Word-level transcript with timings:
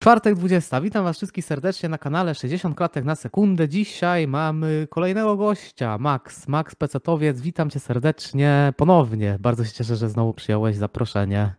Czwartek 0.00 0.34
20. 0.34 0.80
Witam 0.80 1.04
Was 1.04 1.16
wszystkich 1.16 1.44
serdecznie 1.44 1.88
na 1.88 1.98
kanale 1.98 2.34
60 2.34 2.76
klatek 2.76 3.04
na 3.04 3.14
sekundę. 3.14 3.68
Dzisiaj 3.68 4.28
mamy 4.28 4.86
kolejnego 4.90 5.36
gościa, 5.36 5.98
Max. 5.98 6.48
Max 6.48 6.74
Pecetowiec, 6.74 7.40
witam 7.40 7.70
Cię 7.70 7.80
serdecznie 7.80 8.72
ponownie. 8.76 9.36
Bardzo 9.40 9.64
się 9.64 9.72
cieszę, 9.72 9.96
że 9.96 10.08
znowu 10.08 10.34
przyjąłeś 10.34 10.76
zaproszenie. 10.76 11.54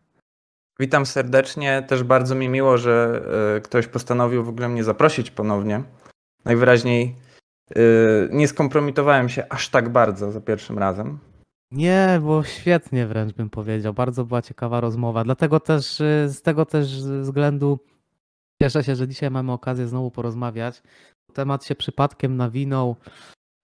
Witam 0.79 1.05
serdecznie. 1.05 1.83
Też 1.87 2.03
bardzo 2.03 2.35
mi 2.35 2.49
miło, 2.49 2.77
że 2.77 3.21
y, 3.57 3.61
ktoś 3.61 3.87
postanowił 3.87 4.43
w 4.43 4.49
ogóle 4.49 4.69
mnie 4.69 4.83
zaprosić 4.83 5.31
ponownie. 5.31 5.83
Najwyraźniej 6.45 7.15
y, 7.77 8.29
nie 8.31 8.47
skompromitowałem 8.47 9.29
się 9.29 9.43
aż 9.49 9.69
tak 9.69 9.89
bardzo 9.89 10.31
za 10.31 10.41
pierwszym 10.41 10.79
razem. 10.79 11.19
Nie, 11.71 12.17
było 12.19 12.43
świetnie 12.43 13.07
wręcz 13.07 13.33
bym 13.33 13.49
powiedział. 13.49 13.93
Bardzo 13.93 14.25
była 14.25 14.41
ciekawa 14.41 14.81
rozmowa. 14.81 15.23
Dlatego 15.23 15.59
też 15.59 16.01
y, 16.01 16.29
z 16.29 16.41
tego 16.41 16.65
też 16.65 17.03
względu 17.03 17.79
cieszę 18.61 18.83
się, 18.83 18.95
że 18.95 19.07
dzisiaj 19.07 19.31
mamy 19.31 19.51
okazję 19.51 19.87
znowu 19.87 20.11
porozmawiać. 20.11 20.81
Temat 21.33 21.65
się 21.65 21.75
przypadkiem 21.75 22.37
nawinął 22.37 22.95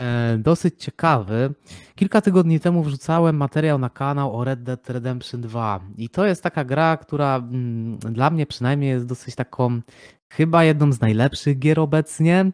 e, 0.02 0.38
dosyć 0.38 0.84
ciekawy. 0.84 1.54
Kilka 1.96 2.22
tygodni 2.22 2.60
temu 2.60 2.84
wrzucałem 2.84 3.38
materiał 3.38 3.80
na 3.80 3.90
kanał 3.90 4.38
o 4.38 4.44
Red 4.44 4.64
Dead 4.64 4.90
Redemption 4.90 5.42
2 5.42 5.80
i 5.98 6.10
to 6.10 6.26
jest 6.26 6.44
taka 6.44 6.64
gra, 6.64 6.98
która 6.98 7.36
mm, 7.36 7.98
dla 7.98 8.30
mnie 8.30 8.46
przynajmniej 8.46 8.90
jest 8.90 9.06
dosyć 9.06 9.36
taką 9.36 9.82
chyba 10.30 10.64
jedną 10.64 10.92
z 10.92 11.02
najlepszych 11.02 11.60
gier 11.60 11.80
obecnie 11.80 12.52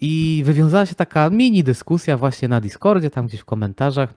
i 0.00 0.42
wywiązała 0.46 0.86
się 0.86 0.94
taka 0.94 1.30
mini 1.30 1.64
dyskusja 1.64 2.16
właśnie 2.16 2.48
na 2.48 2.60
Discordzie, 2.60 3.10
tam 3.10 3.26
gdzieś 3.26 3.40
w 3.40 3.44
komentarzach 3.44 4.14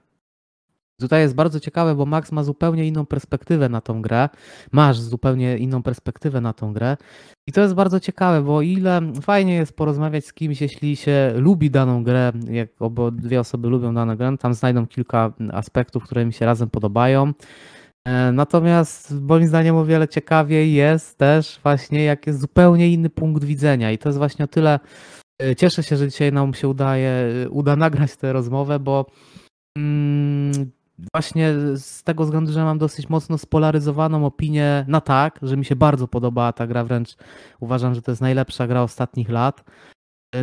Tutaj 1.02 1.22
jest 1.22 1.36
bardzo 1.36 1.60
ciekawe, 1.60 1.96
bo 1.96 2.06
Max 2.06 2.32
ma 2.32 2.44
zupełnie 2.44 2.88
inną 2.88 3.06
perspektywę 3.06 3.70
na 3.70 3.82
tą 3.82 4.02
grę. 4.02 4.30
Masz 4.72 5.00
zupełnie 5.00 5.58
inną 5.58 5.84
perspektywę 5.84 6.42
na 6.42 6.54
tą 6.54 6.74
grę. 6.74 6.98
I 7.48 7.52
to 7.52 7.62
jest 7.62 7.74
bardzo 7.74 8.00
ciekawe, 8.00 8.42
bo 8.42 8.62
ile 8.62 9.02
fajnie 9.22 9.54
jest 9.54 9.76
porozmawiać 9.76 10.26
z 10.26 10.34
kimś, 10.34 10.62
jeśli 10.62 10.96
się 10.96 11.34
lubi 11.36 11.72
daną 11.72 12.04
grę, 12.04 12.32
jak 12.52 12.70
dwie 13.12 13.40
osoby 13.40 13.68
lubią 13.68 13.94
daną 13.94 14.16
grę, 14.16 14.38
tam 14.40 14.54
znajdą 14.54 14.88
kilka 14.88 15.34
aspektów, 15.52 16.04
które 16.04 16.26
mi 16.26 16.34
się 16.34 16.46
razem 16.46 16.70
podobają. 16.70 17.34
E, 18.08 18.32
natomiast 18.32 19.14
moim 19.22 19.48
zdaniem 19.48 19.76
o 19.76 19.86
wiele 19.86 20.08
ciekawiej 20.08 20.74
jest 20.74 21.18
też 21.18 21.60
właśnie, 21.64 22.04
jak 22.04 22.28
jest 22.28 22.40
zupełnie 22.40 22.90
inny 22.90 23.10
punkt 23.10 23.44
widzenia. 23.44 23.92
I 23.92 23.98
to 23.98 24.10
jest 24.10 24.18
właśnie 24.18 24.46
o 24.46 24.48
tyle. 24.48 24.80
E, 25.42 25.56
cieszę 25.56 25.84
się, 25.84 25.98
że 25.98 26.08
dzisiaj 26.08 26.34
nam 26.34 26.54
się 26.54 26.68
udaje, 26.68 27.12
uda 27.50 27.76
nagrać 27.76 28.16
tę 28.16 28.34
rozmowę, 28.34 28.80
bo 28.80 29.06
mm, 29.78 30.72
właśnie 31.14 31.54
z 31.76 32.04
tego 32.04 32.24
względu, 32.24 32.52
że 32.52 32.64
mam 32.64 32.78
dosyć 32.78 33.10
mocno 33.10 33.38
spolaryzowaną 33.38 34.26
opinię 34.26 34.86
na 34.88 35.02
tak, 35.02 35.40
że 35.42 35.58
mi 35.58 35.66
się 35.66 35.76
bardzo 35.76 36.08
podobała 36.08 36.54
ta 36.54 36.68
gra, 36.68 36.84
wręcz 36.84 37.16
uważam, 37.60 37.96
że 37.96 38.02
to 38.02 38.12
jest 38.12 38.22
najlepsza 38.22 38.68
gra 38.68 38.82
ostatnich 38.82 39.30
lat. 39.30 39.64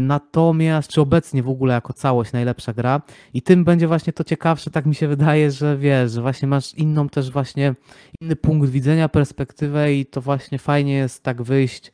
Natomiast, 0.01 0.91
czy 0.91 1.01
obecnie 1.01 1.43
w 1.43 1.49
ogóle 1.49 1.75
jako 1.75 1.93
całość 1.93 2.33
najlepsza 2.33 2.73
gra 2.73 3.03
i 3.35 3.43
tym 3.43 3.65
będzie 3.65 3.89
właśnie 3.89 4.13
to 4.13 4.25
ciekawsze, 4.25 4.71
tak 4.71 4.87
mi 4.87 4.95
się 4.95 5.09
wydaje, 5.09 5.51
że 5.51 5.77
wiesz, 5.77 6.13
że 6.13 6.23
właśnie 6.23 6.49
masz 6.49 6.75
inną 6.75 7.09
też 7.09 7.31
właśnie, 7.31 7.75
inny 8.21 8.37
punkt 8.37 8.71
widzenia, 8.71 9.09
perspektywę 9.09 9.95
i 9.95 10.07
to 10.07 10.21
właśnie 10.21 10.59
fajnie 10.59 10.95
jest 10.95 11.23
tak 11.23 11.43
wyjść 11.43 11.93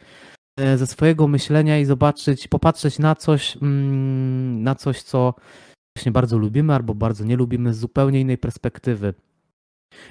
e, 0.61 0.78
ze 0.78 0.86
swojego 0.86 1.28
myślenia 1.28 1.78
i 1.78 1.84
zobaczyć, 1.84 2.48
popatrzeć 2.48 2.98
na 2.98 3.14
coś, 3.14 3.56
mm, 3.56 4.62
na 4.62 4.74
coś, 4.74 5.02
co 5.02 5.34
właśnie 5.96 6.12
bardzo 6.12 6.38
lubimy 6.38 6.74
albo 6.74 6.94
bardzo 6.94 7.24
nie 7.24 7.36
lubimy 7.36 7.74
z 7.74 7.78
zupełnie 7.78 8.20
innej 8.20 8.38
perspektywy. 8.38 9.14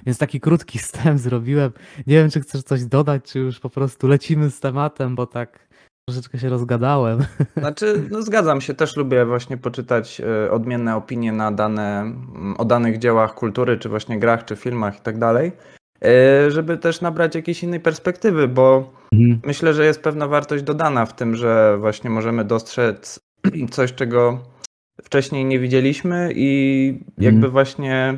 Więc 0.05 0.17
taki 0.17 0.39
krótki 0.39 0.79
wstęp 0.79 1.19
zrobiłem. 1.19 1.71
Nie 2.07 2.15
wiem, 2.15 2.29
czy 2.29 2.41
chcesz 2.41 2.63
coś 2.63 2.85
dodać, 2.85 3.23
czy 3.23 3.39
już 3.39 3.59
po 3.59 3.69
prostu 3.69 4.07
lecimy 4.07 4.49
z 4.49 4.59
tematem, 4.59 5.15
bo 5.15 5.27
tak 5.27 5.67
troszeczkę 6.09 6.39
się 6.39 6.49
rozgadałem. 6.49 7.19
Znaczy, 7.57 8.03
no 8.11 8.21
zgadzam 8.21 8.61
się, 8.61 8.73
też 8.73 8.97
lubię 8.97 9.25
właśnie 9.25 9.57
poczytać 9.57 10.21
e, 10.21 10.51
odmienne 10.51 10.95
opinie 10.95 11.31
na 11.31 11.51
dane, 11.51 12.13
o 12.57 12.65
danych 12.65 12.97
dziełach 12.97 13.33
kultury, 13.33 13.77
czy 13.77 13.89
właśnie 13.89 14.19
grach, 14.19 14.45
czy 14.45 14.55
filmach 14.55 14.97
i 14.97 15.01
tak 15.01 15.17
dalej, 15.17 15.51
e, 16.05 16.51
żeby 16.51 16.77
też 16.77 17.01
nabrać 17.01 17.35
jakiejś 17.35 17.63
innej 17.63 17.79
perspektywy, 17.79 18.47
bo 18.47 18.93
mhm. 19.13 19.41
myślę, 19.45 19.73
że 19.73 19.85
jest 19.85 20.01
pewna 20.01 20.27
wartość 20.27 20.63
dodana 20.63 21.05
w 21.05 21.15
tym, 21.15 21.35
że 21.35 21.77
właśnie 21.79 22.09
możemy 22.09 22.45
dostrzec 22.45 23.19
coś, 23.71 23.93
czego 23.93 24.52
wcześniej 25.01 25.45
nie 25.45 25.59
widzieliśmy 25.59 26.31
i 26.35 26.99
jakby 27.17 27.39
mm. 27.39 27.51
właśnie 27.51 28.17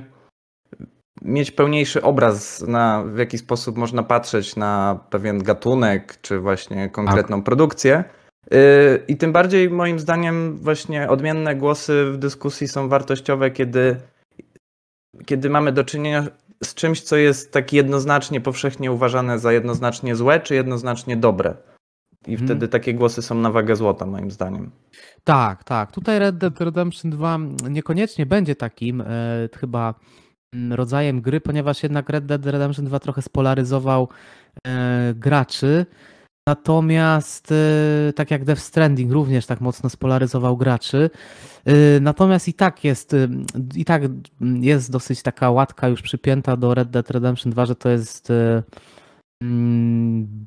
mieć 1.21 1.51
pełniejszy 1.51 2.01
obraz 2.01 2.61
na 2.61 3.03
w 3.03 3.17
jaki 3.17 3.37
sposób 3.37 3.77
można 3.77 4.03
patrzeć 4.03 4.55
na 4.55 4.99
pewien 5.09 5.43
gatunek, 5.43 6.21
czy 6.21 6.39
właśnie 6.39 6.89
konkretną 6.89 7.37
tak. 7.37 7.45
produkcję. 7.45 8.03
Y, 8.53 8.57
I 9.07 9.17
tym 9.17 9.31
bardziej 9.31 9.69
moim 9.69 9.99
zdaniem 9.99 10.57
właśnie 10.57 11.09
odmienne 11.09 11.55
głosy 11.55 12.05
w 12.11 12.17
dyskusji 12.17 12.67
są 12.67 12.89
wartościowe, 12.89 13.51
kiedy, 13.51 13.95
kiedy 15.25 15.49
mamy 15.49 15.71
do 15.71 15.83
czynienia 15.83 16.27
z 16.63 16.73
czymś, 16.73 17.01
co 17.01 17.15
jest 17.15 17.51
tak 17.51 17.73
jednoznacznie 17.73 18.41
powszechnie 18.41 18.91
uważane 18.91 19.39
za 19.39 19.53
jednoznacznie 19.53 20.15
złe, 20.15 20.39
czy 20.39 20.55
jednoznacznie 20.55 21.17
dobre. 21.17 21.55
I 22.27 22.35
hmm. 22.35 22.47
wtedy 22.47 22.67
takie 22.67 22.93
głosy 22.93 23.21
są 23.21 23.35
na 23.35 23.51
wagę 23.51 23.75
złota, 23.75 24.05
moim 24.05 24.31
zdaniem. 24.31 24.71
Tak, 25.23 25.63
tak. 25.63 25.91
Tutaj 25.91 26.19
Red 26.19 26.37
Dead 26.37 26.61
Redemption 26.61 27.11
2 27.11 27.39
niekoniecznie 27.69 28.25
będzie 28.25 28.55
takim 28.55 29.01
e, 29.01 29.05
chyba 29.59 29.93
mm, 30.53 30.73
rodzajem 30.73 31.21
gry, 31.21 31.41
ponieważ 31.41 31.83
jednak 31.83 32.09
Red 32.09 32.25
Dead 32.25 32.45
Redemption 32.45 32.85
2 32.85 32.99
trochę 32.99 33.21
spolaryzował 33.21 34.09
e, 34.67 35.13
graczy. 35.13 35.85
Natomiast 36.47 37.51
e, 37.51 38.13
tak 38.13 38.31
jak 38.31 38.45
Death 38.45 38.61
Stranding 38.61 39.11
również 39.11 39.45
tak 39.45 39.61
mocno 39.61 39.89
spolaryzował 39.89 40.57
graczy. 40.57 41.09
E, 41.65 41.99
natomiast 41.99 42.47
i 42.47 42.53
tak 42.53 42.83
jest 42.83 43.13
e, 43.13 43.27
i 43.75 43.85
tak 43.85 44.01
jest 44.61 44.91
dosyć 44.91 45.21
taka 45.21 45.51
łatka 45.51 45.87
już 45.87 46.01
przypięta 46.01 46.57
do 46.57 46.73
Red 46.73 46.89
Dead 46.89 47.11
Redemption 47.11 47.51
2, 47.51 47.65
że 47.65 47.75
to 47.75 47.89
jest 47.89 48.31
e, 48.31 48.63
mm, 49.41 50.45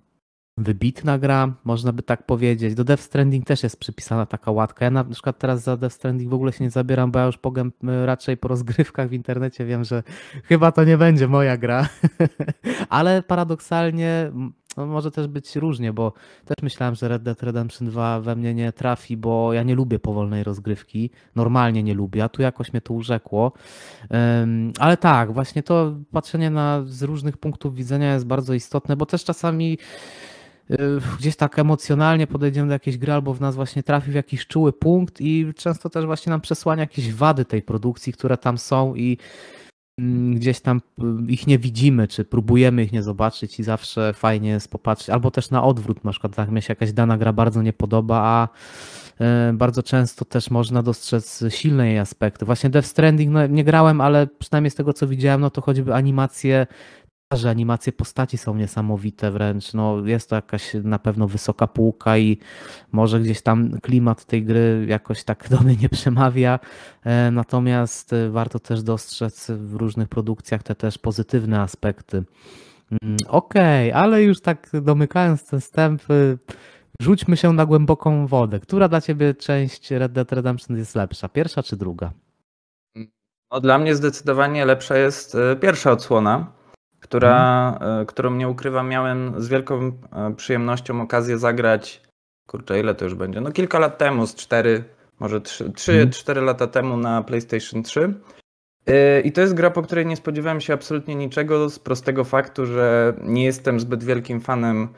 wybitna 0.58 1.19
gra, 1.19 1.54
można 1.64 1.92
by 1.92 2.02
tak 2.02 2.26
powiedzieć. 2.26 2.74
Do 2.74 2.84
Death 2.84 3.02
Stranding 3.02 3.46
też 3.46 3.62
jest 3.62 3.80
przypisana 3.80 4.26
taka 4.26 4.50
łatka. 4.50 4.84
Ja 4.84 4.91
na 4.91 5.04
przykład 5.04 5.38
teraz 5.38 5.62
za 5.62 5.76
Death 5.76 5.94
Stranding 5.94 6.30
w 6.30 6.34
ogóle 6.34 6.52
się 6.52 6.64
nie 6.64 6.70
zabieram, 6.70 7.10
bo 7.10 7.19
ja 7.19 7.26
już 7.26 7.38
pogam 7.38 7.72
raczej 8.06 8.36
po 8.36 8.48
rozgrywkach 8.48 9.08
w 9.08 9.12
internecie 9.12 9.64
wiem, 9.64 9.84
że 9.84 10.02
chyba 10.44 10.72
to 10.72 10.84
nie 10.84 10.98
będzie 10.98 11.28
moja 11.28 11.56
gra. 11.56 11.88
Ale 12.88 13.22
paradoksalnie 13.22 14.32
no 14.78 14.86
może 14.86 15.10
też 15.10 15.26
być 15.26 15.56
różnie, 15.56 15.92
bo 15.92 16.12
też 16.44 16.56
myślałem, 16.62 16.94
że 16.94 17.08
Red 17.08 17.22
Dead 17.22 17.42
Redemption 17.42 17.88
2 17.88 18.20
we 18.20 18.36
mnie 18.36 18.54
nie 18.54 18.72
trafi, 18.72 19.16
bo 19.16 19.52
ja 19.52 19.62
nie 19.62 19.75
lubię 19.75 19.98
powolnej 19.98 20.44
rozgrywki. 20.44 21.10
Normalnie 21.34 21.82
nie 21.82 21.94
lubię, 21.94 22.25
a 22.25 22.28
tu 22.28 22.42
jakoś 22.42 22.72
mnie 22.72 22.80
to 22.80 22.94
urzekło. 22.94 23.52
ale 24.78 24.96
tak, 24.96 25.32
właśnie 25.32 25.62
to 25.62 25.96
patrzenie 26.12 26.50
na 26.50 26.82
z 26.86 27.02
różnych 27.02 27.36
punktów 27.36 27.75
widzenia 27.75 28.14
jest 28.14 28.26
bardzo 28.26 28.54
istotne, 28.54 28.96
bo 28.96 29.06
też 29.06 29.25
czasami 29.25 29.78
gdzieś 31.18 31.36
tak 31.36 31.58
emocjonalnie 31.58 32.26
podejdziemy 32.26 32.68
do 32.68 32.72
jakiejś 32.72 32.98
gry 32.98 33.12
albo 33.12 33.34
w 33.34 33.40
nas 33.40 33.54
właśnie 33.54 33.82
trafi 33.82 34.10
w 34.10 34.14
jakiś 34.14 34.46
czuły 34.46 34.72
punkt 34.72 35.20
i 35.20 35.52
często 35.56 35.90
też 35.90 36.06
właśnie 36.06 36.30
nam 36.30 36.40
przesłania 36.40 36.80
jakieś 36.80 37.12
wady 37.12 37.44
tej 37.44 37.62
produkcji, 37.62 38.12
które 38.12 38.36
tam 38.36 38.58
są 38.58 38.94
i 38.94 39.18
mm, 39.98 40.34
gdzieś 40.34 40.60
tam 40.60 40.80
y, 40.98 41.32
ich 41.32 41.46
nie 41.46 41.58
widzimy, 41.58 42.08
czy 42.08 42.24
próbujemy 42.24 42.84
ich 42.84 42.92
nie 42.92 43.02
zobaczyć 43.02 43.60
i 43.60 43.62
zawsze 43.62 44.12
fajnie 44.12 44.50
jest 44.50 44.70
popatrzeć, 44.70 45.10
albo 45.10 45.30
też 45.30 45.50
na 45.50 45.64
odwrót, 45.64 46.04
na 46.04 46.10
przykład 46.10 46.34
tak 46.34 46.50
mi 46.50 46.62
się 46.62 46.72
jakaś 46.72 46.92
dana 46.92 47.18
gra 47.18 47.32
bardzo 47.32 47.62
nie 47.62 47.72
podoba, 47.72 48.20
a 48.22 48.48
y, 49.50 49.52
bardzo 49.52 49.82
często 49.82 50.24
też 50.24 50.50
można 50.50 50.82
dostrzec 50.82 51.44
silne 51.48 51.88
jej 51.88 51.98
aspekty. 51.98 52.44
Właśnie 52.44 52.70
Death 52.70 52.88
Stranding 52.88 53.32
no, 53.32 53.46
nie 53.46 53.64
grałem, 53.64 54.00
ale 54.00 54.26
przynajmniej 54.38 54.70
z 54.70 54.74
tego 54.74 54.92
co 54.92 55.06
widziałem, 55.06 55.40
no 55.40 55.50
to 55.50 55.60
choćby 55.60 55.94
animacje 55.94 56.66
że 57.36 57.50
animacje 57.50 57.92
postaci 57.92 58.38
są 58.38 58.54
niesamowite 58.54 59.30
wręcz. 59.30 59.74
No, 59.74 60.06
jest 60.06 60.30
to 60.30 60.36
jakaś 60.36 60.74
na 60.82 60.98
pewno 60.98 61.28
wysoka 61.28 61.66
półka 61.66 62.19
i 62.19 62.38
może 62.92 63.20
gdzieś 63.20 63.42
tam 63.42 63.80
klimat 63.80 64.25
tej 64.25 64.44
gry 64.44 64.86
jakoś 64.88 65.25
tak 65.25 65.48
do 65.50 65.60
mnie 65.60 65.76
nie 65.76 65.88
przemawia. 65.88 66.58
E, 67.04 67.30
natomiast 67.30 68.12
e, 68.12 68.30
warto 68.30 68.58
też 68.58 68.82
dostrzec 68.82 69.50
w 69.50 69.75
różnych 69.75 70.08
produkcjach 70.08 70.62
te 70.62 70.75
też 70.75 70.98
pozytywne 70.98 71.60
aspekty. 71.60 72.25
Mm, 73.02 73.16
okej, 73.28 73.90
okay, 73.90 74.02
ale 74.02 74.22
już 74.22 74.40
tak 74.40 74.70
domykając 74.82 75.46
ten 75.46 75.60
wstęp, 75.60 76.02
rzućmy 77.00 77.36
się 77.36 77.52
na 77.52 77.66
głęboką 77.66 78.26
wodę. 78.26 78.60
Która 78.60 78.88
dla 78.88 79.00
ciebie 79.00 79.34
część 79.34 79.90
Red 79.90 80.12
Dead 80.12 80.32
Redemption 80.32 80.76
jest 80.76 80.94
lepsza? 80.94 81.28
Pierwsza 81.28 81.62
czy 81.62 81.76
druga? 81.76 82.12
No, 83.50 83.60
dla 83.60 83.78
mnie 83.78 83.96
zdecydowanie 83.96 84.64
lepsza 84.64 84.96
jest 84.96 85.34
e, 85.34 85.56
pierwsza 85.56 85.92
odsłona 85.92 86.57
która, 87.00 87.72
mhm. 87.72 88.06
którą 88.06 88.34
nie 88.34 88.48
ukrywam, 88.48 88.88
miałem 88.88 89.42
z 89.42 89.48
wielką 89.48 89.92
e, 90.12 90.34
przyjemnością 90.36 91.00
okazję 91.00 91.38
zagrać. 91.38 92.02
Kurczę, 92.46 92.80
ile 92.80 92.94
to 92.94 93.04
już 93.04 93.14
będzie? 93.14 93.40
No 93.40 93.52
kilka 93.52 93.78
lat 93.78 93.98
temu, 93.98 94.26
z 94.26 94.34
4, 94.34 94.84
może 95.20 95.40
3-4 95.40 96.28
mhm. 96.28 96.46
lata 96.46 96.66
temu 96.66 96.96
na 96.96 97.22
PlayStation 97.22 97.82
3. 97.82 98.14
E, 98.86 99.20
I 99.20 99.32
to 99.32 99.40
jest 99.40 99.54
gra, 99.54 99.70
po 99.70 99.82
której 99.82 100.06
nie 100.06 100.16
spodziewałem 100.16 100.60
się 100.60 100.74
absolutnie 100.74 101.14
niczego 101.14 101.70
z 101.70 101.78
prostego 101.78 102.24
faktu, 102.24 102.66
że 102.66 103.14
nie 103.22 103.44
jestem 103.44 103.80
zbyt 103.80 104.04
wielkim 104.04 104.40
fanem 104.40 104.88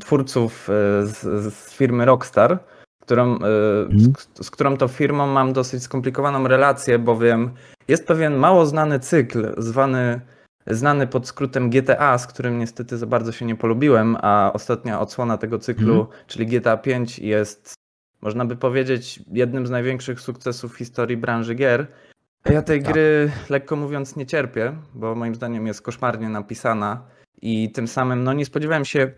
twórców 0.00 0.68
z, 1.02 1.18
z 1.52 1.74
firmy 1.74 2.04
Rockstar, 2.04 2.58
którą, 3.02 3.38
z, 3.90 4.46
z 4.46 4.50
którą 4.50 4.76
to 4.76 4.88
firmą 4.88 5.26
mam 5.26 5.52
dosyć 5.52 5.82
skomplikowaną 5.82 6.48
relację, 6.48 6.98
bowiem 6.98 7.50
jest 7.88 8.06
pewien 8.06 8.36
mało 8.36 8.66
znany 8.66 9.00
cykl 9.00 9.54
zwany 9.58 10.20
znany 10.66 11.06
pod 11.06 11.26
skrótem 11.26 11.70
GTA, 11.70 12.18
z 12.18 12.26
którym 12.26 12.58
niestety 12.58 12.98
za 12.98 13.06
bardzo 13.06 13.32
się 13.32 13.46
nie 13.46 13.56
polubiłem, 13.56 14.16
a 14.20 14.50
ostatnia 14.54 15.00
odsłona 15.00 15.38
tego 15.38 15.58
cyklu, 15.58 15.94
mm. 15.94 16.06
czyli 16.26 16.46
GTA 16.46 16.76
5 16.76 17.18
jest, 17.18 17.74
można 18.20 18.44
by 18.44 18.56
powiedzieć, 18.56 19.20
jednym 19.32 19.66
z 19.66 19.70
największych 19.70 20.20
sukcesów 20.20 20.74
w 20.74 20.78
historii 20.78 21.16
branży 21.16 21.54
gier. 21.54 21.86
Ja 22.44 22.62
tej 22.62 22.82
tak. 22.82 22.92
gry, 22.92 23.30
lekko 23.50 23.76
mówiąc, 23.76 24.16
nie 24.16 24.26
cierpię, 24.26 24.72
bo 24.94 25.14
moim 25.14 25.34
zdaniem 25.34 25.66
jest 25.66 25.82
koszmarnie 25.82 26.28
napisana 26.28 27.02
i 27.42 27.72
tym 27.72 27.88
samym 27.88 28.24
no, 28.24 28.32
nie 28.32 28.44
spodziewałem 28.44 28.84
się 28.84 29.12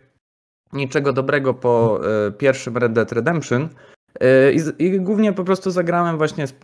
niczego 0.73 1.13
dobrego 1.13 1.55
po 1.55 2.01
y, 2.29 2.33
pierwszym 2.33 2.77
Red 2.77 2.93
Dead 2.93 3.13
Redemption, 3.13 3.69
I, 4.53 4.85
I, 4.85 5.01
głównie 5.01 5.33
po 5.33 5.45
prostu 5.45 5.71
zagrałem 5.71 6.19
właśnie 6.19 6.47
z, 6.47 6.51
e, 6.51 6.57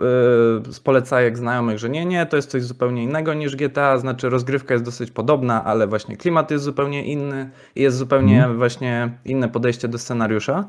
z 0.73 0.81
polecajek 0.81 1.39
znajomych, 1.39 1.79
że 1.79 1.91
nie, 1.91 2.07
nie, 2.07 2.27
to 2.27 2.37
jest 2.37 2.51
coś 2.51 2.63
zupełnie 2.63 3.05
innego 3.05 3.35
niż 3.35 3.57
GTA, 3.57 3.99
znaczy 3.99 4.29
rozgrywka 4.29 4.75
jest 4.75 4.85
dosyć 4.85 5.11
podobna, 5.11 5.65
ale 5.65 5.87
właśnie 5.87 6.17
klimat 6.17 6.51
jest 6.51 6.65
zupełnie 6.65 7.05
inny 7.05 7.51
i 7.75 7.83
jest 7.83 7.97
zupełnie 7.97 8.45
mm. 8.45 8.59
właśnie 8.59 9.19
inne 9.25 9.49
podejście 9.49 9.89
do 9.89 9.99
scenariusza. 9.99 10.69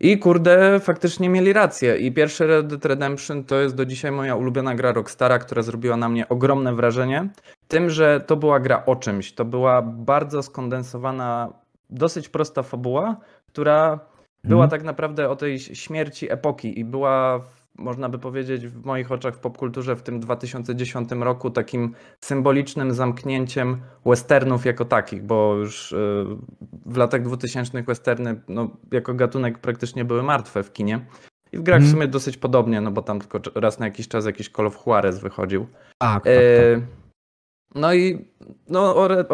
I 0.00 0.18
kurde, 0.18 0.80
faktycznie 0.80 1.28
mieli 1.28 1.52
rację. 1.52 1.96
I 1.96 2.12
pierwszy 2.12 2.46
Red 2.46 2.66
Dead 2.66 2.84
Redemption 2.84 3.44
to 3.44 3.60
jest 3.60 3.74
do 3.74 3.86
dzisiaj 3.86 4.12
moja 4.12 4.36
ulubiona 4.36 4.74
gra 4.74 4.92
Rockstara, 4.92 5.38
która 5.38 5.62
zrobiła 5.62 5.96
na 5.96 6.08
mnie 6.08 6.28
ogromne 6.28 6.74
wrażenie. 6.74 7.28
Tym, 7.68 7.90
że 7.90 8.20
to 8.26 8.36
była 8.36 8.60
gra 8.60 8.84
o 8.86 8.96
czymś. 8.96 9.32
To 9.32 9.44
była 9.44 9.82
bardzo 9.82 10.42
skondensowana, 10.42 11.52
dosyć 11.90 12.28
prosta 12.28 12.62
fabuła, 12.62 13.16
która 13.46 14.00
była 14.44 14.62
hmm. 14.62 14.70
tak 14.70 14.82
naprawdę 14.82 15.30
o 15.30 15.36
tej 15.36 15.58
śmierci 15.58 16.32
epoki 16.32 16.80
i 16.80 16.84
była, 16.84 17.40
można 17.78 18.08
by 18.08 18.18
powiedzieć, 18.18 18.66
w 18.66 18.84
moich 18.84 19.12
oczach 19.12 19.34
w 19.34 19.38
popkulturze 19.38 19.96
w 19.96 20.02
tym 20.02 20.20
2010 20.20 21.10
roku 21.12 21.50
takim 21.50 21.94
symbolicznym 22.20 22.94
zamknięciem 22.94 23.80
westernów 24.06 24.66
jako 24.66 24.84
takich, 24.84 25.22
bo 25.22 25.54
już 25.54 25.92
y, 25.92 26.26
w 26.86 26.96
latach 26.96 27.22
2000 27.22 27.82
westerny 27.82 28.40
no, 28.48 28.70
jako 28.92 29.14
gatunek 29.14 29.58
praktycznie 29.58 30.04
były 30.04 30.22
martwe 30.22 30.62
w 30.62 30.72
kinie. 30.72 31.00
I 31.52 31.58
w 31.58 31.62
grach 31.62 31.80
w 31.80 31.84
mhm. 31.84 31.92
sumie 31.92 32.08
dosyć 32.08 32.36
podobnie, 32.36 32.80
no 32.80 32.90
bo 32.90 33.02
tam 33.02 33.20
tylko 33.20 33.60
raz 33.60 33.78
na 33.78 33.86
jakiś 33.86 34.08
czas 34.08 34.26
jakiś 34.26 34.48
Call 34.48 34.66
of 34.66 34.86
Juarez 34.86 35.18
wychodził. 35.18 35.66
Tak, 35.98 36.24
tak, 36.24 36.32
e, 36.32 36.76
tak. 36.76 36.99
No 37.74 37.94
i 37.94 38.24
no, 38.68 38.96
o, 38.96 39.08
Red, 39.08 39.30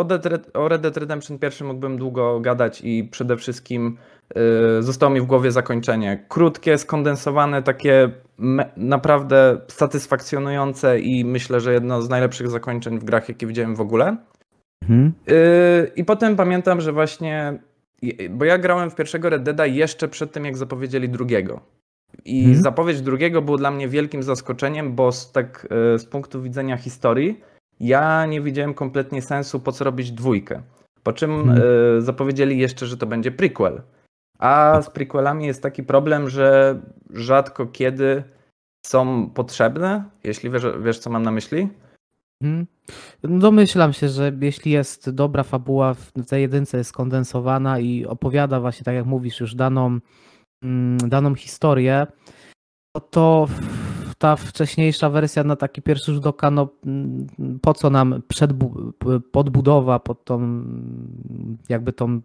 o 0.55 0.69
Red 0.69 0.83
Dead 0.83 0.97
Redemption 0.97 1.39
1 1.43 1.69
mógłbym 1.69 1.99
długo 1.99 2.41
gadać 2.41 2.81
i 2.85 3.05
przede 3.05 3.37
wszystkim 3.37 3.99
Y, 4.79 4.83
zostało 4.83 5.13
mi 5.13 5.21
w 5.21 5.27
głowie 5.27 5.53
zakończenie. 5.53 6.25
Krótkie, 6.29 6.79
skondensowane, 6.79 7.63
takie 7.63 8.11
naprawdę 8.77 9.61
satysfakcjonujące 9.69 11.01
i 11.01 11.25
myślę, 11.25 11.61
że 11.61 11.73
jedno 11.73 12.03
z 12.03 12.09
najlepszych 12.09 12.49
zakończeń 12.51 12.99
w 12.99 13.05
grach, 13.05 13.29
jakie 13.29 13.47
widziałem 13.47 13.77
w 13.77 13.81
ogóle. 13.81 14.17
Mhm. 14.83 15.13
Y, 15.29 15.93
I 15.97 16.05
potem 16.05 16.37
pamiętam, 16.37 16.81
że 16.81 16.93
właśnie, 16.93 17.59
bo 18.31 18.45
ja 18.45 18.59
grałem 18.59 18.91
w 18.91 18.95
pierwszego 18.95 19.31
Red 19.31 19.43
Deada 19.43 19.67
jeszcze 19.67 20.09
przed 20.09 20.33
tym, 20.33 20.45
jak 20.45 20.57
zapowiedzieli 20.57 21.09
drugiego. 21.09 21.61
I 22.25 22.41
mhm. 22.41 22.63
zapowiedź 22.63 23.01
drugiego 23.01 23.43
było 23.43 23.57
dla 23.57 23.71
mnie 23.71 23.89
wielkim 23.89 24.23
zaskoczeniem, 24.23 24.95
bo 24.95 25.13
z, 25.13 25.33
tak, 25.33 25.69
y, 25.95 25.99
z 25.99 26.05
punktu 26.05 26.43
widzenia 26.43 26.77
historii 26.77 27.41
ja 27.81 28.27
nie 28.27 28.41
widziałem 28.41 28.75
kompletnie 28.75 29.23
sensu, 29.23 29.61
po 29.61 29.73
co 29.73 29.85
robić 29.85 30.13
dwójkę. 30.13 30.63
Po 31.03 31.13
czym 31.13 31.31
mhm. 31.31 32.03
zapowiedzieli 32.03 32.59
jeszcze, 32.59 32.87
że 32.87 32.97
to 32.97 33.07
będzie 33.07 33.31
prequel. 33.31 33.83
A 34.39 34.83
z 34.83 34.91
prequelami 34.91 35.47
jest 35.47 35.63
taki 35.63 35.83
problem, 35.83 36.31
że 36.31 36.79
rzadko 37.11 37.67
kiedy 37.67 38.25
są 38.87 39.31
potrzebne, 39.31 40.05
jeśli 40.25 40.51
wiesz, 40.51 40.63
wiesz 40.83 40.99
co 40.99 41.11
mam 41.11 41.23
na 41.23 41.31
myśli. 41.31 41.69
Hmm. 42.43 42.67
Domyślam 43.23 43.93
się, 43.93 44.09
że 44.09 44.33
jeśli 44.41 44.73
jest 44.73 45.11
dobra 45.11 45.43
fabuła, 45.43 45.95
w 45.95 46.13
tej 46.29 46.43
jedynce 46.43 46.79
jest 46.79 46.91
skondensowana 46.91 47.79
i 47.79 48.07
opowiada 48.07 48.61
właśnie, 48.61 48.85
tak 48.85 48.95
jak 48.95 49.07
mówisz, 49.07 49.41
już 49.41 49.55
daną, 49.55 49.99
mm, 50.63 50.99
daną 50.99 51.35
historię, 51.35 52.07
to 53.11 53.49
ta 54.19 54.37
wcześniejsza 54.37 55.11
wersja 55.11 55.45
na 55.45 55.57
taki 55.57 55.83
pierwszy 55.83 56.13
rzut 56.13 56.27
oka, 56.27 56.51
no 56.51 56.69
mm, 56.87 57.27
po 57.63 57.75
co 57.75 57.91
nam 57.91 58.23
przedbu- 58.29 58.93
podbudowa 59.33 59.99
pod 59.99 60.25
tą 60.25 60.65
jakby 61.69 61.93
tą 61.93 62.21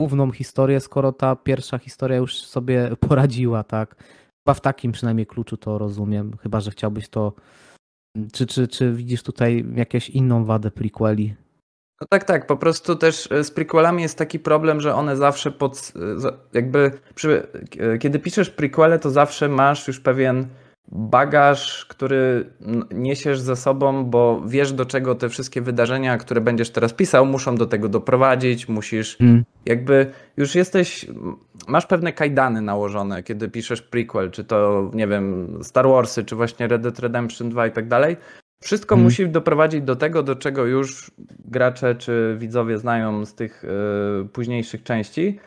główną 0.00 0.32
historię, 0.32 0.80
skoro 0.80 1.12
ta 1.12 1.36
pierwsza 1.36 1.78
historia 1.78 2.16
już 2.16 2.44
sobie 2.44 2.90
poradziła, 3.08 3.64
tak? 3.64 3.96
Chyba 4.44 4.54
w 4.54 4.60
takim 4.60 4.92
przynajmniej 4.92 5.26
kluczu 5.26 5.56
to 5.56 5.78
rozumiem, 5.78 6.36
chyba 6.42 6.60
że 6.60 6.70
chciałbyś 6.70 7.08
to. 7.08 7.32
Czy, 8.32 8.46
czy, 8.46 8.68
czy 8.68 8.92
widzisz 8.92 9.22
tutaj 9.22 9.64
jakąś 9.74 10.10
inną 10.10 10.44
wadę 10.44 10.70
prequeli? 10.70 11.34
No 12.00 12.06
tak, 12.10 12.24
tak. 12.24 12.46
Po 12.46 12.56
prostu 12.56 12.96
też 12.96 13.32
e, 13.32 13.44
z 13.44 13.50
prequelami 13.50 14.02
jest 14.02 14.18
taki 14.18 14.38
problem, 14.38 14.80
że 14.80 14.94
one 14.94 15.16
zawsze 15.16 15.52
pod. 15.52 15.92
E, 16.24 16.32
jakby. 16.52 16.90
Przy, 17.14 17.46
e, 17.78 17.98
kiedy 17.98 18.18
piszesz 18.18 18.50
prequele, 18.50 18.98
to 18.98 19.10
zawsze 19.10 19.48
masz 19.48 19.88
już 19.88 20.00
pewien 20.00 20.46
bagaż, 20.88 21.84
który 21.84 22.50
niesiesz 22.90 23.40
ze 23.40 23.56
sobą, 23.56 24.04
bo 24.04 24.42
wiesz 24.46 24.72
do 24.72 24.86
czego 24.86 25.14
te 25.14 25.28
wszystkie 25.28 25.62
wydarzenia, 25.62 26.18
które 26.18 26.40
będziesz 26.40 26.70
teraz 26.70 26.92
pisał, 26.92 27.26
muszą 27.26 27.56
do 27.56 27.66
tego 27.66 27.88
doprowadzić, 27.88 28.68
musisz 28.68 29.16
hmm. 29.16 29.44
jakby 29.66 30.10
już 30.36 30.54
jesteś, 30.54 31.06
masz 31.68 31.86
pewne 31.86 32.12
kajdany 32.12 32.60
nałożone, 32.60 33.22
kiedy 33.22 33.48
piszesz 33.48 33.82
prequel, 33.82 34.30
czy 34.30 34.44
to 34.44 34.90
nie 34.94 35.06
wiem, 35.06 35.58
Star 35.62 35.88
Warsy, 35.88 36.24
czy 36.24 36.36
właśnie 36.36 36.68
Red 36.68 36.82
Dead 36.82 36.98
Redemption 36.98 37.50
2 37.50 37.66
i 37.66 37.72
tak 37.72 37.88
dalej. 37.88 38.16
Wszystko 38.62 38.94
hmm. 38.94 39.04
musi 39.04 39.28
doprowadzić 39.28 39.82
do 39.82 39.96
tego, 39.96 40.22
do 40.22 40.36
czego 40.36 40.64
już 40.64 41.10
gracze 41.44 41.94
czy 41.94 42.36
widzowie 42.38 42.78
znają 42.78 43.24
z 43.24 43.34
tych 43.34 43.64
y, 43.64 44.28
późniejszych 44.28 44.82
części, 44.82 45.38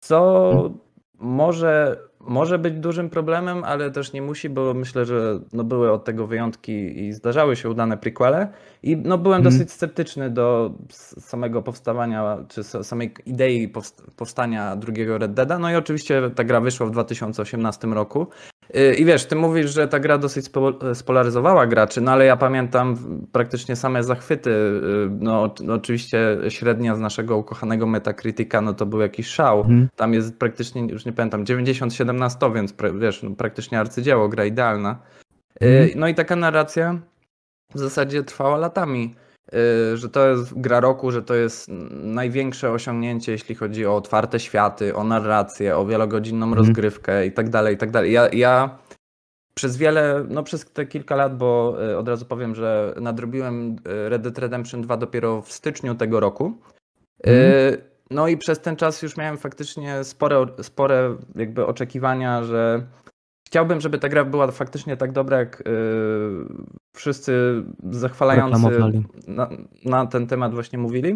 co 0.00 0.50
hmm. 0.52 0.78
może 1.18 1.96
może 2.28 2.58
być 2.58 2.74
dużym 2.74 3.10
problemem, 3.10 3.64
ale 3.64 3.90
też 3.90 4.12
nie 4.12 4.22
musi, 4.22 4.48
bo 4.48 4.74
myślę, 4.74 5.04
że 5.04 5.40
no 5.52 5.64
były 5.64 5.92
od 5.92 6.04
tego 6.04 6.26
wyjątki 6.26 7.04
i 7.04 7.12
zdarzały 7.12 7.56
się 7.56 7.70
udane 7.70 7.96
prequele 7.96 8.48
i 8.82 8.96
no 8.96 9.18
byłem 9.18 9.40
mm. 9.40 9.52
dosyć 9.52 9.72
sceptyczny 9.72 10.30
do 10.30 10.72
samego 11.18 11.62
powstawania, 11.62 12.38
czy 12.48 12.64
samej 12.64 13.14
idei 13.26 13.72
powstania 14.16 14.76
drugiego 14.76 15.18
Red 15.18 15.34
Deada. 15.34 15.58
No 15.58 15.70
i 15.70 15.74
oczywiście 15.74 16.30
ta 16.34 16.44
gra 16.44 16.60
wyszła 16.60 16.86
w 16.86 16.90
2018 16.90 17.88
roku 17.88 18.26
I 18.98 19.04
wiesz, 19.04 19.24
ty 19.24 19.36
mówisz, 19.36 19.70
że 19.74 19.88
ta 19.88 20.00
gra 20.00 20.18
dosyć 20.18 20.46
spolaryzowała 20.94 21.66
graczy, 21.66 22.00
no 22.00 22.12
ale 22.12 22.24
ja 22.24 22.36
pamiętam 22.36 22.96
praktycznie 23.32 23.76
same 23.76 24.04
zachwyty. 24.04 24.50
Y, 24.50 25.08
no, 25.20 25.54
no 25.60 25.74
oczywiście 25.74 26.38
średnia 26.48 26.94
z 26.96 27.00
naszego 27.00 27.36
ukochanego 27.36 27.86
Metacritica, 27.86 28.60
no 28.60 28.74
to 28.74 28.86
był 28.86 29.00
jakiś 29.00 29.26
szał. 29.26 29.62
Hmm. 29.62 29.88
Tam 29.96 30.14
jest 30.14 30.38
praktycznie, 30.38 30.82
już 30.82 31.04
nie 31.04 31.12
pamiętam, 31.12 31.46
97 31.46 32.16
na 32.16 32.30
100, 32.30 32.52
więc 32.52 32.74
wiesz, 33.00 33.22
no, 33.22 33.30
praktycznie 33.30 33.80
arcydzieło, 33.80 34.28
gra 34.28 34.44
idealna. 34.44 34.98
Hmm. 35.60 35.88
No 35.96 36.08
i 36.08 36.14
taka 36.14 36.36
narracja 36.36 36.98
w 37.74 37.78
zasadzie 37.78 38.22
trwała 38.22 38.56
latami. 38.56 39.14
Y, 39.54 39.96
że 39.96 40.08
to 40.08 40.28
jest 40.28 40.60
gra 40.60 40.80
roku, 40.80 41.10
że 41.10 41.22
to 41.22 41.34
jest 41.34 41.68
największe 41.90 42.70
osiągnięcie, 42.70 43.32
jeśli 43.32 43.54
chodzi 43.54 43.86
o 43.86 43.96
otwarte 43.96 44.40
światy, 44.40 44.94
o 44.94 45.04
narrację, 45.04 45.76
o 45.76 45.86
wielogodzinną 45.86 46.46
mm. 46.46 46.58
rozgrywkę 46.58 47.26
i 47.26 47.32
tak 47.32 47.48
dalej, 47.48 47.74
i 47.74 47.78
tak 47.78 47.90
dalej. 47.90 48.12
Ja, 48.12 48.28
ja 48.28 48.78
przez 49.54 49.76
wiele, 49.76 50.24
no 50.28 50.42
przez 50.42 50.64
te 50.64 50.86
kilka 50.86 51.16
lat, 51.16 51.36
bo 51.36 51.76
y, 51.90 51.98
od 51.98 52.08
razu 52.08 52.26
powiem, 52.26 52.54
że 52.54 52.94
nadrobiłem 53.00 53.76
y, 53.88 54.08
Red 54.08 54.22
Dead 54.22 54.38
Redemption 54.38 54.82
2 54.82 54.96
dopiero 54.96 55.42
w 55.42 55.52
styczniu 55.52 55.94
tego 55.94 56.20
roku. 56.20 56.58
Mm. 57.24 57.76
No 58.10 58.28
i 58.28 58.36
przez 58.36 58.60
ten 58.60 58.76
czas 58.76 59.02
już 59.02 59.16
miałem 59.16 59.38
faktycznie 59.38 60.04
spore, 60.04 60.46
spore 60.62 61.16
jakby 61.34 61.66
oczekiwania, 61.66 62.44
że 62.44 62.86
Chciałbym, 63.48 63.80
żeby 63.80 63.98
ta 63.98 64.08
gra 64.08 64.24
była 64.24 64.50
faktycznie 64.50 64.96
tak 64.96 65.12
dobra, 65.12 65.38
jak 65.38 65.62
yy, 65.66 66.46
wszyscy 66.96 67.62
zachwalający 67.90 68.68
na, 69.28 69.48
na, 69.84 70.06
ten 70.06 70.26
temat 70.26 70.54
właśnie 70.54 70.78
mówili. 70.78 71.08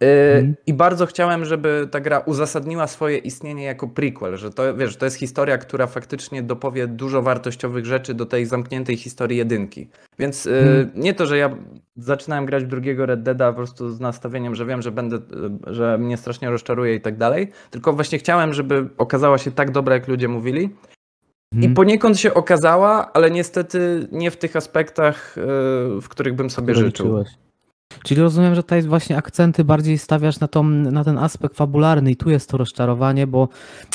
Yy, 0.00 0.08
mm. 0.08 0.54
I 0.66 0.74
bardzo 0.74 1.06
chciałem, 1.06 1.44
żeby 1.44 1.88
ta 1.90 2.00
gra 2.00 2.18
uzasadniła 2.18 2.86
swoje 2.86 3.18
istnienie 3.18 3.64
jako 3.64 3.88
prequel, 3.88 4.36
że 4.36 4.50
to, 4.50 4.76
wiesz, 4.76 4.96
to 4.96 5.04
jest 5.04 5.16
historia, 5.16 5.58
która 5.58 5.86
faktycznie 5.86 6.42
dopowie 6.42 6.86
dużo 6.86 7.22
wartościowych 7.22 7.86
rzeczy 7.86 8.14
do 8.14 8.26
tej 8.26 8.46
zamkniętej 8.46 8.96
historii 8.96 9.38
jedynki. 9.38 9.88
Więc 10.18 10.44
yy, 10.44 10.52
mm. 10.52 10.90
nie 10.94 11.14
to, 11.14 11.26
że 11.26 11.38
ja 11.38 11.56
zaczynałem 11.96 12.46
grać 12.46 12.64
drugiego 12.64 13.06
Red 13.06 13.22
Deada 13.22 13.50
po 13.50 13.56
prostu 13.56 13.90
z 13.90 14.00
nastawieniem, 14.00 14.54
że 14.54 14.66
wiem, 14.66 14.82
że 14.82 14.92
będę, 14.92 15.16
y, 15.16 15.74
że 15.74 15.98
mnie 15.98 16.16
strasznie 16.16 16.50
rozczaruje 16.50 16.94
i 16.94 17.00
tak 17.00 17.16
dalej, 17.16 17.48
tylko 17.70 17.92
właśnie 17.92 18.18
chciałem, 18.18 18.54
żeby 18.54 18.88
okazała 18.98 19.38
się 19.38 19.50
tak 19.50 19.70
dobra, 19.70 19.94
jak 19.94 20.08
ludzie 20.08 20.28
mówili 20.28 20.70
i 21.52 21.56
mhm. 21.56 21.74
poniekąd 21.74 22.18
się 22.18 22.34
okazała, 22.34 23.12
ale 23.12 23.30
niestety 23.30 24.08
nie 24.12 24.30
w 24.30 24.36
tych 24.36 24.56
aspektach, 24.56 25.38
e, 25.38 25.42
w 26.00 26.08
których 26.08 26.34
bym 26.34 26.50
sobie 26.50 26.74
życzył. 26.74 27.24
Czyli 28.04 28.20
rozumiem, 28.20 28.54
że 28.54 28.62
tutaj 28.62 28.82
właśnie 28.82 29.16
akcenty 29.16 29.64
bardziej 29.64 29.98
stawiasz 29.98 30.40
na, 30.40 30.48
tą, 30.48 30.62
na 30.64 31.04
ten 31.04 31.18
aspekt 31.18 31.56
fabularny 31.56 32.10
i 32.10 32.16
tu 32.16 32.30
jest 32.30 32.50
to 32.50 32.56
rozczarowanie, 32.56 33.26
bo 33.26 33.48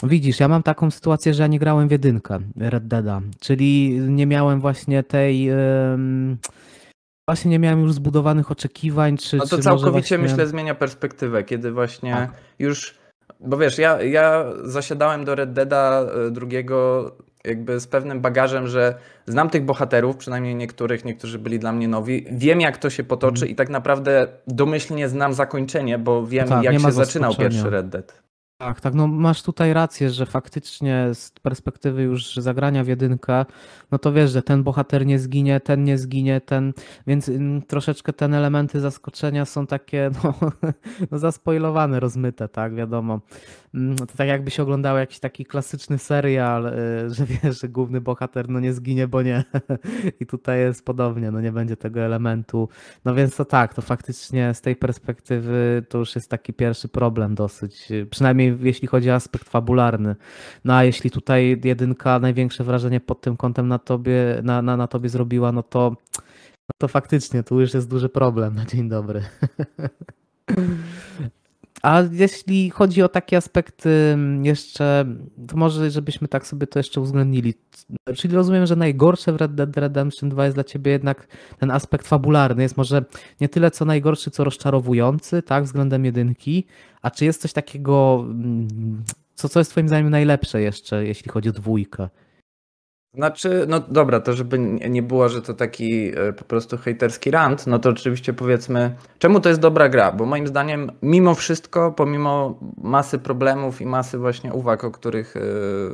widzisz, 0.04 0.40
ja 0.40 0.48
mam 0.48 0.64
taką 0.64 0.92
sytuację, 0.92 1.34
że 1.34 1.44
ja 1.44 1.48
nie 1.48 1.60
grałem 1.60 1.88
w 1.88 1.92
jedynkę 1.92 2.40
Red 2.58 2.88
Deada, 2.88 3.22
czyli 3.40 4.00
nie 4.00 4.26
miałem 4.26 4.62
właśnie 4.62 5.04
tej... 5.04 5.50
em, 5.50 6.38
Właśnie 7.28 7.52
nie 7.52 7.60
miałem 7.60 7.82
już 7.82 7.94
zbudowanych 7.94 8.52
oczekiwań, 8.52 9.18
czy 9.18 9.38
No 9.38 9.44
to 9.46 9.58
czy 9.58 9.64
całkowicie 9.64 10.18
właśnie... 10.18 10.18
myślę 10.18 10.48
zmienia 10.48 10.76
perspektywę, 10.76 11.44
kiedy 11.44 11.72
właśnie 11.72 12.14
Tak. 12.14 12.32
już, 12.60 12.96
bo 13.40 13.58
wiesz, 13.58 13.78
ja, 13.78 14.02
ja 14.02 14.46
zasiadałem 14.64 15.26
do 15.26 15.36
Red 15.36 15.54
Deada 15.54 16.02
e, 16.28 16.32
drugiego 16.32 17.12
jakby 17.44 17.80
z 17.80 17.88
pewnym 17.88 18.22
bagażem, 18.22 18.68
że 18.68 18.96
znam 19.28 19.50
tych 19.50 19.66
bohaterów, 19.66 20.18
przynajmniej 20.18 20.56
niektórych, 20.56 21.06
niektórzy 21.06 21.40
byli 21.40 21.60
dla 21.60 21.72
mnie 21.72 21.88
nowi, 21.88 22.26
wiem 22.32 22.62
jak 22.62 22.78
to 22.78 22.90
się 22.90 23.04
potoczy 23.04 23.48
i 23.48 23.56
tak 23.56 23.70
naprawdę 23.70 24.28
domyślnie 24.48 25.10
znam 25.10 25.34
zakończenie, 25.34 25.98
bo 25.98 26.28
wiem 26.28 26.44
Mhm. 26.44 26.64
tak, 26.64 26.74
jak 26.74 26.82
się 26.82 26.92
zaczynał 26.92 27.36
pierwszy 27.36 27.70
Red 27.70 27.90
Dead. 27.90 28.23
Tak, 28.58 28.82
tak, 28.82 28.94
no 28.94 29.08
masz 29.08 29.44
tutaj 29.44 29.74
rację, 29.74 30.10
że 30.10 30.26
faktycznie 30.26 31.10
z 31.14 31.32
perspektywy 31.32 32.04
już 32.04 32.36
zagrania 32.36 32.84
w 32.84 32.88
jedynkę, 32.88 33.46
no 33.92 34.00
to 34.00 34.14
wiesz, 34.14 34.32
że 34.32 34.42
ten 34.42 34.64
bohater 34.64 35.06
nie 35.06 35.20
zginie, 35.20 35.60
ten 35.60 35.84
nie 35.84 35.98
zginie, 35.98 36.42
ten, 36.42 36.74
więc 37.08 37.30
mm, 37.30 37.62
troszeczkę 37.62 38.14
te 38.14 38.26
elementy 38.26 38.80
zaskoczenia 38.80 39.46
są 39.46 39.68
takie, 39.68 40.10
no, 40.24 40.34
no 41.12 41.20
zaspoilowane, 41.20 42.00
rozmyte, 42.00 42.48
tak, 42.50 42.76
wiadomo. 42.76 43.20
Mm, 43.74 43.96
To 43.98 44.06
tak 44.18 44.28
jakby 44.28 44.52
się 44.52 44.64
oglądało 44.64 45.00
jakiś 45.00 45.20
taki 45.20 45.46
klasyczny 45.46 45.98
serial, 45.98 46.66
y, 46.68 47.10
że 47.14 47.26
wiesz, 47.26 47.62
że 47.62 47.70
główny 47.70 48.02
bohater 48.02 48.50
no 48.50 48.60
nie 48.60 48.74
zginie, 48.74 49.08
bo 49.08 49.22
nie. 49.22 49.44
I 50.22 50.26
tutaj 50.26 50.60
jest 50.60 50.86
podobnie, 50.86 51.32
no 51.32 51.42
nie 51.42 51.52
będzie 51.52 51.78
tego 51.78 52.00
elementu. 52.02 52.70
No 53.06 53.16
więc 53.16 53.36
to 53.36 53.46
tak, 53.46 53.74
to 53.74 53.82
faktycznie 53.82 54.54
z 54.54 54.62
tej 54.62 54.76
perspektywy 54.76 55.86
to 55.90 55.98
już 55.98 56.16
jest 56.16 56.30
taki 56.30 56.54
pierwszy 56.54 56.88
problem 56.90 57.36
dosyć, 57.36 57.92
y, 57.92 58.06
przynajmniej 58.06 58.53
jeśli 58.62 58.88
chodzi 58.88 59.12
o 59.12 59.14
aspekt 59.14 59.50
fabularny. 59.50 60.16
No 60.66 60.74
a 60.74 60.84
jeśli 60.84 61.12
tutaj 61.12 61.62
jedynka 61.64 62.20
największe 62.20 62.64
wrażenie 62.64 63.00
pod 63.00 63.22
tym 63.22 63.38
kątem 63.38 63.68
na 63.68 63.80
tobie, 63.80 64.40
na, 64.44 64.62
na, 64.62 64.78
na 64.78 64.88
tobie 64.88 65.10
zrobiła, 65.10 65.52
no 65.52 65.64
to, 65.64 65.96
no 66.70 66.74
to 66.78 66.88
faktycznie 66.88 67.44
tu 67.44 67.60
już 67.60 67.74
jest 67.74 67.90
duży 67.90 68.10
problem 68.10 68.56
na 68.56 68.66
dzień 68.66 68.90
dobry. 68.90 69.24
A 71.84 72.04
jeśli 72.12 72.70
chodzi 72.70 73.04
o 73.04 73.10
takie 73.10 73.38
aspekty 73.38 73.90
mm, 73.90 74.46
jeszcze, 74.46 75.06
to 75.48 75.58
może 75.58 75.92
żebyśmy 75.92 76.28
tak 76.28 76.48
sobie 76.48 76.68
to 76.68 76.80
jeszcze 76.80 77.02
uwzględnili. 77.02 77.54
Czyli 78.16 78.36
rozumiem, 78.36 78.66
że 78.66 78.76
najgorsze 78.76 79.34
w 79.34 79.36
Red 79.36 79.56
Dead 79.56 79.78
Redemption 79.78 80.30
2 80.30 80.46
jest 80.46 80.58
dla 80.58 80.64
ciebie 80.64 80.92
jednak 80.92 81.28
ten 81.60 81.72
aspekt 81.72 82.08
fabularny. 82.08 82.64
Jest 82.64 82.78
może 82.78 83.06
nie 83.42 83.50
tyle 83.50 83.72
co 83.72 83.86
najgorszy, 83.86 84.32
co 84.32 84.44
rozczarowujący, 84.44 85.42
tak, 85.42 85.64
względem 85.64 86.06
jedynki. 86.06 86.68
A 87.02 87.12
czy 87.12 87.26
jest 87.26 87.42
coś 87.42 87.54
takiego, 87.54 88.26
mm, 88.26 89.04
co, 89.36 89.50
co 89.50 89.60
jest 89.60 89.72
twoim 89.72 89.88
zdaniem 89.88 90.10
najlepsze 90.10 90.62
jeszcze, 90.62 91.06
jeśli 91.06 91.32
chodzi 91.32 91.50
o 91.50 91.54
dwójkę? 91.54 92.10
Znaczy, 93.16 93.66
no 93.68 93.80
dobra, 93.80 94.20
to 94.20 94.34
żeby 94.34 94.60
nie 94.90 95.04
było, 95.04 95.30
że 95.30 95.42
to 95.42 95.54
taki 95.54 96.18
e, 96.20 96.34
po 96.34 96.44
prostu 96.44 96.78
hejterski 96.78 97.32
rant, 97.32 97.68
no 97.68 97.80
to 97.80 97.90
oczywiście 97.90 98.34
powiedzmy, 98.34 98.96
czemu 99.20 99.40
to 99.40 99.50
jest 99.50 99.62
dobra 99.62 99.90
gra? 99.90 100.12
Bo 100.12 100.26
moim 100.26 100.48
zdaniem, 100.48 100.92
mimo 101.02 101.36
wszystko, 101.36 101.92
pomimo 101.92 102.60
masy 102.78 103.20
problemów 103.20 103.82
i 103.82 103.86
masy 103.86 104.18
właśnie 104.18 104.54
uwag, 104.54 104.84
o 104.84 104.92
których 104.92 105.36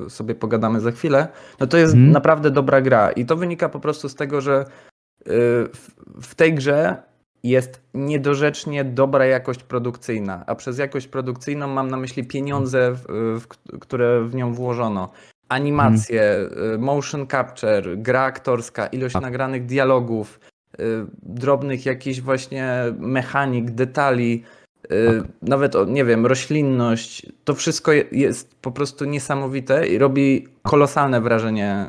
e, 0.05 0.09
sobie 0.09 0.35
pogadamy 0.35 0.79
za 0.79 0.91
chwilę, 0.91 1.27
no 1.59 1.67
to 1.67 1.77
jest 1.77 1.93
Mhm. 1.93 2.11
naprawdę 2.11 2.51
dobra 2.51 2.81
gra. 2.81 3.11
I 3.11 3.25
to 3.25 3.35
wynika 3.35 3.69
po 3.69 3.79
prostu 3.79 4.09
z 4.09 4.15
tego, 4.15 4.41
że 4.41 4.55
e, 4.59 4.65
w, 5.73 5.89
w 6.21 6.35
tej 6.35 6.53
grze 6.53 6.95
jest 7.43 7.81
niedorzecznie 7.93 8.83
dobra 8.83 9.25
jakość 9.25 9.63
produkcyjna, 9.63 10.43
a 10.47 10.55
przez 10.55 10.77
jakość 10.77 11.07
produkcyjną 11.07 11.67
mam 11.67 11.91
na 11.91 11.97
myśli 11.97 12.23
pieniądze, 12.23 12.91
w, 12.93 13.03
w, 13.39 13.47
które 13.79 14.23
w 14.23 14.35
nią 14.35 14.53
włożono 14.53 15.09
animacje, 15.49 16.49
y, 16.75 16.77
motion 16.77 17.27
capture, 17.27 17.97
gra 17.97 18.21
aktorska, 18.23 18.87
ilość 18.87 19.13
Tak. 19.13 19.21
nagranych 19.21 19.65
dialogów, 19.65 20.39
y, 20.79 20.83
drobnych 21.23 21.85
jakichś 21.85 22.21
właśnie 22.21 22.73
mechanik, 22.99 23.71
detali, 23.71 24.43
y, 24.91 25.23
nawet, 25.41 25.73
nie 25.87 26.05
wiem, 26.05 26.25
roślinność. 26.25 27.25
To 27.43 27.53
wszystko 27.55 27.91
je- 27.91 28.03
jest 28.11 28.55
po 28.61 28.71
prostu 28.71 29.05
niesamowite 29.05 29.87
i 29.87 29.97
robi 29.97 30.47
kolosalne 30.63 31.21
wrażenie 31.21 31.85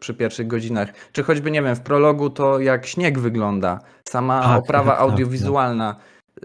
przy 0.00 0.14
pierwszych 0.14 0.46
godzinach. 0.46 0.88
Czy 1.12 1.22
choćby, 1.22 1.50
nie 1.50 1.62
wiem, 1.62 1.76
w 1.76 1.80
prologu 1.80 2.30
to 2.30 2.58
jak 2.60 2.86
śnieg 2.86 3.18
wygląda, 3.18 3.80
sama 4.08 4.42
Tak, 4.42 4.58
oprawa 4.58 4.90
tak, 4.90 5.00
tak, 5.00 5.10
audiowizualna. 5.10 5.96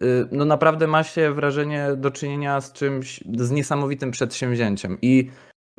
Y, 0.04 0.28
No 0.32 0.46
naprawdę 0.46 0.88
ma 0.88 1.04
się 1.04 1.32
wrażenie 1.34 1.88
do 1.98 2.12
czynienia 2.12 2.62
z 2.62 2.74
czymś, 2.74 3.24
z 3.38 3.52
niesamowitym 3.52 4.12
przedsięwzięciem 4.12 4.98
i 5.02 5.30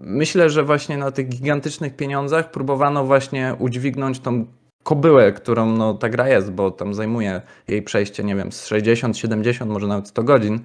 Myślę, 0.03 0.51
że 0.51 0.65
właśnie 0.65 0.97
na 0.97 1.11
tych 1.11 1.29
gigantycznych 1.29 1.97
pieniądzach 1.97 2.51
próbowano 2.51 3.05
właśnie 3.05 3.55
udźwignąć 3.59 4.21
tą 4.21 4.47
kobyłę, 4.83 5.33
którą 5.33 5.67
no, 5.67 5.95
ta 5.95 6.09
gra 6.09 6.29
jest, 6.29 6.53
bo 6.53 6.71
tam 6.71 6.95
zajmuje 6.95 7.43
jej 7.69 7.83
przejście, 7.83 8.25
nie 8.25 8.37
wiem, 8.37 8.53
z 8.53 8.67
60, 8.67 9.19
70, 9.19 9.71
może 9.71 9.87
nawet 9.87 10.09
100 10.09 10.23
godzin, 10.23 10.61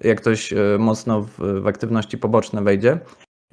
jak 0.00 0.20
ktoś 0.20 0.52
e, 0.52 0.56
mocno 0.78 1.22
w, 1.22 1.60
w 1.62 1.66
aktywności 1.66 2.18
poboczne 2.18 2.62
wejdzie. 2.62 2.98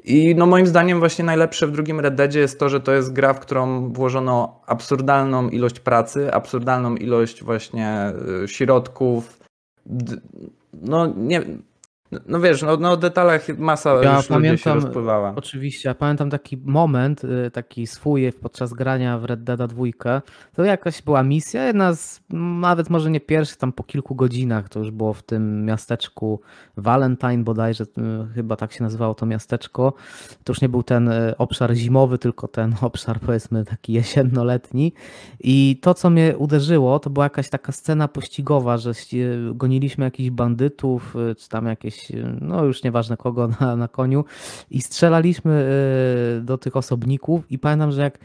I 0.03 0.35
no 0.35 0.45
moim 0.45 0.67
zdaniem 0.67 0.99
właśnie 0.99 1.25
najlepsze 1.25 1.67
w 1.67 1.71
drugim 1.71 1.99
Red 1.99 2.15
Deadzie 2.15 2.39
jest 2.39 2.59
to, 2.59 2.69
że 2.69 2.79
to 2.79 2.93
jest 2.93 3.13
gra, 3.13 3.33
w 3.33 3.39
którą 3.39 3.93
włożono 3.93 4.61
absurdalną 4.67 5.49
ilość 5.49 5.79
pracy, 5.79 6.33
absurdalną 6.33 6.95
ilość 6.95 7.43
właśnie 7.43 7.87
e, 8.43 8.47
środków. 8.47 9.39
No 10.81 11.13
nie, 11.17 11.41
no 12.27 12.39
wiesz, 12.39 12.61
no, 12.61 12.77
no 12.77 12.91
o 12.91 12.97
detalach 12.97 13.57
masa 13.57 13.89
Ja 14.03 14.15
już 14.17 14.29
ludzie 14.29 14.57
się 14.57 14.63
pamiętam- 14.63 14.73
rozpływała. 14.83 15.33
Oczywiście, 15.35 15.89
ja 15.89 15.95
pamiętam 15.95 16.29
taki 16.29 16.57
moment, 16.65 17.23
y, 17.23 17.51
taki 17.51 17.87
swój 17.87 18.33
podczas 18.33 18.73
grania 18.73 19.17
w 19.17 19.25
Red 19.25 19.43
Dead 19.43 19.73
2. 19.73 20.21
To 20.55 20.63
jakaś 20.63 21.01
była 21.01 21.23
misja, 21.23 21.63
jedna 21.63 21.93
z, 21.93 22.21
nawet 22.59 22.89
może 22.89 23.11
nie 23.11 23.19
pierwsza, 23.19 23.55
tam 23.55 23.73
po 23.73 23.83
kilku 23.83 24.15
godzinach, 24.15 24.69
to 24.69 24.79
już 24.79 24.91
było 24.91 25.13
w 25.13 25.23
tym 25.23 25.65
miasteczku 25.65 26.41
Valentine 26.77 27.43
bodajże, 27.43 27.83
y, 27.83 27.87
chyba 28.35 28.55
tak 28.55 28.71
się 28.73 28.83
nazywało 28.83 29.15
to 29.15 29.25
miasteczko. 29.25 29.93
To 30.43 30.51
już 30.51 30.61
nie 30.61 30.69
był 30.69 30.83
ten 30.83 31.07
y, 31.07 31.37
obszar 31.37 31.73
zimowy, 31.73 32.17
tylko 32.17 32.47
ten 32.47 32.75
obszar 32.81 33.19
powiedzmy 33.19 33.65
taki 33.65 33.93
jesiennoletni. 33.93 34.93
I 35.39 35.79
to, 35.81 35.93
co 35.93 36.09
mnie 36.09 36.37
uderzyło, 36.37 36.99
to 36.99 37.09
była 37.09 37.25
jakaś 37.25 37.49
taka 37.49 37.71
scena 37.71 38.07
pościgowa, 38.07 38.77
że 38.77 38.91
goniliśmy 39.53 40.05
jakichś 40.05 40.29
bandytów, 40.29 41.15
czy 41.37 41.49
tam 41.49 41.65
jakieś, 41.65 41.96
y, 42.11 42.37
no 42.41 42.65
już 42.65 42.83
nieważne 42.83 43.17
kogo 43.17 43.47
na, 43.59 43.75
na 43.75 43.87
koniu. 43.87 44.25
I 44.71 44.81
strzelaliśmy 44.81 45.69
y, 46.39 46.41
do 46.41 46.57
tych 46.57 46.75
osobników 46.75 47.51
i 47.51 47.59
pamiętam, 47.59 47.91
że 47.91 48.01
jak 48.01 48.19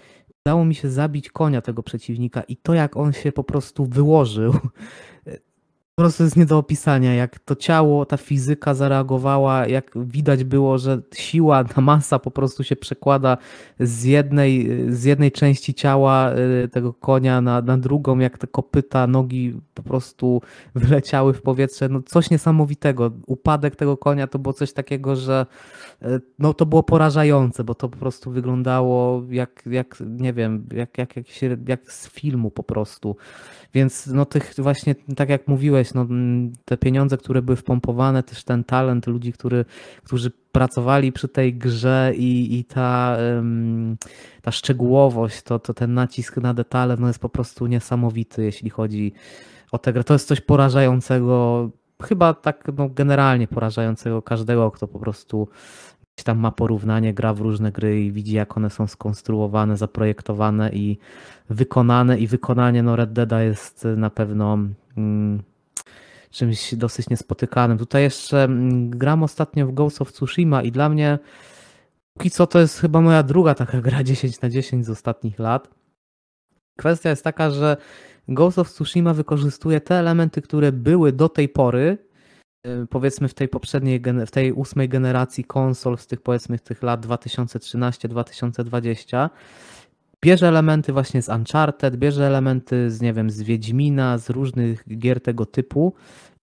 udało 0.47 0.65
mi 0.65 0.75
się 0.75 0.91
zabić 0.91 1.31
konia 1.31 1.61
tego 1.61 1.83
przeciwnika 1.83 2.43
i 2.43 2.57
to 2.57 2.75
jak 2.75 2.97
on 2.97 3.13
się 3.13 3.33
po 3.33 3.45
prostu 3.45 3.87
wyłożył, 3.87 4.55
po 5.95 6.03
prostu 6.03 6.25
jest 6.25 6.37
nie 6.37 6.47
do 6.47 6.59
opisania, 6.59 7.15
jak 7.15 7.39
to 7.39 7.57
ciało, 7.57 8.07
ta 8.07 8.17
fizyka 8.17 8.75
zareagowała, 8.75 9.67
jak 9.67 9.91
widać 9.97 10.45
było, 10.45 10.79
że 10.79 11.03
siła, 11.15 11.65
ta 11.65 11.81
masa 11.81 12.19
po 12.19 12.31
prostu 12.31 12.65
się 12.65 12.77
przekłada 12.77 13.39
z 13.81 14.05
jednej, 14.05 14.69
z 14.89 15.05
jednej 15.05 15.33
części 15.33 15.75
ciała 15.75 16.33
y, 16.65 16.69
tego 16.69 16.93
konia 16.93 17.41
na, 17.41 17.63
na 17.63 17.79
drugą, 17.79 18.19
jak 18.19 18.39
te 18.39 18.47
kopyta, 18.47 19.07
nogi 19.07 19.61
po 19.75 19.83
prostu 19.83 20.43
wyleciały 20.75 21.35
w 21.35 21.43
powietrze. 21.43 21.89
No 21.89 22.03
coś 22.03 22.31
niesamowitego. 22.31 23.11
Upadek 23.27 23.77
tego 23.77 23.97
konia 23.97 24.27
to 24.27 24.39
było 24.39 24.53
coś 24.53 24.73
takiego, 24.73 25.17
że 25.17 25.47
e, 26.03 26.21
no 26.39 26.55
to 26.55 26.67
było 26.67 26.83
porażające, 26.83 27.65
bo 27.65 27.75
to 27.75 27.89
po 27.89 27.99
prostu 27.99 28.31
wyglądało 28.31 29.23
jak, 29.31 29.63
jak 29.67 30.03
nie 30.07 30.33
wiem, 30.33 30.67
jak, 30.75 30.99
jak, 30.99 31.17
jak, 31.17 31.29
się, 31.29 31.57
jak 31.69 31.93
z 31.93 32.09
filmu 32.09 32.51
po 32.51 32.63
prostu. 32.63 33.17
Więc 33.75 34.07
no 34.07 34.25
tych 34.25 34.55
właśnie, 34.59 34.95
tak 35.17 35.29
jak 35.29 35.49
mówiłeś, 35.49 35.82
no 35.95 36.01
mm, 36.01 36.53
te 36.65 36.77
pieniądze, 36.77 37.17
które 37.17 37.43
były 37.43 37.57
wpompowane, 37.57 38.23
też 38.23 38.45
ten 38.45 38.65
talent 38.65 39.07
ludzi, 39.07 39.33
który, 39.33 39.65
którzy 40.05 40.31
pracowali 40.53 41.13
przy 41.13 41.29
tej 41.29 41.55
grze 41.55 42.13
i, 42.17 42.59
i 42.59 42.65
ta, 42.65 43.17
ta 44.43 44.51
szczegółowość, 44.51 45.43
to, 45.43 45.59
to 45.59 45.75
ten 45.75 45.95
nacisk 45.95 46.37
na 46.37 46.55
detale 46.55 46.97
no 46.97 47.07
jest 47.07 47.19
po 47.19 47.29
prostu 47.29 47.67
niesamowity, 47.67 48.45
jeśli 48.45 48.71
chodzi 48.71 49.13
o 49.73 49.79
tę 49.79 49.93
grę. 49.93 50.05
To 50.05 50.13
jest 50.13 50.29
coś 50.29 50.41
porażającego, 50.41 51.71
chyba 52.03 52.35
tak 52.35 52.65
no, 52.77 52.89
generalnie 52.89 53.49
porażającego 53.49 54.23
każdego, 54.23 54.71
kto 54.71 54.89
po 54.89 54.99
prostu 54.99 55.49
tam 56.25 56.39
ma 56.39 56.51
porównanie, 56.51 57.15
gra 57.15 57.35
w 57.35 57.41
różne 57.41 57.73
gry 57.73 58.01
i 58.01 58.13
widzi, 58.13 58.33
jak 58.33 58.57
one 58.57 58.71
są 58.71 58.87
skonstruowane, 58.87 59.77
zaprojektowane 59.77 60.71
i 60.73 60.99
wykonane. 61.51 62.19
I 62.19 62.27
wykonanie 62.27 62.83
no, 62.83 62.97
Red 62.97 63.13
Deada 63.13 63.43
jest 63.43 63.89
na 63.97 64.11
pewno 64.11 64.59
mm, 64.97 65.43
czymś 66.31 66.75
dosyć 66.75 67.11
niespotykanym. 67.11 67.79
Tutaj 67.79 68.03
jeszcze 68.03 68.45
mm, 68.45 68.91
gram 68.91 69.23
ostatnio 69.23 69.67
w 69.67 69.73
Ghost 69.73 70.03
of 70.03 70.13
Tsushima 70.13 70.63
i 70.63 70.73
dla 70.73 70.89
mnie 70.89 71.19
póki 72.15 72.31
co 72.31 72.47
to 72.47 72.61
jest 72.61 72.81
chyba 72.81 73.01
moja 73.01 73.23
druga 73.23 73.55
taka 73.55 73.81
gra 73.87 74.05
10 74.05 74.41
na 74.41 74.49
10 74.49 74.87
z 74.87 74.91
ostatnich 74.91 75.39
lat. 75.39 75.69
Kwestia 76.79 77.11
jest 77.11 77.25
taka, 77.25 77.51
że 77.51 77.77
Ghost 78.29 78.59
of 78.59 78.71
Tsushima 78.71 79.15
wykorzystuje 79.15 79.81
te 79.81 79.95
elementy, 79.95 80.43
które 80.43 80.73
były 80.73 81.13
do 81.13 81.29
tej 81.29 81.49
pory, 81.49 81.99
y, 82.67 82.87
powiedzmy 82.91 83.29
w 83.29 83.35
tej 83.35 83.49
poprzedniej, 83.49 84.03
w 84.27 84.31
tej 84.31 84.53
ósmej 84.53 84.89
generacji 84.89 85.45
konsol 85.45 85.99
z 85.99 86.07
tych 86.07 86.21
powiedzmy 86.21 86.59
tych 86.59 86.83
lat 86.83 87.07
2013-2020. 87.07 89.31
Bierze 90.25 90.49
elementy 90.49 90.93
właśnie 90.93 91.23
z 91.23 91.29
Uncharted, 91.29 91.97
bierze 91.97 92.27
elementy 92.27 92.91
z, 92.91 93.01
nie 93.01 93.13
wiem, 93.13 93.31
z 93.31 93.43
Wiedźmina, 93.43 94.19
z 94.19 94.31
różnych 94.31 94.99
gier 94.99 95.21
tego 95.21 95.47
typu 95.47 95.95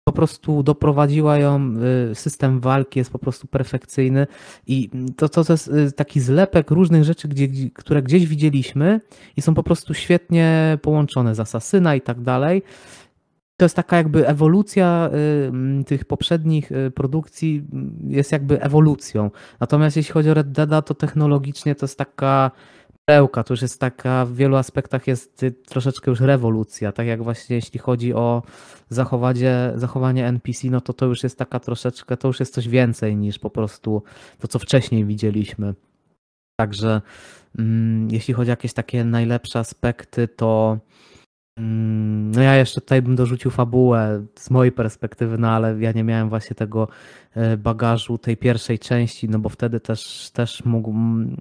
po 0.09 0.13
prostu 0.13 0.63
doprowadziła 0.63 1.37
ją, 1.37 1.73
y, 2.11 2.15
system 2.15 2.59
walki 2.59 2.99
jest 2.99 3.11
po 3.11 3.19
prostu 3.19 3.47
perfekcyjny 3.47 4.27
i 4.67 4.89
to, 5.17 5.29
to, 5.29 5.43
to 5.43 5.53
jest 5.53 5.67
y, 5.67 5.91
taki 5.91 6.19
zlepek 6.19 6.71
różnych 6.71 7.03
rzeczy, 7.03 7.27
gdzie, 7.27 7.47
które 7.73 8.03
gdzieś 8.03 8.27
widzieliśmy 8.27 9.01
i 9.37 9.41
są 9.41 9.53
po 9.53 9.63
prostu 9.63 9.93
świetnie 9.93 10.77
połączone 10.81 11.35
z 11.35 11.39
Asasyna 11.39 11.95
i 11.95 12.01
tak 12.01 12.21
dalej. 12.21 12.63
To 13.57 13.65
jest 13.65 13.75
taka 13.75 13.97
jakby 13.97 14.27
ewolucja 14.27 15.09
y, 15.81 15.83
tych 15.83 16.05
poprzednich 16.05 16.71
produkcji, 16.95 17.63
jest 18.07 18.31
jakby 18.31 18.61
ewolucją. 18.61 19.31
Natomiast 19.59 19.97
jeśli 19.97 20.13
chodzi 20.13 20.29
o 20.29 20.33
Red 20.33 20.51
Dead, 20.51 20.85
to 20.85 20.93
technologicznie 20.93 21.75
to 21.75 21.83
jest 21.85 21.97
taka 21.97 22.51
perełka, 23.09 23.43
to 23.43 23.53
już 23.53 23.61
jest 23.61 23.79
taka, 23.79 24.25
w 24.25 24.35
wielu 24.35 24.55
aspektach 24.55 25.07
jest 25.07 25.45
troszeczkę 25.65 26.11
już 26.11 26.19
rewolucja, 26.19 26.91
tak 26.91 27.07
jak 27.07 27.23
właśnie 27.23 27.55
jeśli 27.55 27.79
chodzi 27.79 28.13
o 28.13 28.43
zachowanie, 28.89 29.71
zachowanie 29.75 30.27
NPC, 30.27 30.67
no 30.69 30.81
to 30.81 30.93
to 30.93 31.05
już 31.05 31.23
jest 31.23 31.37
taka 31.37 31.59
troszeczkę, 31.59 32.17
to 32.17 32.27
już 32.27 32.39
jest 32.39 32.53
coś 32.53 32.67
więcej 32.67 33.15
niż 33.15 33.39
po 33.39 33.49
prostu 33.49 34.03
to, 34.39 34.47
co 34.47 34.59
wcześniej 34.59 35.05
widzieliśmy. 35.05 35.73
Także 36.59 37.01
mm, 37.59 38.11
jeśli 38.11 38.33
chodzi 38.33 38.51
o 38.51 38.53
jakieś 38.53 38.73
takie 38.73 39.03
najlepsze 39.03 39.59
aspekty, 39.59 40.27
to 40.27 40.77
no 41.59 42.41
ja 42.41 42.55
jeszcze 42.55 42.81
tutaj 42.81 43.01
bym 43.01 43.15
dorzucił 43.15 43.51
fabułę 43.51 44.25
z 44.35 44.49
mojej 44.49 44.71
perspektywy, 44.71 45.37
no 45.37 45.49
ale 45.49 45.79
ja 45.79 45.91
nie 45.91 46.03
miałem 46.03 46.29
właśnie 46.29 46.55
tego 46.55 46.87
e, 47.35 47.57
bagażu 47.57 48.17
tej 48.17 48.37
pierwszej 48.37 48.79
części, 48.79 49.29
no 49.29 49.39
bo 49.39 49.49
wtedy 49.49 49.79
też, 49.79 50.31
też 50.33 50.65
mógł, 50.65 50.93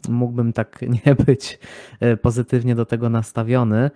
mógłbym 0.09 0.53
tak 0.53 0.81
nie 1.07 1.15
być 1.15 1.59
e, 2.01 2.17
pozytywnie 2.17 2.75
do 2.75 2.87
tego 2.87 3.11
nastawiony. 3.11 3.91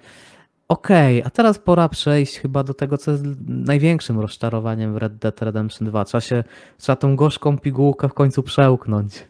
Okej, 0.69 1.19
okay, 1.19 1.27
a 1.27 1.31
teraz 1.31 1.59
pora 1.59 1.89
przejść 1.89 2.39
chyba 2.39 2.65
do 2.65 2.75
tego, 2.75 2.99
co 2.99 3.11
jest 3.11 3.25
największym 3.49 4.21
rozczarowaniem 4.21 4.95
w 4.95 4.97
Red 4.97 5.17
Dead 5.17 5.43
Redemption 5.43 5.89
2. 5.89 6.05
Trzeba 6.05 6.21
się, 6.21 6.45
trzeba 6.79 6.97
tą 6.97 7.17
gorzką 7.17 7.59
pigułkę 7.59 8.09
w 8.09 8.15
końcu 8.15 8.43
przełknąć. 8.43 9.29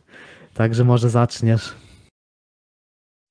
Także 0.55 0.85
może 0.85 1.11
zaczniesz. 1.11 1.75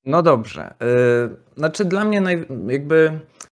No 0.04 0.22
dobrze. 0.22 0.74
Yy, 0.80 1.36
znaczy 1.56 1.84
dla 1.84 2.04
mnie 2.04 2.20
naj, 2.20 2.46
jakby 2.66 3.20
Y, 3.20 3.51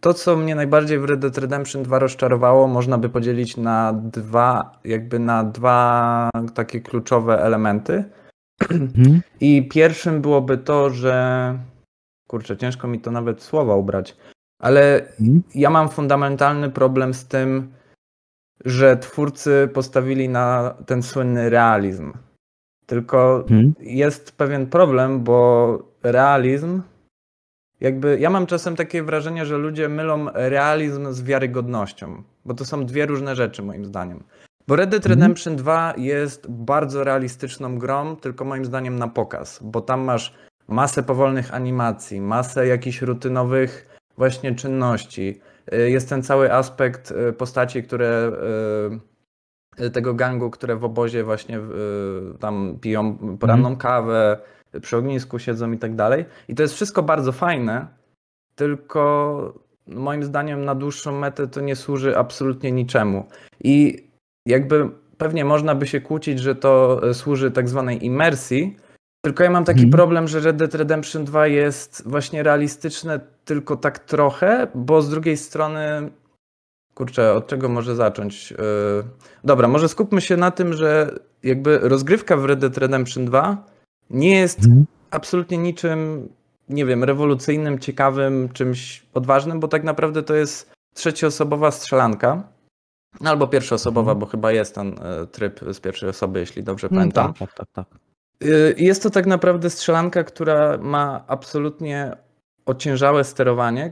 to, 0.00 0.14
co 0.14 0.36
mnie 0.36 0.54
najbardziej 0.54 0.98
w 0.98 1.04
Red 1.04 1.20
Dead 1.20 1.38
Redemption 1.38 1.82
2 1.82 1.98
rozczarowało, 1.98 2.68
można 2.68 2.98
by 2.98 3.08
podzielić 3.08 3.56
na 3.56 3.92
dwa, 3.92 4.80
jakby 4.84 5.18
na 5.18 5.44
dwa 5.44 6.30
takie 6.54 6.80
kluczowe 6.80 7.42
elementy. 7.42 8.04
Mhm. 8.70 9.20
I 9.40 9.68
pierwszym 9.68 10.20
byłoby 10.20 10.58
to, 10.58 10.90
że 10.90 11.58
kurczę, 12.28 12.56
ciężko 12.56 12.88
mi 12.88 13.00
to 13.00 13.10
nawet 13.10 13.42
słowa 13.42 13.76
ubrać, 13.76 14.16
ale 14.58 15.08
mhm. 15.20 15.42
ja 15.54 15.70
mam 15.70 15.88
fundamentalny 15.88 16.70
problem 16.70 17.14
z 17.14 17.26
tym, 17.26 17.72
że 18.64 18.96
twórcy 18.96 19.68
postawili 19.74 20.28
na 20.28 20.74
ten 20.86 21.02
słynny 21.02 21.50
realizm. 21.50 22.12
Tylko 22.86 23.40
mhm. 23.40 23.74
jest 23.80 24.36
pewien 24.36 24.66
problem, 24.66 25.24
bo 25.24 25.78
realizm 26.02 26.82
jakby 27.80 28.18
ja 28.20 28.30
mam 28.30 28.46
czasem 28.46 28.76
takie 28.76 29.02
wrażenie, 29.02 29.46
że 29.46 29.58
ludzie 29.58 29.88
mylą 29.88 30.26
realizm 30.34 31.12
z 31.12 31.22
wiarygodnością, 31.22 32.22
bo 32.44 32.54
to 32.54 32.64
są 32.64 32.86
dwie 32.86 33.06
różne 33.06 33.36
rzeczy 33.36 33.62
moim 33.62 33.84
zdaniem. 33.84 34.24
Bo 34.66 34.76
Red 34.76 34.90
Dead 34.90 35.06
mhm. 35.06 35.20
Redemption 35.20 35.56
2 35.56 35.94
jest 35.96 36.50
bardzo 36.50 37.04
realistyczną 37.04 37.78
grą, 37.78 38.16
tylko 38.16 38.44
moim 38.44 38.64
zdaniem 38.64 38.98
na 38.98 39.08
pokaz, 39.08 39.60
bo 39.62 39.80
tam 39.80 40.00
masz 40.00 40.34
masę 40.68 41.02
powolnych 41.02 41.54
animacji, 41.54 42.20
masę 42.20 42.66
jakichś 42.66 43.02
rutynowych 43.02 43.98
właśnie 44.16 44.54
czynności. 44.54 45.40
Y, 45.72 45.90
jest 45.90 46.08
ten 46.08 46.22
cały 46.22 46.52
aspekt 46.52 47.10
y, 47.10 47.32
postaci, 47.32 47.82
które 47.82 48.32
y, 49.80 49.90
tego 49.90 50.14
gangu, 50.14 50.50
które 50.50 50.76
w 50.76 50.84
obozie 50.84 51.24
właśnie 51.24 51.60
tam 52.40 52.78
piją 52.80 53.18
poranną 53.38 53.68
mhm. 53.68 53.76
kawę, 53.76 54.38
przy 54.82 54.96
ognisku 54.96 55.38
siedzą 55.38 55.72
i 55.72 55.78
tak 55.78 55.94
dalej. 55.94 56.24
I 56.48 56.54
to 56.54 56.62
jest 56.62 56.74
wszystko 56.74 57.02
bardzo 57.02 57.32
fajne, 57.32 57.86
tylko 58.54 59.64
moim 59.86 60.24
zdaniem 60.24 60.64
na 60.64 60.74
dłuższą 60.74 61.18
metę 61.18 61.48
to 61.48 61.60
nie 61.60 61.76
służy 61.76 62.18
absolutnie 62.18 62.72
niczemu. 62.72 63.26
I 63.64 64.04
jakby 64.46 64.90
pewnie 65.18 65.44
można 65.44 65.74
by 65.74 65.86
się 65.86 66.00
kłócić, 66.00 66.40
że 66.40 66.54
to 66.54 67.00
służy 67.14 67.50
tak 67.50 67.68
zwanej 67.68 68.06
imersji, 68.06 68.76
tylko 69.24 69.44
ja 69.44 69.50
mam 69.50 69.64
taki 69.64 69.80
hmm. 69.80 69.92
problem, 69.92 70.28
że 70.28 70.40
Red 70.40 70.56
Dead 70.56 70.74
Redemption 70.74 71.24
2 71.24 71.46
jest 71.46 72.02
właśnie 72.06 72.42
realistyczne 72.42 73.20
tylko 73.44 73.76
tak 73.76 73.98
trochę, 73.98 74.66
bo 74.74 75.02
z 75.02 75.10
drugiej 75.10 75.36
strony 75.36 76.10
kurczę, 76.94 77.32
od 77.32 77.46
czego 77.46 77.68
może 77.68 77.96
zacząć? 77.96 78.50
Yy, 78.50 78.56
dobra, 79.44 79.68
może 79.68 79.88
skupmy 79.88 80.20
się 80.20 80.36
na 80.36 80.50
tym, 80.50 80.72
że 80.72 81.18
jakby 81.42 81.78
rozgrywka 81.78 82.36
w 82.36 82.44
Red 82.44 82.58
Dead 82.58 82.78
Redemption 82.78 83.24
2 83.24 83.64
nie 84.10 84.40
jest 84.40 84.58
mhm. 84.58 84.84
absolutnie 85.10 85.58
niczym, 85.58 86.28
nie 86.68 86.86
wiem, 86.86 87.04
rewolucyjnym, 87.04 87.78
ciekawym, 87.78 88.48
czymś 88.48 89.06
odważnym, 89.14 89.60
bo 89.60 89.68
tak 89.68 89.84
naprawdę 89.84 90.22
to 90.22 90.34
jest 90.34 90.72
trzecioosobowa 90.94 91.70
strzelanka. 91.70 92.42
Albo 93.20 93.48
pierwszoosobowa, 93.48 94.12
mhm. 94.12 94.18
bo 94.18 94.26
chyba 94.26 94.52
jest 94.52 94.74
ten 94.74 94.94
e, 95.02 95.26
tryb 95.26 95.60
z 95.72 95.80
pierwszej 95.80 96.08
osoby, 96.08 96.40
jeśli 96.40 96.62
dobrze 96.62 96.86
mm, 96.86 96.98
pamiętam. 96.98 97.34
Tak, 97.34 97.54
tak, 97.54 97.68
tak, 97.72 97.86
tak. 97.86 97.98
Jest 98.76 99.02
to 99.02 99.10
tak 99.10 99.26
naprawdę 99.26 99.70
strzelanka, 99.70 100.24
która 100.24 100.78
ma 100.78 101.24
absolutnie 101.26 102.16
ociężałe 102.66 103.24
sterowanie, 103.24 103.90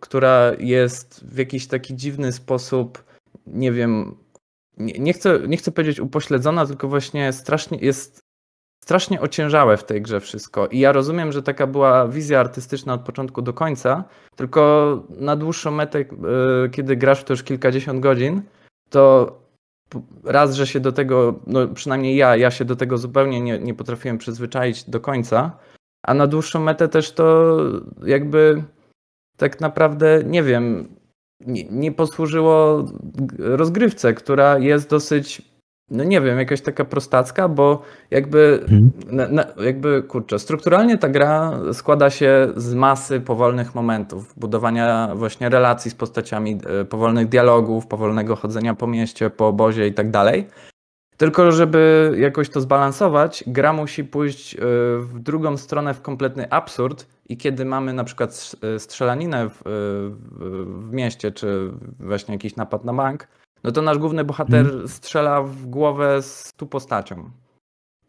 która 0.00 0.52
jest 0.58 1.24
w 1.24 1.38
jakiś 1.38 1.66
taki 1.66 1.96
dziwny 1.96 2.32
sposób, 2.32 3.04
nie 3.46 3.72
wiem, 3.72 4.16
nie, 4.78 5.12
chcę, 5.12 5.40
nie 5.48 5.56
chcę 5.56 5.72
powiedzieć 5.72 6.00
upośledzona, 6.00 6.66
tylko 6.66 6.88
właśnie 6.88 7.32
strasznie 7.32 7.78
jest 7.78 8.21
strasznie 8.84 9.20
ociężałe 9.20 9.76
w 9.76 9.84
tej 9.84 10.02
grze 10.02 10.20
wszystko. 10.20 10.66
I 10.66 10.78
ja 10.78 10.92
rozumiem, 10.92 11.32
że 11.32 11.42
taka 11.42 11.66
była 11.66 12.08
wizja 12.08 12.40
artystyczna 12.40 12.94
od 12.94 13.00
początku 13.00 13.42
do 13.42 13.52
końca, 13.52 14.04
tylko 14.36 15.02
na 15.08 15.36
dłuższą 15.36 15.70
metę, 15.70 15.98
e, 15.98 16.04
kiedy 16.68 16.96
grasz 16.96 17.20
w 17.20 17.24
to 17.24 17.32
już 17.32 17.42
kilkadziesiąt 17.42 18.00
godzin, 18.00 18.42
to 18.90 19.32
raz, 20.24 20.54
że 20.54 20.66
się 20.66 20.80
do 20.80 20.92
tego, 20.92 21.40
no 21.46 21.68
przynajmniej 21.68 22.16
ja, 22.16 22.36
ja 22.36 22.50
się 22.50 22.64
do 22.64 22.76
tego 22.76 22.98
zupełnie 22.98 23.40
nie, 23.40 23.58
nie 23.58 23.74
potrafiłem 23.74 24.18
przyzwyczaić 24.18 24.90
do 24.90 25.00
końca, 25.00 25.58
a 26.02 26.14
na 26.14 26.26
dłuższą 26.26 26.60
metę 26.60 26.88
też 26.88 27.12
to 27.12 27.56
jakby 28.04 28.62
tak 29.36 29.60
naprawdę, 29.60 30.22
nie 30.26 30.42
wiem, 30.42 30.96
nie, 31.46 31.64
nie 31.64 31.92
posłużyło 31.92 32.86
rozgrywce, 33.38 34.14
która 34.14 34.58
jest 34.58 34.90
dosyć 34.90 35.51
no 35.92 36.04
nie 36.04 36.20
wiem, 36.20 36.38
jakaś 36.38 36.60
taka 36.60 36.84
prostacka, 36.84 37.48
bo 37.48 37.82
jakby, 38.10 38.64
hmm. 38.68 38.90
na, 39.10 39.28
na, 39.28 39.44
jakby 39.64 40.02
kurczę, 40.02 40.38
strukturalnie 40.38 40.98
ta 40.98 41.08
gra 41.08 41.52
składa 41.72 42.10
się 42.10 42.48
z 42.56 42.74
masy 42.74 43.20
powolnych 43.20 43.74
momentów, 43.74 44.34
budowania 44.36 45.14
właśnie 45.14 45.48
relacji 45.48 45.90
z 45.90 45.94
postaciami, 45.94 46.58
e, 46.80 46.84
powolnych 46.84 47.28
dialogów, 47.28 47.86
powolnego 47.86 48.36
chodzenia 48.36 48.74
po 48.74 48.86
mieście, 48.86 49.30
po 49.30 49.48
obozie 49.48 49.86
i 49.86 49.94
tak 49.94 50.10
dalej. 50.10 50.46
Tylko, 51.16 51.52
żeby 51.52 52.12
jakoś 52.18 52.50
to 52.50 52.60
zbalansować, 52.60 53.44
gra 53.46 53.72
musi 53.72 54.04
pójść 54.04 54.54
e, 54.54 54.58
w 54.98 55.18
drugą 55.20 55.56
stronę 55.56 55.94
w 55.94 56.02
kompletny 56.02 56.50
absurd 56.50 57.06
i 57.28 57.36
kiedy 57.36 57.64
mamy 57.64 57.92
na 57.92 58.04
przykład 58.04 58.56
e, 58.62 58.78
strzelaninę 58.78 59.48
w, 59.48 59.62
w, 59.64 60.88
w 60.88 60.92
mieście, 60.92 61.30
czy 61.30 61.70
właśnie 62.00 62.34
jakiś 62.34 62.56
napad 62.56 62.84
na 62.84 62.92
bank, 62.92 63.28
no 63.64 63.72
to 63.72 63.82
nasz 63.82 63.98
główny 63.98 64.24
bohater 64.24 64.66
hmm. 64.66 64.88
strzela 64.88 65.42
w 65.42 65.66
głowę 65.66 66.22
z 66.22 66.52
tu 66.56 66.66
postacią. 66.66 67.30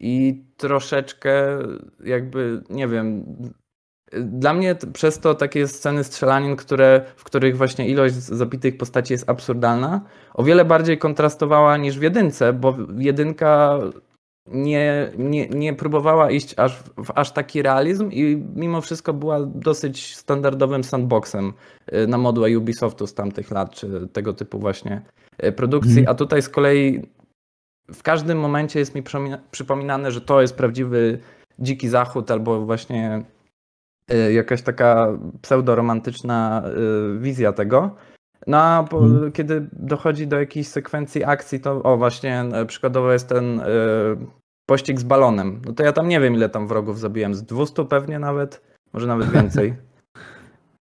I 0.00 0.44
troszeczkę 0.56 1.58
jakby, 2.04 2.62
nie 2.70 2.88
wiem, 2.88 3.24
dla 4.12 4.54
mnie 4.54 4.76
przez 4.92 5.18
to 5.18 5.34
takie 5.34 5.68
sceny 5.68 6.04
strzelanin, 6.04 6.56
które, 6.56 7.04
w 7.16 7.24
których 7.24 7.56
właśnie 7.56 7.88
ilość 7.88 8.14
zabitych 8.14 8.76
postaci 8.76 9.12
jest 9.12 9.30
absurdalna, 9.30 10.00
o 10.34 10.44
wiele 10.44 10.64
bardziej 10.64 10.98
kontrastowała 10.98 11.76
niż 11.76 11.98
w 11.98 12.02
jedynce, 12.02 12.52
bo 12.52 12.76
jedynka 12.98 13.78
nie, 14.46 15.12
nie, 15.18 15.48
nie 15.48 15.74
próbowała 15.74 16.30
iść 16.30 16.54
aż 16.58 16.82
w 16.82 17.10
aż 17.14 17.32
taki 17.32 17.62
realizm 17.62 18.10
i 18.10 18.42
mimo 18.54 18.80
wszystko 18.80 19.12
była 19.12 19.40
dosyć 19.46 20.16
standardowym 20.16 20.84
sandboxem 20.84 21.52
y, 21.92 22.06
na 22.06 22.18
modłę 22.18 22.58
Ubisoftu 22.58 23.06
z 23.06 23.14
tamtych 23.14 23.50
lat, 23.50 23.74
czy 23.74 24.08
tego 24.12 24.32
typu 24.32 24.58
właśnie 24.58 25.02
y, 25.44 25.52
produkcji, 25.52 25.98
mm. 25.98 26.08
a 26.08 26.14
tutaj 26.14 26.42
z 26.42 26.48
kolei 26.48 27.02
w 27.92 28.02
każdym 28.02 28.38
momencie 28.38 28.78
jest 28.78 28.94
mi 28.94 29.02
przypominane, 29.50 30.12
że 30.12 30.20
to 30.20 30.40
jest 30.40 30.56
prawdziwy 30.56 31.18
dziki 31.58 31.88
zachód 31.88 32.30
albo 32.30 32.60
właśnie 32.60 33.22
y, 34.12 34.32
jakaś 34.32 34.62
taka 34.62 35.18
pseudoromantyczna 35.42 36.62
wizja 37.18 37.52
tego. 37.52 37.96
No 38.46 38.56
a 38.58 38.80
Mhm. 38.92 39.32
kiedy 39.32 39.68
dochodzi 39.72 40.26
do 40.26 40.38
jakiejś 40.40 40.68
sekwencji 40.68 41.24
akcji, 41.24 41.60
to 41.60 41.82
o 41.82 41.96
właśnie 41.96 42.40
e, 42.40 42.66
przykładowo 42.66 43.12
jest 43.12 43.28
ten 43.28 43.60
y, 43.60 43.64
pościg 44.66 45.00
z 45.00 45.04
balonem. 45.04 45.62
No 45.66 45.72
to 45.72 45.82
ja 45.82 45.92
tam 45.92 46.08
nie 46.08 46.20
wiem 46.20 46.34
ile 46.34 46.48
tam 46.48 46.68
wrogów 46.68 46.98
zabiłem, 46.98 47.34
z 47.34 47.42
200 47.42 47.84
pewnie 47.84 48.18
nawet, 48.18 48.62
może 48.92 49.06
nawet 49.06 49.30
więcej. 49.30 49.74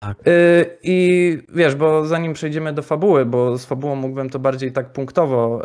Tak. 0.01 0.27
Y, 0.27 0.65
I 0.83 1.37
wiesz, 1.55 1.75
bo 1.75 2.05
zanim 2.05 2.33
przejdziemy 2.33 2.73
do 2.73 2.81
fabuły, 2.81 3.25
bo 3.25 3.57
z 3.57 3.65
fabułą 3.65 3.95
mógłbym 3.95 4.29
to 4.29 4.39
bardziej 4.39 4.71
tak 4.71 4.93
punktowo 4.93 5.61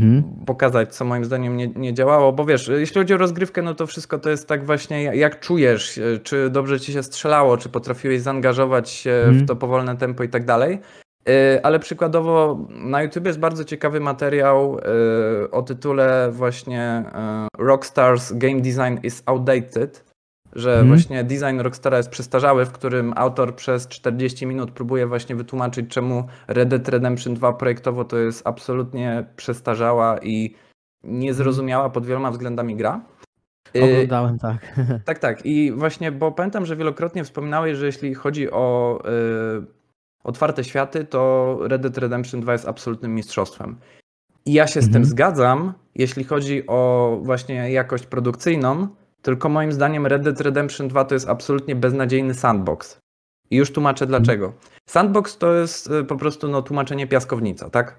Mhm. 0.00 0.22
pokazać, 0.46 0.94
co 0.94 1.04
moim 1.04 1.24
zdaniem 1.24 1.56
nie, 1.56 1.68
nie 1.68 1.94
działało, 1.94 2.32
bo 2.32 2.44
wiesz, 2.44 2.68
jeśli 2.68 3.00
chodzi 3.00 3.14
o 3.14 3.16
rozgrywkę, 3.16 3.62
no 3.62 3.74
to 3.74 3.86
wszystko 3.86 4.18
to 4.18 4.30
jest 4.30 4.48
tak 4.48 4.64
właśnie, 4.66 5.04
jak- 5.04 5.40
czujesz, 5.40 5.98
y, 5.98 6.20
czy 6.22 6.50
dobrze 6.50 6.80
ci 6.80 6.92
się 6.92 7.02
strzelało, 7.02 7.56
czy 7.56 7.68
potrafiłeś 7.68 8.20
zaangażować 8.20 8.90
się 8.90 9.10
Mhm. 9.10 9.38
w 9.38 9.48
to 9.48 9.56
powolne 9.56 9.96
tempo 9.96 10.22
i 10.24 10.28
tak 10.28 10.44
dalej. 10.44 10.78
Ale 11.62 11.78
przykładowo 11.78 12.58
na 12.70 13.02
YouTube 13.02 13.26
jest 13.26 13.38
bardzo 13.38 13.64
ciekawy 13.64 14.00
materiał 14.00 14.78
o 15.52 15.62
tytule 15.62 16.28
właśnie 16.32 17.04
Rockstars 17.58 18.32
Game 18.32 18.60
Design 18.60 18.98
is 19.06 19.22
Outdated, 19.26 20.04
że 20.52 20.70
Mhm. 20.70 20.88
właśnie 20.88 21.24
design 21.24 21.60
Rockstara 21.60 21.96
jest 21.96 22.10
przestarzały, 22.10 22.64
w 22.66 22.72
którym 22.72 23.12
autor 23.16 23.56
przez 23.56 23.88
40 23.88 24.46
minut 24.46 24.70
próbuje 24.70 25.06
właśnie 25.06 25.36
wytłumaczyć, 25.36 25.90
czemu 25.90 26.24
Red 26.48 26.68
Dead 26.68 26.88
Redemption 26.88 27.34
2 27.34 27.52
projektowo 27.52 28.04
to 28.04 28.18
jest 28.18 28.46
absolutnie 28.46 29.26
przestarzała 29.36 30.18
i 30.18 30.54
niezrozumiała 31.04 31.90
pod 31.90 32.06
wieloma 32.06 32.30
względami 32.30 32.76
gra. 32.76 33.00
Y, 33.76 33.84
Oglądałem, 33.84 34.38
tak. 34.38 34.80
tak, 35.04 35.18
tak. 35.18 35.46
I 35.46 35.72
właśnie, 35.72 36.12
bo 36.12 36.32
pamiętam, 36.32 36.66
że 36.66 36.76
wielokrotnie 36.76 37.24
wspominałeś, 37.24 37.76
że 37.76 37.86
jeśli 37.86 38.14
chodzi 38.14 38.50
o 38.50 38.98
y, 39.60 39.66
otwarte 40.24 40.64
światy, 40.64 41.04
to 41.04 41.58
Red 41.62 41.82
Dead 41.82 41.98
Redemption 41.98 42.40
2 42.40 42.52
jest 42.52 42.68
absolutnym 42.68 43.14
mistrzostwem. 43.14 43.76
I 44.46 44.52
ja 44.52 44.66
się 44.66 44.80
z 44.80 44.84
tym 44.84 44.96
Mhm. 44.96 45.04
zgadzam, 45.04 45.72
jeśli 45.94 46.24
chodzi 46.24 46.66
o 46.66 47.18
właśnie 47.22 47.70
jakość 47.72 48.06
produkcyjną, 48.06 48.88
tylko 49.22 49.48
moim 49.48 49.72
zdaniem 49.72 50.06
Red 50.06 50.22
Dead 50.22 50.40
Redemption 50.40 50.88
2 50.88 51.04
to 51.04 51.14
jest 51.14 51.28
absolutnie 51.28 51.76
beznadziejny 51.76 52.34
sandbox. 52.34 52.98
I 53.50 53.56
już 53.56 53.72
tłumaczę 53.72 54.06
dlaczego. 54.06 54.52
Sandbox 54.88 55.38
to 55.38 55.54
jest 55.54 55.90
y, 55.90 56.04
po 56.04 56.16
prostu 56.16 56.48
no, 56.48 56.62
tłumaczenie 56.62 57.06
piaskownica, 57.06 57.70
tak? 57.70 57.96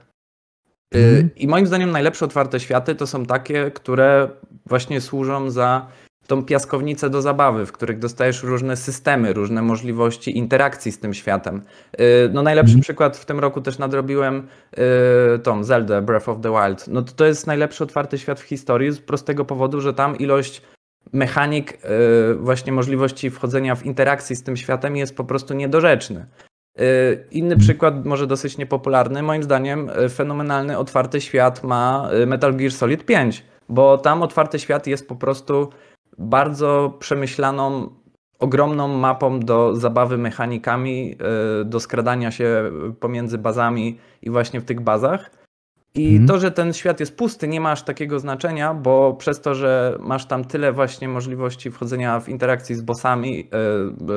Y, 0.96 0.98
Mhm. 0.98 1.30
I 1.36 1.48
moim 1.48 1.68
zdaniem 1.68 1.92
najlepsze 1.92 2.26
otwarte 2.26 2.60
światy 2.60 2.96
to 2.96 3.08
są 3.08 3.26
takie, 3.26 3.72
które 3.72 4.30
właśnie 4.66 5.02
służą 5.02 5.50
za 5.50 5.88
tą 6.28 6.46
piaskownicę 6.46 7.10
do 7.10 7.22
zabawy, 7.22 7.66
w 7.66 7.72
których 7.72 8.00
dostajesz 8.00 8.44
różne 8.44 8.78
systemy, 8.78 9.34
różne 9.34 9.62
możliwości 9.62 10.38
interakcji 10.38 10.92
z 10.92 11.00
tym 11.00 11.14
światem. 11.14 11.62
Y, 12.00 12.30
No 12.34 12.44
najlepszy 12.44 12.72
Mhm. 12.72 12.82
przykład 12.82 13.18
w 13.18 13.26
tym 13.26 13.40
roku 13.40 13.62
też 13.62 13.78
nadrobiłem 13.78 14.48
tą 15.44 15.64
Zelda 15.64 16.02
Breath 16.02 16.30
of 16.30 16.38
the 16.42 16.50
Wild. 16.52 16.88
No 16.88 17.02
to, 17.02 17.12
to 17.14 17.26
jest 17.26 17.48
najlepszy 17.48 17.84
otwarty 17.84 18.18
świat 18.18 18.40
w 18.40 18.44
historii 18.44 18.92
z 18.92 19.00
prostego 19.00 19.46
powodu, 19.46 19.82
że 19.82 19.94
tam 19.94 20.18
ilość 20.18 20.62
mechanik, 21.14 21.74
y, 22.32 22.36
właśnie 22.36 22.72
możliwości 22.72 23.30
wchodzenia 23.30 23.76
w 23.76 23.86
interakcji 23.86 24.36
z 24.36 24.44
tym 24.44 24.58
światem 24.58 24.96
jest 24.96 25.18
po 25.18 25.24
prostu 25.24 25.54
niedorzeczny. 25.54 26.26
Y, 26.80 27.28
Inny 27.32 27.58
przykład, 27.58 28.06
może 28.06 28.28
dosyć 28.28 28.58
niepopularny, 28.58 29.24
moim 29.24 29.44
zdaniem 29.44 29.90
y, 29.90 30.10
fenomenalny 30.10 30.78
otwarty 30.78 31.22
świat 31.22 31.64
ma 31.64 32.10
Metal 32.28 32.56
Gear 32.56 32.72
Solid 32.72 33.06
5, 33.06 33.44
bo 33.70 33.98
tam 33.98 34.24
otwarty 34.24 34.60
świat 34.60 34.88
jest 34.88 35.08
po 35.08 35.16
prostu 35.16 35.70
bardzo 36.18 36.98
przemyślaną, 37.00 37.90
ogromną 38.40 38.88
mapą 38.88 39.40
do 39.40 39.76
zabawy 39.76 40.18
mechanikami, 40.18 41.18
do 41.66 41.80
skradania 41.80 42.32
się 42.32 42.72
pomiędzy 43.00 43.38
bazami 43.38 44.00
i 44.22 44.30
właśnie 44.30 44.62
w 44.62 44.66
tych 44.66 44.82
bazach. 44.82 45.41
I 45.96 46.08
Mhm. 46.10 46.28
to, 46.28 46.40
że 46.40 46.52
ten 46.52 46.74
świat 46.74 47.00
jest 47.00 47.18
pusty, 47.18 47.48
nie 47.48 47.62
ma 47.62 47.72
aż 47.72 47.84
takiego 47.84 48.20
znaczenia, 48.20 48.74
bo 48.74 49.14
przez 49.14 49.42
to, 49.42 49.56
że 49.56 49.98
masz 50.00 50.26
tam 50.26 50.46
tyle 50.46 50.74
właśnie 50.74 51.08
możliwości 51.08 51.72
wchodzenia 51.72 52.20
w 52.20 52.30
interakcji 52.30 52.76
z 52.76 52.82
bossami, 52.82 53.40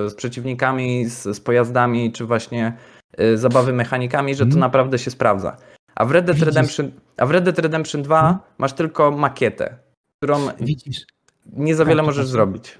y, 0.04 0.08
z 0.10 0.14
przeciwnikami, 0.14 1.04
z, 1.08 1.22
z 1.36 1.40
pojazdami, 1.40 2.12
czy 2.12 2.24
właśnie 2.24 2.76
y, 3.20 3.38
zabawy 3.38 3.72
mechanikami, 3.72 4.34
że 4.34 4.38
to 4.38 4.44
Mhm. 4.44 4.60
naprawdę 4.60 4.98
się 4.98 5.10
sprawdza. 5.10 5.56
A 5.94 6.04
w 6.04 6.10
Red 6.10 6.24
Dead. 6.24 6.38
Redemption, 6.38 6.90
a 7.16 7.26
w 7.26 7.30
Red 7.30 7.44
Dead 7.44 7.58
Redemption 7.58 8.02
2 8.02 8.18
Mhm. 8.20 8.38
masz 8.58 8.72
tylko 8.72 9.10
makietę, 9.10 9.76
którą 10.22 10.38
Widzisz. 10.60 11.06
nie 11.52 11.74
za 11.74 11.84
wiele 11.84 11.96
Tak, 12.02 12.06
możesz 12.06 12.24
tak. 12.26 12.32
zrobić. 12.32 12.78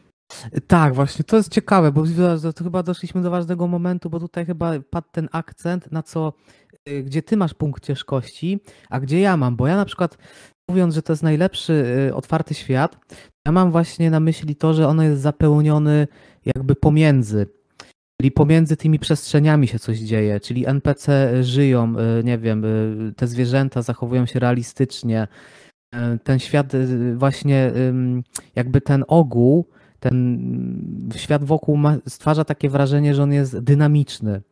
Tak, 0.67 0.95
właśnie, 0.95 1.25
to 1.25 1.37
jest 1.37 1.53
ciekawe, 1.53 1.93
bo 1.93 2.03
to 2.57 2.65
chyba 2.65 2.83
doszliśmy 2.83 3.23
do 3.23 3.31
ważnego 3.31 3.67
momentu, 3.67 4.11
bo 4.11 4.21
tutaj 4.21 4.47
chyba 4.47 4.73
padł 4.91 5.07
ten 5.13 5.29
akcent, 5.33 5.93
na 5.93 6.03
co, 6.03 6.33
gdzie 7.05 7.23
ty 7.23 7.37
masz 7.37 7.55
punkt 7.55 7.85
ciężkości, 7.85 8.61
a 8.91 9.01
gdzie 9.01 9.21
ja 9.21 9.37
mam, 9.37 9.57
bo 9.57 9.67
ja 9.67 9.77
na 9.77 9.85
przykład 9.85 10.19
mówiąc, 10.69 10.95
że 10.95 11.03
to 11.03 11.13
jest 11.13 11.23
najlepszy 11.23 11.73
y, 12.09 12.15
otwarty 12.15 12.55
świat, 12.55 12.99
ja 13.47 13.53
mam 13.53 13.71
właśnie 13.71 14.11
na 14.11 14.21
myśli 14.21 14.57
to, 14.57 14.75
że 14.75 14.89
on 14.89 15.03
jest 15.03 15.23
zapełniony 15.23 16.07
jakby 16.45 16.75
pomiędzy, 16.75 17.47
czyli 18.21 18.31
pomiędzy 18.31 18.77
tymi 18.77 18.99
przestrzeniami 18.99 19.69
się 19.69 19.79
coś 19.79 19.99
dzieje, 19.99 20.41
czyli 20.41 20.67
NPC 20.67 21.31
żyją, 21.45 21.95
y, 22.21 22.25
nie 22.25 22.39
wiem, 22.39 22.65
y, 22.65 23.13
te 23.17 23.27
zwierzęta 23.27 23.83
zachowują 23.83 24.27
się 24.27 24.39
realistycznie, 24.39 25.29
y, 25.95 25.99
ten 26.25 26.39
świat 26.39 26.75
y, 26.75 27.17
właśnie 27.17 27.73
jakby 28.57 28.81
ten 28.81 29.05
ogół, 29.09 29.69
ten 30.01 30.39
świat 31.17 31.45
wokół 31.45 31.77
ma, 31.77 31.97
stwarza 32.09 32.45
takie 32.45 32.71
wrażenie, 32.71 33.15
że 33.15 33.23
on 33.23 33.33
jest 33.33 33.59
dynamiczny. 33.59 34.43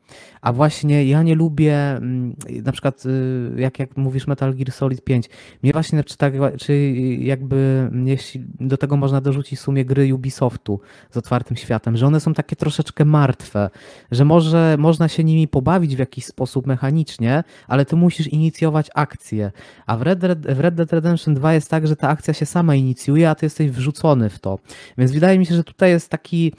A 0.41 0.53
właśnie 0.53 1.05
ja 1.05 1.23
nie 1.23 1.35
lubię, 1.35 1.77
mm, 1.77 2.37
na 2.65 2.73
przykład 2.73 3.07
y, 3.07 3.53
jak, 3.57 3.79
jak 3.79 3.97
mówisz 3.97 4.27
Metal 4.27 4.55
Gear 4.55 4.73
Solid 4.73 5.05
5, 5.05 5.29
mnie 5.63 5.73
właśnie, 5.73 6.05
czy, 6.05 6.17
tak, 6.17 6.33
czy 6.59 6.93
jakby 7.19 7.91
jeśli 8.05 8.45
do 8.61 8.77
tego 8.77 8.97
można 8.97 9.21
dorzucić 9.21 9.59
w 9.59 9.63
sumie 9.63 9.85
gry 9.85 10.15
Ubisoftu 10.15 10.81
z 11.11 11.17
otwartym 11.17 11.57
światem, 11.57 11.97
że 11.97 12.07
one 12.07 12.21
są 12.21 12.35
takie 12.35 12.57
troszeczkę 12.57 13.05
martwe, 13.05 13.71
że 14.11 14.25
może 14.25 14.77
można 14.79 15.09
się 15.09 15.25
nimi 15.25 15.49
pobawić 15.49 15.97
w 15.97 15.99
jakiś 15.99 16.25
sposób 16.27 16.67
mechanicznie, 16.67 17.45
ale 17.69 17.85
ty 17.85 17.97
musisz 17.97 18.27
inicjować 18.27 18.91
akcję. 18.95 19.53
A 19.87 19.97
w 19.97 20.03
Red, 20.03 20.19
Dead- 20.19 20.55
w 20.55 20.61
Red 20.61 20.75
Dead 20.75 20.93
Redemption 20.93 21.35
2 21.35 21.55
jest 21.55 21.71
tak, 21.71 21.87
że 21.87 21.97
ta 21.97 22.09
akcja 22.09 22.35
się 22.35 22.47
sama 22.47 22.75
inicjuje, 22.75 23.31
a 23.31 23.35
ty 23.35 23.47
jesteś 23.47 23.71
wrzucony 23.71 24.31
w 24.31 24.39
to. 24.39 24.59
Więc 24.99 25.13
wydaje 25.13 25.39
mi 25.39 25.47
się, 25.47 25.55
że 25.55 25.65
tutaj 25.65 25.91
jest 25.91 26.09
taki 26.09 26.53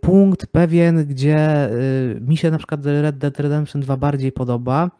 punkt 0.00 0.46
pewien, 0.46 1.06
gdzie 1.06 1.70
y, 1.70 2.20
mi 2.20 2.36
się 2.36 2.50
na 2.50 2.58
przykład 2.58 2.80
Red 2.84 3.18
Dead 3.18 3.40
Redemption 3.40 3.82
2 3.82 3.96
bardziej 3.96 4.32
podoba, 4.32 4.90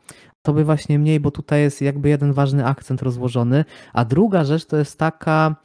to 0.43 0.53
by 0.53 0.65
właśnie 0.65 0.99
mniej, 0.99 1.21
bo 1.21 1.31
tutaj 1.31 1.61
jest 1.61 1.83
jakby 1.83 2.09
jeden 2.09 2.33
ważny 2.33 2.67
akcent 2.67 3.03
rozłożony, 3.03 3.65
a 3.93 4.05
druga 4.05 4.45
rzecz 4.45 4.65
to 4.65 4.77
jest 4.77 4.99
taka, 4.99 5.57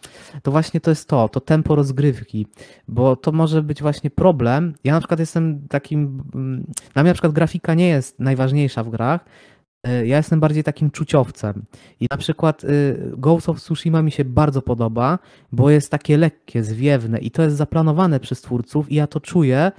to 0.43 0.51
właśnie 0.51 0.81
to 0.81 0.91
jest 0.91 1.09
to, 1.09 1.29
to 1.29 1.39
tempo 1.39 1.75
rozgrywki, 1.75 2.47
bo 2.87 3.15
to 3.15 3.31
może 3.31 3.63
być 3.63 3.81
właśnie 3.81 4.09
problem. 4.09 4.73
Ja 4.83 4.93
na 4.93 4.99
przykład 4.99 5.19
jestem 5.19 5.67
takim, 5.67 6.23
mm, 6.35 6.65
dla 6.93 7.03
mnie 7.03 7.09
na 7.09 7.13
przykład 7.13 7.33
grafika 7.33 7.73
nie 7.73 7.87
jest 7.87 8.19
najważniejsza 8.19 8.83
w 8.83 8.89
grach, 8.89 9.21
y, 9.21 9.58
ja 9.83 10.17
jestem 10.17 10.39
bardziej 10.39 10.63
takim 10.63 10.91
czuciowcem. 10.91 11.63
I 11.99 12.07
na 12.11 12.17
przykład 12.17 12.63
y, 12.63 13.11
Ghost 13.17 13.49
of 13.49 13.61
Tsushima 13.61 14.01
mi 14.01 14.11
się 14.11 14.25
bardzo 14.25 14.61
podoba, 14.61 15.19
bo 15.51 15.69
jest 15.69 15.91
takie 15.91 16.17
lekkie, 16.17 16.63
zwiewne 16.63 17.19
i 17.19 17.31
to 17.31 17.43
jest 17.43 17.55
zaplanowane 17.57 18.19
przez 18.19 18.41
twórców 18.41 18.91
i 18.91 18.95
ja 18.95 19.07
to 19.07 19.19
czuję 19.19 19.71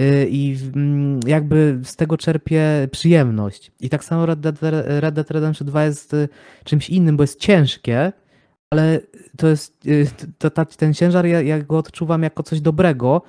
y, 0.00 0.28
i 0.30 0.56
mm, 0.74 1.20
jakby 1.26 1.80
z 1.84 1.96
tego 1.96 2.16
czerpię 2.16 2.88
przyjemność. 2.92 3.72
I 3.80 3.88
tak 3.88 4.04
samo 4.04 4.26
Red 4.26 4.40
Dead, 4.40 4.56
Red 4.86 5.14
Dead 5.14 5.30
Redemption 5.30 5.68
2 5.68 5.84
jest 5.84 6.14
y, 6.14 6.28
czymś 6.64 6.90
innym, 6.90 7.16
bo 7.16 7.22
jest 7.22 7.40
ciężkie, 7.40 8.12
ale 8.70 9.00
to 9.36 9.48
jest, 9.48 9.88
to, 10.38 10.50
ta, 10.50 10.64
ten 10.64 10.94
ciężar 10.94 11.26
ja, 11.26 11.42
ja 11.42 11.62
go 11.62 11.78
odczuwam 11.78 12.22
jako 12.22 12.42
coś 12.42 12.60
dobrego, 12.60 13.22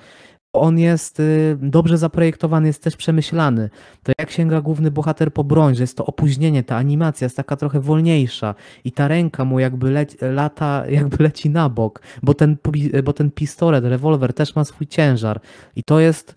on 0.52 0.78
jest 0.78 1.20
y, 1.20 1.56
dobrze 1.60 1.98
zaprojektowany, 1.98 2.66
jest 2.66 2.82
też 2.82 2.96
przemyślany. 2.96 3.70
To 4.02 4.12
jak 4.18 4.30
sięga 4.30 4.60
główny 4.60 4.90
bohater 4.90 5.32
po 5.32 5.44
broń, 5.44 5.74
że 5.74 5.82
jest 5.82 5.96
to 5.96 6.06
opóźnienie, 6.06 6.62
ta 6.62 6.76
animacja 6.76 7.24
jest 7.24 7.36
taka 7.36 7.56
trochę 7.56 7.80
wolniejsza 7.80 8.54
i 8.84 8.92
ta 8.92 9.08
ręka 9.08 9.44
mu 9.44 9.58
jakby 9.58 9.90
leci, 9.90 10.16
lata, 10.20 10.84
jakby 10.90 11.24
leci 11.24 11.50
na 11.50 11.68
bok, 11.68 12.02
bo 12.22 12.34
ten, 12.34 12.56
bo 13.04 13.12
ten 13.12 13.30
pistolet, 13.30 13.84
rewolwer 13.84 14.34
też 14.34 14.56
ma 14.56 14.64
swój 14.64 14.86
ciężar 14.86 15.40
i 15.76 15.82
to 15.82 16.00
jest 16.00 16.34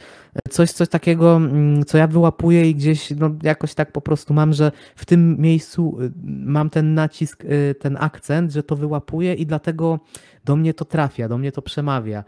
coś, 0.50 0.72
coś 0.72 0.90
takiego, 0.90 1.36
mm, 1.36 1.86
co 1.86 1.98
ja 1.98 2.08
wyłapuję 2.08 2.70
i 2.70 2.76
gdzieś 2.76 3.12
no, 3.12 3.30
jakoś 3.44 3.74
tak 3.74 3.92
po 3.92 4.02
prostu 4.02 4.34
mam, 4.34 4.54
że 4.54 4.72
w 4.96 5.06
tym 5.06 5.38
miejscu 5.40 5.98
y, 6.02 6.12
mam 6.26 6.70
ten 6.70 6.94
nacisk, 6.94 7.46
y, 7.46 7.76
ten 7.80 7.98
akcent, 8.00 8.52
że 8.52 8.64
to 8.64 8.76
wyłapuję 8.76 9.34
i 9.34 9.46
dlatego 9.46 10.00
do 10.46 10.56
mnie 10.56 10.74
to 10.74 10.86
trafia, 10.86 11.28
do 11.30 11.38
mnie 11.38 11.52
to 11.52 11.62
przemawia. 11.62 12.24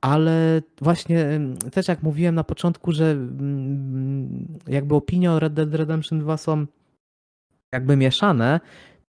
Ale 0.00 0.62
właśnie 0.80 1.40
też 1.72 1.88
jak 1.88 2.02
mówiłem 2.02 2.34
na 2.34 2.44
początku, 2.44 2.92
że 2.92 3.10
mm, 3.10 4.58
jakby 4.66 4.94
opinie 4.94 5.32
o 5.32 5.40
Red 5.40 5.54
Dead 5.54 5.74
Redemption 5.74 6.18
2 6.20 6.36
są 6.36 6.66
jakby 7.72 7.96
mieszane, 7.96 8.60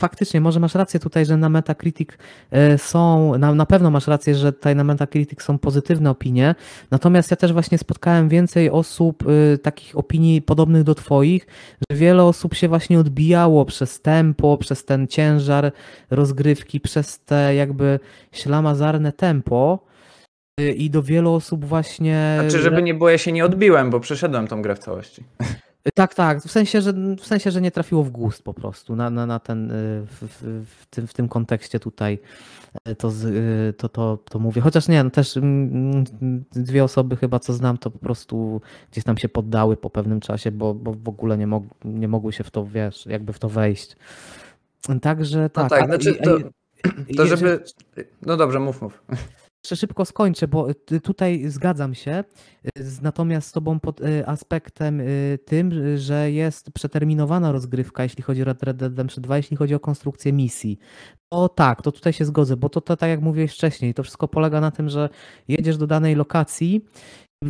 faktycznie, 0.03 0.41
może 0.41 0.61
masz 0.61 0.75
rację 0.75 1.01
tutaj, 1.01 1.27
że 1.27 1.37
na 1.37 1.49
Metacritic 1.49 2.09
e, 2.51 2.79
są, 2.79 3.39
na, 3.39 3.55
na 3.55 3.67
pewno 3.67 3.91
masz 3.91 4.07
rację, 4.07 4.35
że 4.35 4.53
tutaj 4.53 4.77
na 4.77 4.85
Metacritic 4.85 5.43
są 5.43 5.59
pozytywne 5.59 6.11
opinie, 6.11 6.55
natomiast 6.91 7.31
ja 7.31 7.37
też 7.37 7.53
właśnie 7.53 7.79
spotkałem 7.79 8.29
więcej 8.29 8.71
osób, 8.71 9.29
y, 9.29 9.59
takich 9.59 9.99
opinii 9.99 10.43
podobnych 10.43 10.83
do 10.83 10.95
twoich, 10.95 11.47
że 11.91 11.97
wiele 11.97 12.25
osób 12.25 12.55
się 12.55 12.69
właśnie 12.69 12.99
odbijało 12.99 13.65
przez 13.65 14.01
tempo, 14.01 14.59
przez 14.59 14.85
ten 14.85 15.07
ciężar 15.07 15.73
rozgrywki, 16.11 16.81
przez 16.81 17.21
te 17.21 17.55
jakby 17.55 18.01
ślamazarne 18.33 19.13
tempo 19.13 19.94
i 20.59 20.91
do 20.91 21.03
wielu 21.03 21.33
osób 21.33 21.65
właśnie... 21.65 22.39
Znaczy, 22.41 22.59
żeby 22.59 22.83
nie 22.83 22.95
było, 22.95 23.11
ja 23.11 23.19
się 23.19 23.33
nie 23.33 23.45
odbiłem, 23.45 23.91
bo 23.91 24.01
przeszedłem 24.01 24.47
tą 24.47 24.63
grę 24.63 24.75
w 24.75 24.79
całości. 24.79 25.25
Tak, 25.95 26.15
tak. 26.15 26.43
W 26.43 26.51
sensie, 26.51 26.81
że, 26.81 26.93
w 27.19 27.27
sensie, 27.27 27.51
że 27.51 27.61
nie 27.61 27.71
trafiło 27.71 28.03
w 28.03 28.11
gust 28.11 28.43
po 28.43 28.55
prostu 28.55 28.97
na, 28.97 29.11
na, 29.11 29.27
na 29.27 29.39
ten, 29.39 29.71
y, 29.71 30.07
w, 30.07 30.23
w, 30.23 30.67
w, 30.81 30.87
tym, 30.87 31.07
w 31.07 31.15
tym 31.15 31.29
kontekście 31.29 31.81
tutaj 31.81 32.19
y, 32.89 32.95
to, 32.95 33.09
y, 33.09 33.73
to, 33.77 33.89
to, 33.89 34.19
to 34.31 34.39
mówię. 34.39 34.63
Chociaż 34.63 34.89
nie, 34.89 35.05
no 35.05 35.11
też 35.11 35.37
mm, 35.37 36.05
dwie 36.53 36.85
osoby 36.85 37.17
chyba, 37.17 37.39
co 37.39 37.53
znam, 37.53 37.79
to 37.79 37.91
po 37.91 37.99
prostu 37.99 38.61
gdzieś 38.93 39.05
tam 39.05 39.19
się 39.19 39.29
poddały 39.29 39.77
po 39.77 39.91
pewnym 39.91 40.21
czasie, 40.21 40.51
bo, 40.51 40.75
bo 40.75 40.93
w 40.93 41.09
ogóle 41.09 41.39
nie, 41.39 41.47
mog, 41.47 41.65
nie 41.85 42.09
mogły 42.09 42.33
się 42.33 42.45
w 42.45 42.51
to, 42.51 42.67
wiesz, 42.67 43.07
jakby 43.07 43.33
w 43.33 43.39
to 43.39 43.49
wejść. 43.49 43.97
Także 45.03 45.43
No 45.43 45.49
tak. 45.49 45.71
tak, 45.71 45.87
znaczy 45.87 46.15
to, 46.15 46.39
to 47.17 47.27
żeby... 47.27 47.65
No 48.23 48.37
dobrze, 48.37 48.61
mów, 48.61 48.83
mów. 48.83 49.03
Jeszcze 49.65 49.77
szybko 49.77 50.05
skończę, 50.05 50.49
bo 50.49 50.71
y, 50.71 51.01
tutaj 51.01 51.49
zgadzam 51.49 51.95
się, 51.95 52.25
y, 52.67 52.71
natomiast 53.03 53.49
z 53.49 53.53
Tobą 53.53 53.81
pod 53.81 54.01
y, 54.01 54.27
aspektem 54.27 55.03
tym, 55.45 55.71
że 55.99 56.31
jest 56.31 56.73
przeterminowana 56.73 57.53
rozgrywka, 57.53 58.03
jeśli 58.03 58.23
chodzi 58.23 58.43
o 58.43 58.45
Red 58.45 58.63
Red 58.63 58.83
Redemption 58.83 59.23
2, 59.23 59.37
jeśli 59.37 59.57
chodzi 59.57 59.75
o 59.75 59.81
konstrukcję 59.81 60.33
misji. 60.33 60.79
To 61.29 61.49
tak, 61.49 61.83
to 61.83 61.93
tutaj 61.93 62.13
się 62.13 62.25
zgodzę, 62.25 62.57
bo 62.57 62.69
to, 62.69 62.81
to 62.81 62.97
tak 62.97 63.11
jak 63.11 63.21
mówiłeś 63.21 63.53
wcześniej, 63.53 63.95
to 63.95 64.03
wszystko 64.03 64.29
polega 64.29 64.61
na 64.61 64.71
tym, 64.71 64.89
że 64.89 65.09
jedziesz 65.49 65.77
do 65.77 65.87
danej 65.87 66.15
lokacji, 66.15 66.85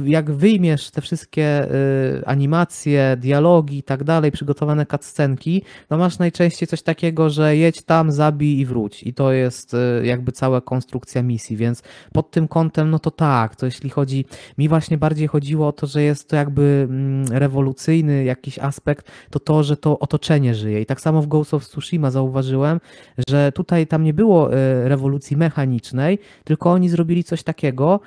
jak 0.05 0.31
wyjmiesz 0.31 0.91
te 0.91 1.01
wszystkie 1.01 1.65
y, 1.65 2.27
animacje, 2.27 3.17
dialogi 3.21 3.79
i 3.79 3.83
tak 3.83 4.05
dalej, 4.05 4.33
przygotowane 4.33 4.87
cutscenki, 4.87 5.63
no 5.91 5.99
masz 5.99 6.19
najczęściej 6.19 6.69
coś 6.69 6.83
takiego, 6.83 7.31
że 7.31 7.57
jedź 7.57 7.83
tam, 7.83 8.13
zabij 8.13 8.59
i 8.59 8.67
wróć. 8.67 9.03
I 9.03 9.15
to 9.15 9.33
jest 9.33 9.75
y, 9.75 10.07
jakby 10.07 10.33
cała 10.33 10.61
konstrukcja 10.61 11.23
misji, 11.23 11.57
więc 11.57 11.83
pod 12.13 12.31
tym 12.31 12.49
kątem, 12.49 12.91
no 12.91 12.99
to 12.99 13.11
tak, 13.11 13.57
to 13.57 13.67
jeśli 13.67 13.91
chodzi, 13.91 14.25
mi 14.59 14.69
właśnie 14.69 14.99
bardziej 14.99 15.27
chodziło 15.29 15.69
o 15.69 15.73
to, 15.73 15.87
że 15.87 16.03
jest 16.03 16.29
to 16.29 16.37
jakby 16.37 16.87
mm, 16.91 17.27
rewolucyjny 17.27 18.25
jakiś 18.25 18.59
aspekt, 18.59 19.11
to 19.31 19.41
to, 19.41 19.63
że 19.63 19.77
to 19.77 19.99
otoczenie 19.99 20.55
żyje. 20.55 20.81
I 20.81 20.87
tak 20.87 21.01
samo 21.01 21.23
w 21.23 21.27
Ghost 21.27 21.55
of 21.55 21.69
Tsushima 21.69 22.11
zauważyłem, 22.11 22.81
że 23.29 23.53
tutaj 23.53 23.87
tam 23.87 24.05
nie 24.05 24.15
było 24.15 24.55
y, 24.55 24.89
rewolucji 24.89 25.37
mechanicznej, 25.37 26.19
tylko 26.45 26.73
oni 26.73 26.89
zrobili 26.89 27.25
coś 27.25 27.43
takiego, 27.43 28.01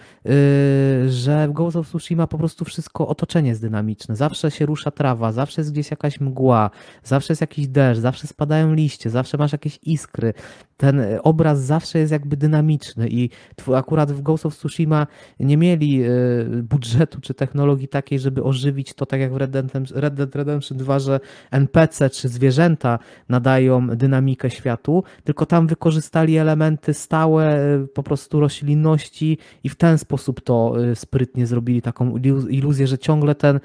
że 1.07 1.47
w 1.47 1.51
Ghost 1.51 1.76
of 1.77 1.87
Tsushima 1.87 2.27
po 2.27 2.37
prostu 2.37 2.65
wszystko 2.65 3.07
otoczenie 3.07 3.49
jest 3.49 3.61
dynamiczne. 3.61 4.15
Zawsze 4.15 4.51
się 4.51 4.65
rusza 4.65 4.91
trawa, 4.91 5.31
zawsze 5.31 5.61
jest 5.61 5.71
gdzieś 5.71 5.91
jakaś 5.91 6.19
mgła, 6.19 6.69
zawsze 7.03 7.31
jest 7.33 7.41
jakiś 7.41 7.67
deszcz, 7.67 8.01
zawsze 8.01 8.27
spadają 8.27 8.73
liście, 8.73 9.09
zawsze 9.09 9.37
masz 9.37 9.51
jakieś 9.51 9.79
iskry. 9.83 10.33
Ten 10.77 10.99
y, 10.99 11.21
obraz 11.21 11.59
zawsze 11.59 11.99
jest 11.99 12.11
jakby 12.11 12.37
dynamiczny 12.37 13.09
i 13.09 13.29
akurat 13.75 14.11
w 14.11 14.21
Ghost 14.21 14.45
of 14.45 14.55
Tsushima 14.55 15.07
nie 15.39 15.57
mieli 15.57 16.03
y, 16.03 16.63
budżetu 16.63 17.21
czy 17.21 17.33
technologii 17.33 17.87
takiej, 17.87 18.19
żeby 18.19 18.43
ożywić 18.43 18.93
to 18.93 19.05
tak 19.05 19.19
jak 19.19 19.33
w 19.33 19.37
Red 19.37 19.51
Dead, 19.51 19.91
Red 19.91 20.13
Dead 20.13 20.35
Redemption 20.35 20.77
2, 20.77 20.99
że 20.99 21.19
NPC 21.51 22.09
czy 22.09 22.29
zwierzęta 22.29 22.99
nadają 23.29 23.87
dynamikę 23.87 24.49
światu, 24.49 25.03
tylko 25.23 25.45
tam 25.45 25.67
wykorzystali 25.67 26.37
elementy 26.37 26.93
stałe 26.93 27.75
y, 27.75 27.87
po 27.87 28.03
prostu 28.03 28.39
roślinności 28.39 29.37
i 29.63 29.69
w 29.69 29.75
ten 29.75 29.97
sposób 29.97 30.41
to 30.41 30.73
sprytnie 30.95 31.47
zrobili 31.47 31.66
taką 31.81 32.17
ilu- 32.17 32.49
iluzję, 32.49 32.87
że 32.87 32.97
ciągle 32.97 33.35
ten 33.35 33.59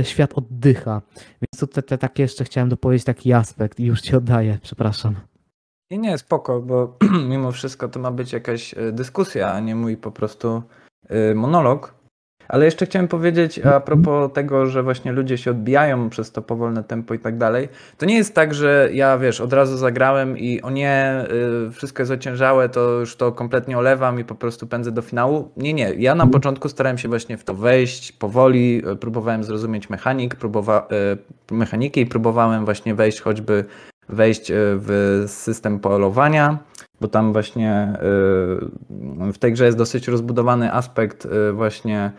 y, 0.00 0.04
świat 0.04 0.32
oddycha. 0.34 1.02
Więc 1.16 1.60
tutaj 1.60 1.84
te, 1.84 1.98
takie 1.98 2.22
jeszcze 2.22 2.44
chciałem 2.44 2.68
dopowiedzieć 2.68 3.04
taki 3.04 3.32
aspekt 3.32 3.80
i 3.80 3.84
już 3.84 4.00
ci 4.00 4.16
oddaję, 4.16 4.58
przepraszam. 4.62 5.14
Nie, 5.90 5.98
nie, 5.98 6.18
spoko, 6.18 6.60
bo 6.60 6.96
mimo 7.30 7.52
wszystko 7.52 7.88
to 7.88 8.00
ma 8.00 8.10
być 8.10 8.32
jakaś 8.32 8.74
e, 8.74 8.92
dyskusja, 8.92 9.52
a 9.52 9.60
nie 9.60 9.74
mój 9.74 9.96
po 9.96 10.10
prostu 10.10 10.62
e, 11.08 11.34
monolog. 11.34 11.99
Ale 12.50 12.64
jeszcze 12.64 12.86
chciałem 12.86 13.08
powiedzieć 13.08 13.58
a 13.58 13.80
propos 13.80 14.32
tego, 14.32 14.66
że 14.66 14.82
właśnie 14.82 15.12
ludzie 15.12 15.38
się 15.38 15.50
odbijają 15.50 16.10
przez 16.10 16.32
to 16.32 16.42
powolne 16.42 16.84
tempo 16.84 17.14
i 17.14 17.18
tak 17.18 17.38
dalej. 17.38 17.68
To 17.98 18.06
nie 18.06 18.16
jest 18.16 18.34
tak, 18.34 18.54
że 18.54 18.88
ja 18.92 19.18
wiesz, 19.18 19.40
od 19.40 19.52
razu 19.52 19.76
zagrałem 19.76 20.38
i 20.38 20.62
o 20.62 20.70
nie, 20.70 21.24
y, 21.68 21.70
wszystko 21.70 22.02
jest 22.02 22.12
ociężałe, 22.12 22.68
to 22.68 22.90
już 22.90 23.16
to 23.16 23.32
kompletnie 23.32 23.78
olewam 23.78 24.20
i 24.20 24.24
po 24.24 24.34
prostu 24.34 24.66
pędzę 24.66 24.92
do 24.92 25.02
finału. 25.02 25.50
Nie, 25.56 25.74
nie. 25.74 25.94
Ja 25.94 26.14
na 26.14 26.26
początku 26.26 26.68
starałem 26.68 26.98
się 26.98 27.08
właśnie 27.08 27.36
w 27.36 27.44
to 27.44 27.54
wejść 27.54 28.12
powoli, 28.12 28.82
y, 28.92 28.96
próbowałem 28.96 29.44
zrozumieć 29.44 29.90
mechanik, 29.90 30.34
próbowa- 30.34 30.82
y, 31.50 31.54
mechaniki 31.54 32.00
i 32.00 32.06
próbowałem 32.06 32.64
właśnie 32.64 32.94
wejść 32.94 33.20
choćby 33.20 33.64
wejść 34.08 34.52
w 34.54 35.24
system 35.26 35.78
polowania, 35.78 36.58
bo 37.00 37.08
tam 37.08 37.32
właśnie 37.32 37.92
w 39.32 39.38
tej 39.38 39.52
grze 39.52 39.64
jest 39.64 39.78
dosyć 39.78 40.08
rozbudowany 40.08 40.72
aspekt 40.72 41.28
właśnie 41.52 42.12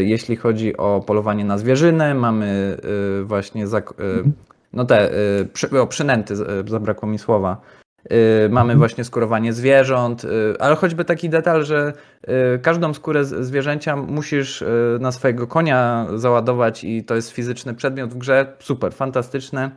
jeśli 0.00 0.36
chodzi 0.36 0.76
o 0.76 1.00
polowanie 1.06 1.44
na 1.44 1.58
zwierzynę, 1.58 2.14
mamy 2.14 2.76
y, 3.20 3.24
właśnie 3.24 3.64
y, 3.64 3.68
no 4.72 4.84
te 4.84 5.12
y, 5.40 5.46
przy, 5.52 5.80
o, 5.80 5.86
przynęty, 5.86 6.34
y, 6.34 6.68
zabrakło 6.70 7.08
mi 7.08 7.18
słowa. 7.18 7.60
Y, 8.12 8.48
Mamy 8.48 8.60
Mhm. 8.72 8.78
właśnie 8.78 9.04
skórowanie 9.04 9.52
zwierząt, 9.52 10.24
y, 10.24 10.28
ale 10.58 10.76
choćby 10.76 11.04
taki 11.04 11.28
detal, 11.28 11.64
że 11.64 11.92
y, 12.54 12.58
każdą 12.58 12.94
skórę 12.94 13.24
zwierzęcia 13.24 13.96
musisz 13.96 14.62
y, 14.62 14.98
na 15.00 15.12
swojego 15.12 15.46
konia 15.46 16.06
załadować 16.14 16.84
i 16.84 17.04
to 17.04 17.14
jest 17.14 17.30
fizyczny 17.30 17.74
przedmiot 17.74 18.10
w 18.10 18.18
grze. 18.18 18.56
Super, 18.58 18.92
fantastyczne. 18.92 19.70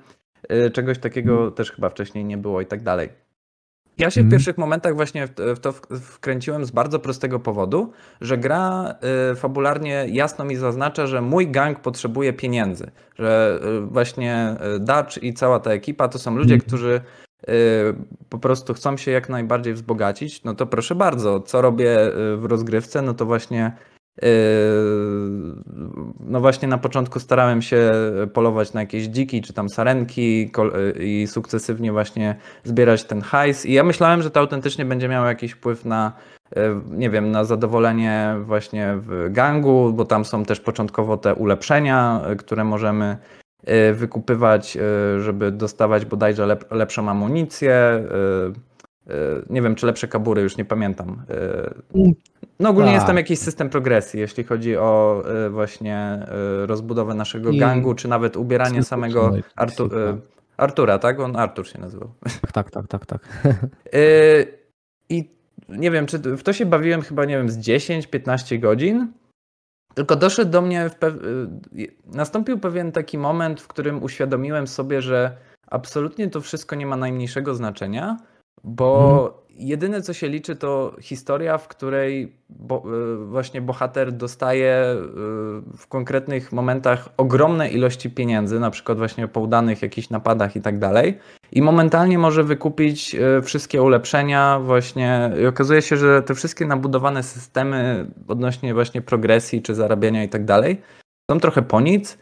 Y, 0.51 0.71
Czegoś 0.71 0.97
takiego 0.99 1.51
też 1.51 1.71
chyba 1.71 1.89
wcześniej 1.89 2.25
nie 2.25 2.37
było 2.37 2.61
i 2.61 2.65
tak 2.65 2.83
dalej. 2.83 3.09
Ja 3.99 4.09
się 4.09 4.21
w 4.21 4.23
Mhm. 4.23 4.31
pierwszych 4.31 4.57
momentach 4.57 4.95
właśnie 4.95 5.27
w 5.37 5.59
to 5.59 5.71
wkręciłem 6.01 6.65
z 6.65 6.71
bardzo 6.71 6.99
prostego 6.99 7.39
powodu, 7.39 7.91
że 8.21 8.37
gra 8.37 8.95
y, 9.31 9.35
fabularnie 9.35 10.05
jasno 10.09 10.45
mi 10.45 10.55
zaznacza, 10.55 11.07
że 11.07 11.21
mój 11.21 11.47
gang 11.51 11.79
potrzebuje 11.79 12.33
pieniędzy. 12.33 12.91
Że 13.19 13.59
y, 13.77 13.81
właśnie 13.81 14.55
y, 14.75 14.79
Dutch 14.79 15.23
i 15.23 15.33
cała 15.33 15.59
ta 15.59 15.71
ekipa 15.71 16.07
to 16.07 16.19
są 16.19 16.35
ludzie, 16.35 16.53
Mhm. 16.53 16.67
którzy 16.67 17.01
po 18.29 18.39
prostu 18.39 18.73
chcą 18.73 18.97
się 18.97 19.11
jak 19.11 19.29
najbardziej 19.29 19.73
wzbogacić. 19.73 20.43
No 20.43 20.55
to 20.55 20.65
proszę 20.67 20.95
bardzo, 20.95 21.39
co 21.39 21.61
robię 21.61 21.97
w 22.37 22.45
rozgrywce? 22.49 23.01
No 23.01 23.13
to 23.13 23.25
właśnie 23.25 23.71
No 26.19 26.39
właśnie 26.39 26.67
na 26.67 26.77
początku 26.77 27.19
starałem 27.19 27.61
się 27.61 27.91
polować 28.33 28.73
na 28.73 28.81
jakieś 28.81 29.03
dziki 29.05 29.41
czy 29.41 29.53
tam 29.53 29.69
sarenki 29.69 30.49
kol- 30.51 30.73
i 30.99 31.27
sukcesywnie 31.27 31.91
właśnie 31.91 32.35
zbierać 32.63 33.03
ten 33.03 33.21
hajs 33.21 33.65
i 33.65 33.73
ja 33.73 33.83
myślałem, 33.83 34.21
że 34.21 34.31
to 34.31 34.39
autentycznie 34.39 34.85
będzie 34.85 35.07
miało 35.07 35.25
jakiś 35.27 35.51
wpływ 35.51 35.85
na 35.85 36.11
e, 36.55 36.81
nie 36.91 37.09
wiem, 37.09 37.31
na 37.31 37.43
zadowolenie 37.43 38.35
właśnie 38.43 38.93
w 38.97 39.27
gangu, 39.31 39.93
bo 39.93 40.05
tam 40.05 40.25
są 40.25 40.45
też 40.45 40.59
początkowo 40.59 41.17
te 41.17 41.35
ulepszenia, 41.35 42.21
które 42.37 42.63
możemy 42.63 43.17
wykupywać, 43.93 44.77
żeby 45.19 45.51
dostawać 45.51 46.05
bodajże 46.05 46.43
lep- 46.43 46.75
lepszą 46.75 47.09
amunicję. 47.09 48.03
Nie 49.49 49.61
wiem, 49.61 49.75
czy 49.75 49.85
lepsze 49.85 50.07
kabury, 50.07 50.41
już 50.41 50.57
nie 50.57 50.65
pamiętam. 50.65 51.21
No 52.59 52.69
ogólnie 52.69 52.91
jest 52.91 53.05
tam 53.05 53.15
Tak. 53.15 53.25
jakiś 53.25 53.39
system 53.39 53.69
progresji, 53.69 54.19
jeśli 54.19 54.43
chodzi 54.43 54.77
o 54.77 55.23
e, 55.45 55.49
właśnie 55.49 55.97
e, 55.97 56.65
rozbudowę 56.65 57.13
naszego 57.13 57.49
I 57.49 57.59
gangu, 57.59 57.95
czy 57.95 58.07
nawet 58.07 58.37
ubieranie 58.37 58.83
samego 58.83 59.21
progresji, 59.21 59.51
Artu- 59.57 60.09
e, 60.09 60.13
tak. 60.13 60.21
Artura, 60.57 60.99
tak? 60.99 61.19
On 61.19 61.35
Artur 61.35 61.67
się 61.67 61.79
nazywał. 61.81 62.09
Tak, 62.53 62.71
tak, 62.71 62.87
tak, 62.87 63.05
tak. 63.05 63.21
E, 63.93 63.99
I 65.15 65.29
nie 65.69 65.91
wiem, 65.91 66.05
czy 66.05 66.19
w 66.19 66.43
to 66.43 66.53
się 66.53 66.65
bawiłem 66.65 67.01
chyba, 67.01 67.25
nie 67.25 67.37
wiem, 67.37 67.49
z 67.49 67.57
10-15 67.57 68.59
godzin. 68.59 69.13
Tylko 69.93 70.15
doszedł 70.15 70.51
do 70.51 70.61
mnie, 70.61 70.89
w 70.89 70.95
pew... 70.95 71.15
y, 71.15 71.87
nastąpił 72.05 72.59
pewien 72.59 72.91
taki 72.91 73.17
moment, 73.17 73.61
w 73.61 73.67
którym 73.67 74.03
uświadomiłem 74.03 74.67
sobie, 74.67 75.01
że 75.01 75.37
absolutnie 75.67 76.29
to 76.29 76.41
wszystko 76.41 76.75
nie 76.75 76.85
ma 76.85 76.97
najmniejszego 76.97 77.55
znaczenia, 77.55 78.17
bo 78.63 79.43
jedyne 79.59 80.01
co 80.01 80.13
się 80.13 80.29
liczy 80.29 80.55
to 80.55 80.95
historia, 81.01 81.57
w 81.57 81.67
której 81.67 82.33
bo, 82.49 82.83
y, 83.13 83.25
właśnie 83.25 83.61
bohater 83.61 84.11
dostaje 84.11 84.95
y, 84.95 85.77
w 85.77 85.87
konkretnych 85.89 86.51
momentach 86.51 87.09
ogromne 87.17 87.69
ilości 87.69 88.09
pieniędzy, 88.09 88.59
na 88.59 88.71
przykład 88.71 88.97
właśnie 88.97 89.27
po 89.27 89.39
udanych 89.39 89.81
jakichś 89.81 90.09
napadach 90.09 90.55
i 90.55 90.61
tak 90.61 90.79
dalej. 90.79 91.17
I 91.51 91.61
momentalnie 91.61 92.17
może 92.17 92.43
wykupić 92.43 93.15
y, 93.15 93.41
wszystkie 93.41 93.81
ulepszenia 93.81 94.59
właśnie 94.59 95.31
i 95.41 95.45
okazuje 95.45 95.81
się, 95.81 95.97
że 95.97 96.21
te 96.21 96.35
wszystkie 96.35 96.65
nabudowane 96.65 97.23
systemy 97.23 98.05
odnośnie 98.27 98.73
właśnie 98.73 99.01
progresji 99.01 99.61
czy 99.61 99.75
zarabiania 99.75 100.23
i 100.23 100.29
tak 100.29 100.45
dalej 100.45 100.81
są 101.31 101.39
trochę 101.39 101.61
po 101.61 101.81
nic 101.81 102.17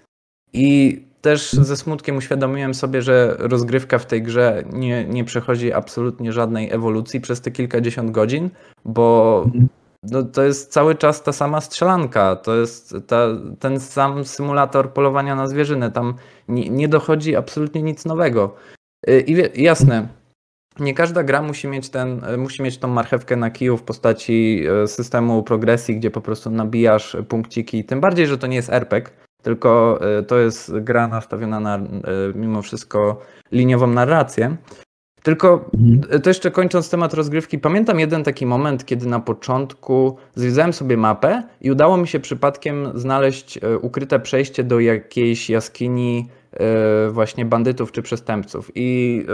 i 0.53 1.06
też 1.21 1.53
ze 1.53 1.77
smutkiem 1.77 2.17
uświadomiłem 2.17 2.73
sobie, 2.73 3.01
że 3.01 3.35
rozgrywka 3.39 3.99
w 3.99 4.05
tej 4.05 4.23
grze 4.23 4.63
nie, 4.73 5.05
nie 5.05 5.23
przechodzi 5.23 5.73
absolutnie 5.73 6.31
żadnej 6.31 6.71
ewolucji 6.71 7.21
przez 7.21 7.41
te 7.41 7.51
kilkadziesiąt 7.51 8.11
godzin, 8.11 8.49
bo 8.85 9.45
no, 10.03 10.23
to 10.23 10.43
jest 10.43 10.71
cały 10.71 10.95
czas 10.95 11.23
ta 11.23 11.33
sama 11.33 11.61
strzelanka, 11.61 12.35
to 12.35 12.55
jest 12.55 12.95
ta, 13.07 13.27
ten 13.59 13.79
sam 13.79 14.25
symulator 14.25 14.93
polowania 14.93 15.35
na 15.35 15.47
zwierzynę, 15.47 15.91
tam 15.91 16.15
nie, 16.47 16.69
nie 16.69 16.87
dochodzi 16.87 17.35
absolutnie 17.35 17.81
nic 17.83 18.05
nowego. 18.05 18.55
Y, 19.09 19.19
I 19.19 19.35
wie, 19.35 19.49
jasne, 19.55 20.07
nie 20.79 20.93
każda 20.93 21.23
gra 21.23 21.41
musi 21.41 21.67
mieć, 21.67 21.89
ten, 21.89 22.21
musi 22.37 22.63
mieć 22.63 22.77
tą 22.77 22.87
marchewkę 22.87 23.35
na 23.35 23.51
kiju 23.51 23.77
w 23.77 23.83
postaci 23.83 24.63
y, 24.83 24.87
systemu 24.87 25.43
progresji, 25.43 25.95
gdzie 25.95 26.11
po 26.11 26.21
prostu 26.21 26.49
nabijasz 26.49 27.17
punkciki, 27.29 27.83
tym 27.83 28.01
bardziej, 28.01 28.27
że 28.27 28.37
to 28.37 28.47
nie 28.47 28.55
jest 28.55 28.69
RPG, 28.69 29.11
tylko 29.47 29.99
y, 30.19 30.23
to 30.23 30.37
jest 30.37 30.79
gra 30.79 31.07
nastawiona 31.07 31.59
na 31.59 31.79
mimo 32.35 32.61
wszystko 32.61 33.21
liniową 33.51 33.87
narrację. 33.87 34.57
Tylko 35.23 35.69
mhm. 35.73 36.21
to 36.21 36.29
jeszcze 36.29 36.51
kończąc 36.51 36.89
temat 36.89 37.13
rozgrywki, 37.13 37.59
pamiętam 37.59 37.99
jeden 37.99 38.23
taki 38.23 38.45
moment, 38.45 38.85
kiedy 38.85 39.07
na 39.07 39.19
początku 39.19 40.17
zwiedzałem 40.35 40.73
sobie 40.73 40.97
mapę 40.97 41.43
i 41.61 41.71
udało 41.71 41.97
mi 41.97 42.07
się 42.07 42.19
przypadkiem 42.19 42.91
znaleźć 42.95 43.57
e, 43.57 43.77
ukryte 43.77 44.19
przejście 44.19 44.63
do 44.63 44.79
jakiejś 44.79 45.49
jaskini 45.49 46.29
właśnie 47.11 47.45
bandytów 47.45 47.91
czy 47.91 48.01
przestępców. 48.01 48.71
I 48.75 49.25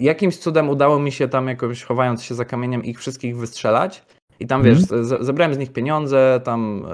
jakimś 0.00 0.36
cudem 0.36 0.68
udało 0.68 0.98
mi 0.98 1.12
się 1.12 1.28
tam 1.28 1.48
jakoś 1.48 1.82
chowając 1.82 2.22
się 2.22 2.34
za 2.34 2.44
kamieniem 2.44 2.84
ich 2.84 2.98
wszystkich 2.98 3.36
wystrzelać. 3.36 4.04
I 4.42 4.46
tam 4.46 4.62
wiesz, 4.62 4.78
mhm. 4.92 5.24
zebrałem 5.24 5.54
z 5.54 5.58
nich 5.58 5.72
pieniądze, 5.72 6.40
tam 6.44 6.86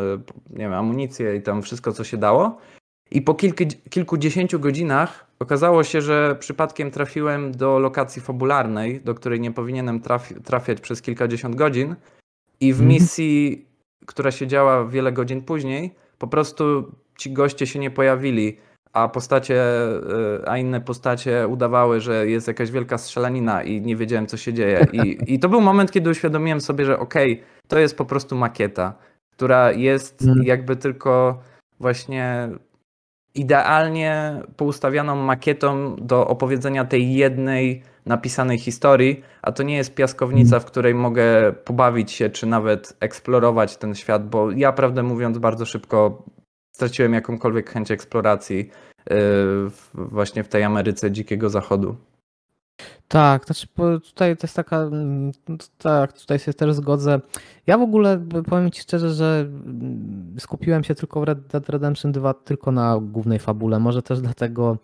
nie 0.50 0.58
wiem, 0.58 0.72
amunicję 0.72 1.36
i 1.36 1.42
tam 1.42 1.62
wszystko 1.62 1.92
co 1.92 2.04
się 2.04 2.16
dało. 2.16 2.58
I 3.10 3.22
po 3.22 3.34
kilku, 3.34 3.64
kilkudziesięciu 3.90 4.60
godzinach 4.60 5.26
okazało 5.38 5.84
się, 5.84 6.00
że 6.00 6.36
przypadkiem 6.40 6.90
trafiłem 6.90 7.52
do 7.52 7.78
lokacji 7.78 8.22
fabularnej, 8.22 9.00
do 9.00 9.14
której 9.14 9.40
nie 9.40 9.52
powinienem 9.52 10.00
trafi 10.00 10.34
trafiać 10.34 10.80
przez 10.80 11.02
kilkadziesiąt 11.02 11.54
godzin. 11.54 11.94
I 12.60 12.72
w 12.72 12.80
mhm. 12.80 12.88
misji, 12.88 13.66
która 14.06 14.30
się 14.30 14.46
działa 14.46 14.84
wiele 14.84 15.12
godzin 15.12 15.42
później, 15.42 15.94
po 16.18 16.26
prostu 16.26 16.92
ci 17.18 17.32
goście 17.32 17.66
się 17.66 17.78
nie 17.78 17.90
pojawili, 17.90 18.56
a 18.92 19.08
postacie, 19.08 19.62
e, 19.62 20.48
a 20.48 20.58
inne 20.58 20.80
postacie 20.80 21.48
udawały, 21.48 22.00
że 22.00 22.26
jest 22.26 22.48
jakaś 22.48 22.70
wielka 22.70 22.98
strzelanina 22.98 23.62
i 23.62 23.80
nie 23.80 23.96
wiedziałem, 23.96 24.26
co 24.26 24.36
się 24.36 24.52
dzieje. 24.52 24.86
I, 24.92 25.18
i 25.26 25.38
to 25.38 25.48
był 25.48 25.60
moment, 25.60 25.92
kiedy 25.92 26.10
uświadomiłem 26.10 26.60
sobie, 26.60 26.84
że 26.84 26.98
okej, 26.98 27.32
okay, 27.32 27.44
to 27.68 27.78
jest 27.78 27.96
po 27.96 28.04
prostu 28.04 28.36
makieta, 28.36 28.94
która 29.30 29.72
jest 29.72 30.22
mhm. 30.22 30.46
jakby 30.46 30.76
tylko 30.76 31.42
właśnie 31.80 32.48
idealnie 33.34 34.42
poustawianą 34.56 35.16
makietą 35.16 35.96
do 35.96 36.26
opowiedzenia 36.26 36.84
tej 36.84 37.14
jednej 37.14 37.82
napisanej 38.06 38.58
historii, 38.58 39.22
a 39.42 39.52
to 39.52 39.62
nie 39.62 39.76
jest 39.76 39.94
piaskownica, 39.94 40.60
w 40.60 40.64
której 40.64 40.94
mogę 40.94 41.52
pobawić 41.52 42.12
się, 42.12 42.30
czy 42.30 42.46
nawet 42.46 42.96
eksplorować 43.00 43.76
ten 43.76 43.94
świat, 43.94 44.28
bo 44.28 44.50
ja 44.50 44.72
prawdę 44.72 45.02
mówiąc 45.02 45.38
bardzo 45.38 45.66
szybko 45.66 46.22
straciłem 46.78 47.12
jakąkolwiek 47.12 47.70
chęć 47.70 47.90
eksploracji 47.90 48.70
yy, 49.10 49.16
właśnie 49.94 50.44
w 50.44 50.48
tej 50.48 50.62
Ameryce 50.64 51.10
Dzikiego 51.10 51.50
Zachodu. 51.50 51.96
Tak, 53.08 53.44
znaczy 53.44 53.66
tutaj 54.04 54.36
to 54.36 54.46
jest 54.46 54.56
taka, 54.56 54.76
mm, 54.76 55.32
tak, 55.78 56.12
tutaj 56.12 56.38
się 56.38 56.54
też 56.54 56.74
zgodzę. 56.74 57.20
Ja 57.66 57.78
w 57.78 57.82
ogóle 57.82 58.26
powiem 58.48 58.70
Ci 58.70 58.80
szczerze, 58.82 59.10
że 59.10 59.46
mm, 59.48 60.34
skupiłem 60.38 60.84
się 60.84 60.94
tylko 60.94 61.20
w 61.20 61.24
Red 61.24 61.46
Dead 61.46 61.68
Redemption 61.68 62.12
2 62.12 62.34
tylko 62.34 62.72
na 62.72 62.98
głównej 63.02 63.38
fabule. 63.38 63.78
Może 63.78 64.02
też 64.02 64.20
dlatego 64.20 64.78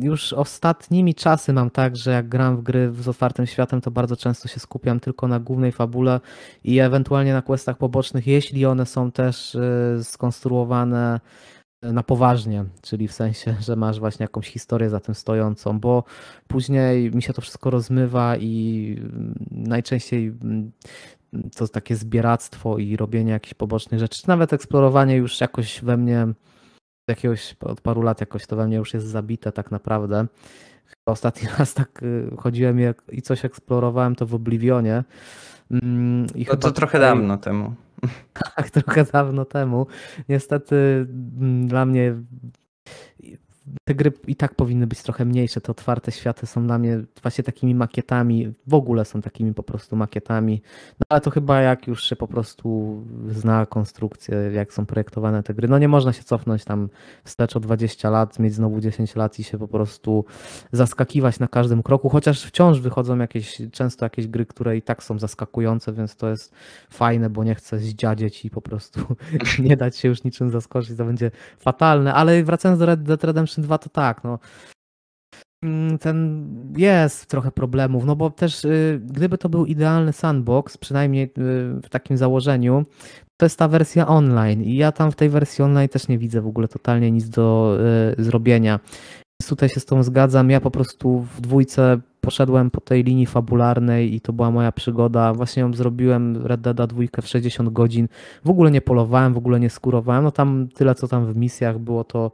już 0.00 0.32
ostatnimi 0.32 1.14
czasy 1.14 1.52
mam 1.52 1.70
tak, 1.70 1.96
że 1.96 2.10
jak 2.10 2.28
gram 2.28 2.56
w 2.56 2.62
gry 2.62 2.92
z 3.00 3.08
otwartym 3.08 3.46
światem, 3.46 3.80
to 3.80 3.90
bardzo 3.90 4.16
często 4.16 4.48
się 4.48 4.60
skupiam 4.60 5.00
tylko 5.00 5.28
na 5.28 5.40
głównej 5.40 5.72
fabule 5.72 6.20
i 6.64 6.78
ewentualnie 6.78 7.32
na 7.32 7.42
questach 7.42 7.78
pobocznych, 7.78 8.26
jeśli 8.26 8.66
one 8.66 8.86
są 8.86 9.12
też 9.12 9.54
y, 9.54 9.98
skonstruowane 10.02 11.20
na 11.92 12.02
poważnie, 12.02 12.64
czyli 12.82 13.08
w 13.08 13.12
sensie, 13.12 13.56
że 13.60 13.76
masz 13.76 14.00
właśnie 14.00 14.24
jakąś 14.24 14.48
historię 14.48 14.90
za 14.90 15.00
tym 15.00 15.14
stojącą, 15.14 15.80
bo 15.80 16.04
później 16.48 17.10
mi 17.10 17.22
się 17.22 17.32
to 17.32 17.42
wszystko 17.42 17.70
rozmywa 17.70 18.36
i 18.36 18.96
najczęściej 19.50 20.34
to 21.56 21.68
takie 21.68 21.96
zbieractwo 21.96 22.78
i 22.78 22.96
robienie 22.96 23.32
jakichś 23.32 23.54
pobocznych 23.54 24.00
rzeczy, 24.00 24.22
czy 24.22 24.28
nawet 24.28 24.52
eksplorowanie 24.52 25.16
już 25.16 25.40
jakoś 25.40 25.80
we 25.80 25.96
mnie 25.96 26.26
jakiegoś 27.08 27.56
od 27.60 27.80
paru 27.80 28.02
lat 28.02 28.20
jakoś 28.20 28.46
to 28.46 28.56
we 28.56 28.66
mnie 28.66 28.76
już 28.76 28.94
jest 28.94 29.06
zabite 29.06 29.52
tak 29.52 29.70
naprawdę. 29.70 30.26
Chyba 30.84 31.12
ostatni 31.12 31.48
raz 31.58 31.74
tak 31.74 32.02
y, 32.02 32.30
chodziłem 32.38 32.78
i 33.12 33.22
coś 33.22 33.44
eksplorowałem 33.44 34.14
to 34.14 34.26
w 34.26 34.34
Oblivionie. 34.34 35.04
Mm, 35.70 36.26
I 36.34 36.46
no 36.48 36.56
to 36.56 36.70
trochę 36.70 36.98
tutaj... 36.98 37.10
dawno 37.10 37.36
temu. 37.36 37.74
Tak, 38.32 38.70
trochę 38.70 39.04
dawno 39.04 39.44
temu. 39.44 39.86
Niestety 40.28 40.76
mm, 41.08 41.66
dla 41.68 41.86
mnie 41.86 42.14
te 43.84 43.94
gry 43.94 44.12
i 44.26 44.36
tak 44.36 44.54
powinny 44.54 44.86
być 44.86 45.02
trochę 45.02 45.24
mniejsze. 45.24 45.60
Te 45.60 45.72
otwarte 45.72 46.12
światy 46.12 46.46
są 46.46 46.66
dla 46.66 46.78
mnie 46.78 47.00
właśnie 47.22 47.44
takimi 47.44 47.74
makietami, 47.74 48.54
w 48.66 48.74
ogóle 48.74 49.04
są 49.04 49.22
takimi 49.22 49.54
po 49.54 49.62
prostu 49.62 49.96
makietami. 49.96 50.62
No 51.00 51.04
ale 51.08 51.20
to 51.20 51.30
chyba 51.30 51.60
jak 51.60 51.86
już 51.86 52.04
się 52.04 52.16
po 52.16 52.28
prostu 52.28 52.98
zna 53.28 53.66
konstrukcję, 53.66 54.36
jak 54.52 54.72
są 54.72 54.86
projektowane 54.86 55.42
te 55.42 55.54
gry. 55.54 55.68
No 55.68 55.78
nie 55.78 55.88
można 55.88 56.12
się 56.12 56.22
cofnąć 56.22 56.64
tam 56.64 56.88
wstecz 57.24 57.56
o 57.56 57.60
20 57.60 58.10
lat, 58.10 58.38
mieć 58.38 58.54
znowu 58.54 58.80
10 58.80 59.16
lat 59.16 59.38
i 59.38 59.44
się 59.44 59.58
po 59.58 59.68
prostu 59.68 60.24
zaskakiwać 60.72 61.38
na 61.38 61.48
każdym 61.48 61.82
kroku, 61.82 62.08
chociaż 62.08 62.44
wciąż 62.44 62.80
wychodzą 62.80 63.18
jakieś, 63.18 63.62
często 63.72 64.06
jakieś 64.06 64.26
gry, 64.26 64.46
które 64.46 64.76
i 64.76 64.82
tak 64.82 65.02
są 65.02 65.18
zaskakujące, 65.18 65.92
więc 65.92 66.16
to 66.16 66.28
jest 66.28 66.52
fajne, 66.90 67.30
bo 67.30 67.44
nie 67.44 67.54
chcę 67.54 67.78
zdziadzieć 67.78 68.44
i 68.44 68.50
po 68.50 68.60
prostu 68.60 69.00
nie 69.58 69.76
dać 69.76 69.96
się 69.96 70.08
już 70.08 70.24
niczym 70.24 70.50
zaskoczyć, 70.50 70.96
to 70.96 71.04
będzie 71.04 71.30
fatalne. 71.58 72.14
Ale 72.14 72.44
wracając 72.44 72.78
do 72.78 72.86
Red 72.86 73.02
Dead 73.02 73.24
Redemption 73.24 73.53
2, 73.62 73.78
to 73.78 73.88
tak, 73.88 74.24
no 74.24 74.38
mm, 75.64 75.98
ten 75.98 76.48
jest 76.76 77.26
trochę 77.26 77.50
problemów, 77.50 78.04
no 78.04 78.16
bo 78.16 78.30
też 78.30 78.64
y, 78.64 79.00
gdyby 79.04 79.38
to 79.38 79.48
był 79.48 79.66
idealny 79.66 80.12
sandbox, 80.12 80.78
przynajmniej 80.78 81.24
y, 81.24 81.30
w 81.82 81.88
takim 81.90 82.16
założeniu, 82.16 82.84
to 83.36 83.46
jest 83.46 83.58
ta 83.58 83.68
wersja 83.68 84.06
online 84.08 84.62
i 84.62 84.76
ja 84.76 84.92
tam 84.92 85.12
w 85.12 85.16
tej 85.16 85.28
wersji 85.28 85.64
online 85.64 85.88
też 85.88 86.08
nie 86.08 86.18
widzę 86.18 86.40
w 86.40 86.46
ogóle 86.46 86.68
totalnie 86.68 87.10
nic 87.10 87.28
do 87.28 87.78
y, 88.18 88.24
zrobienia. 88.24 88.80
Tutaj 89.48 89.68
się 89.68 89.80
z 89.80 89.84
tą 89.84 90.02
zgadzam. 90.02 90.50
Ja 90.50 90.60
po 90.60 90.70
prostu 90.70 91.20
w 91.20 91.40
dwójce 91.40 92.00
poszedłem 92.20 92.70
po 92.70 92.80
tej 92.80 93.04
linii 93.04 93.26
fabularnej 93.26 94.14
i 94.14 94.20
to 94.20 94.32
była 94.32 94.50
moja 94.50 94.72
przygoda. 94.72 95.34
Właśnie 95.34 95.60
ją 95.60 95.74
zrobiłem 95.74 96.46
Red 96.46 96.60
Dead 96.60 96.76
2 96.76 97.02
w 97.22 97.26
60 97.26 97.68
godzin. 97.68 98.08
W 98.44 98.50
ogóle 98.50 98.70
nie 98.70 98.80
polowałem, 98.80 99.34
w 99.34 99.38
ogóle 99.38 99.60
nie 99.60 99.70
skurowałem. 99.70 100.24
No 100.24 100.30
tam 100.30 100.68
tyle, 100.74 100.94
co 100.94 101.08
tam 101.08 101.32
w 101.32 101.36
misjach 101.36 101.78
było 101.78 102.04
to 102.04 102.32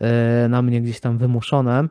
e, 0.00 0.48
na 0.48 0.62
mnie 0.62 0.80
gdzieś 0.80 1.00
tam 1.00 1.18
wymuszone. 1.18 1.88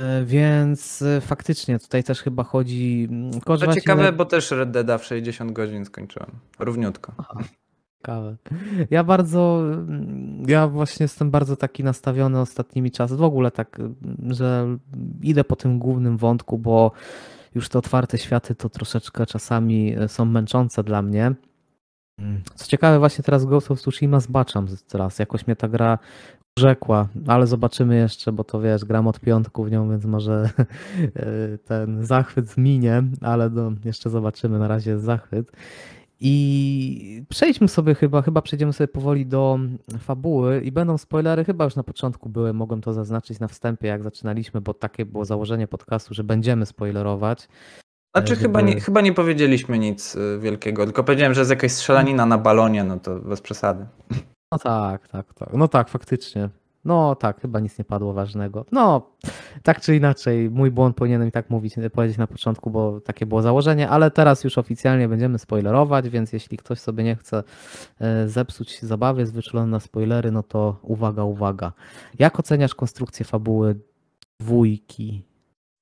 E, 0.00 0.24
więc 0.24 1.02
e, 1.02 1.20
faktycznie 1.20 1.78
tutaj 1.78 2.04
też 2.04 2.22
chyba 2.22 2.44
chodzi. 2.44 3.08
Mm, 3.10 3.40
to 3.40 3.74
ciekawe, 3.74 4.12
bo 4.12 4.24
też 4.24 4.50
Red 4.50 4.70
Dead 4.70 5.02
w 5.02 5.04
60 5.04 5.52
godzin 5.52 5.84
skończyłem. 5.84 6.30
Równiutko. 6.58 7.12
Aha. 7.18 7.44
Ciekawe. 8.00 8.36
Ja 8.90 9.04
bardzo, 9.04 9.62
ja 10.46 10.68
właśnie 10.68 11.04
jestem 11.04 11.30
bardzo 11.30 11.56
taki 11.56 11.84
nastawiony 11.84 12.40
ostatnimi 12.40 12.90
czasy, 12.90 13.16
w 13.16 13.22
ogóle 13.22 13.50
tak, 13.50 13.78
że 14.28 14.76
idę 15.22 15.44
po 15.44 15.56
tym 15.56 15.78
głównym 15.78 16.16
wątku, 16.16 16.58
bo 16.58 16.92
już 17.54 17.68
te 17.68 17.78
otwarte 17.78 18.18
światy 18.18 18.54
to 18.54 18.68
troszeczkę 18.68 19.26
czasami 19.26 19.94
są 20.06 20.24
męczące 20.24 20.84
dla 20.84 21.02
mnie. 21.02 21.34
Co 22.54 22.66
ciekawe, 22.66 22.98
właśnie 22.98 23.24
teraz 23.24 23.44
Ghost 23.44 23.70
of 23.70 23.80
Tsushima 23.80 24.20
zbaczam 24.20 24.66
teraz, 24.88 25.18
jakoś 25.18 25.46
mnie 25.46 25.56
ta 25.56 25.68
gra 25.68 25.98
rzekła, 26.58 27.08
ale 27.26 27.46
zobaczymy 27.46 27.96
jeszcze, 27.96 28.32
bo 28.32 28.44
to 28.44 28.60
wiesz, 28.60 28.84
gram 28.84 29.08
od 29.08 29.20
piątku 29.20 29.64
w 29.64 29.70
nią, 29.70 29.90
więc 29.90 30.04
może 30.04 30.50
ten 31.68 32.06
zachwyt 32.06 32.56
minie, 32.56 33.02
ale 33.20 33.50
no, 33.50 33.72
jeszcze 33.84 34.10
zobaczymy, 34.10 34.58
na 34.58 34.68
razie 34.68 34.90
jest 34.90 35.04
zachwyt. 35.04 35.52
I 36.22 37.22
przejdźmy 37.28 37.68
sobie 37.68 37.94
chyba, 37.94 38.22
chyba 38.22 38.42
przejdziemy 38.42 38.72
sobie 38.72 38.88
powoli 38.88 39.26
do 39.26 39.58
fabuły 39.98 40.60
i 40.60 40.72
będą 40.72 40.98
spoilery, 40.98 41.44
chyba 41.44 41.64
już 41.64 41.76
na 41.76 41.82
początku 41.82 42.28
były, 42.28 42.52
mogłem 42.52 42.80
to 42.80 42.92
zaznaczyć 42.92 43.40
na 43.40 43.48
wstępie, 43.48 43.88
jak 43.88 44.02
zaczynaliśmy, 44.02 44.60
bo 44.60 44.74
takie 44.74 45.06
było 45.06 45.24
założenie 45.24 45.68
podcastu, 45.68 46.14
że 46.14 46.24
będziemy 46.24 46.66
spoilerować. 46.66 47.48
Znaczy 48.16 48.34
żeby... 48.34 48.40
chyba, 48.42 48.60
nie, 48.60 48.80
chyba 48.80 49.00
nie 49.00 49.12
powiedzieliśmy 49.12 49.78
nic 49.78 50.14
y, 50.14 50.38
wielkiego, 50.40 50.84
tylko 50.84 51.04
powiedziałem, 51.04 51.34
że 51.34 51.40
jest 51.40 51.50
jakaś 51.50 51.72
strzelanina 51.72 52.26
na 52.26 52.38
balonie, 52.38 52.84
no 52.84 52.98
to 52.98 53.18
bez 53.18 53.40
przesady. 53.40 53.86
No 54.52 54.58
tak, 54.58 55.08
tak, 55.08 55.34
tak. 55.34 55.48
No 55.52 55.68
tak, 55.68 55.88
faktycznie. 55.88 56.48
No 56.84 57.14
tak, 57.14 57.40
chyba 57.40 57.60
nic 57.60 57.78
nie 57.78 57.84
padło 57.84 58.12
ważnego. 58.12 58.64
No, 58.72 59.10
tak 59.62 59.80
czy 59.80 59.96
inaczej, 59.96 60.50
mój 60.50 60.70
błąd 60.70 60.96
powinienem 60.96 61.28
i 61.28 61.32
tak 61.32 61.50
mówić, 61.50 61.74
powiedzieć 61.92 62.18
na 62.18 62.26
początku, 62.26 62.70
bo 62.70 63.00
takie 63.00 63.26
było 63.26 63.42
założenie, 63.42 63.88
ale 63.88 64.10
teraz 64.10 64.44
już 64.44 64.58
oficjalnie 64.58 65.08
będziemy 65.08 65.38
spoilerować, 65.38 66.08
więc 66.08 66.32
jeśli 66.32 66.56
ktoś 66.56 66.78
sobie 66.78 67.04
nie 67.04 67.16
chce 67.16 67.42
e, 68.00 68.28
zepsuć 68.28 68.82
zabawy, 68.82 69.20
jest 69.20 69.34
wyczulony 69.34 69.70
na 69.70 69.80
spoilery, 69.80 70.30
no 70.32 70.42
to 70.42 70.76
uwaga, 70.82 71.24
uwaga. 71.24 71.72
Jak 72.18 72.40
oceniasz 72.40 72.74
konstrukcję 72.74 73.24
fabuły 73.24 73.80
dwójki? 74.40 75.29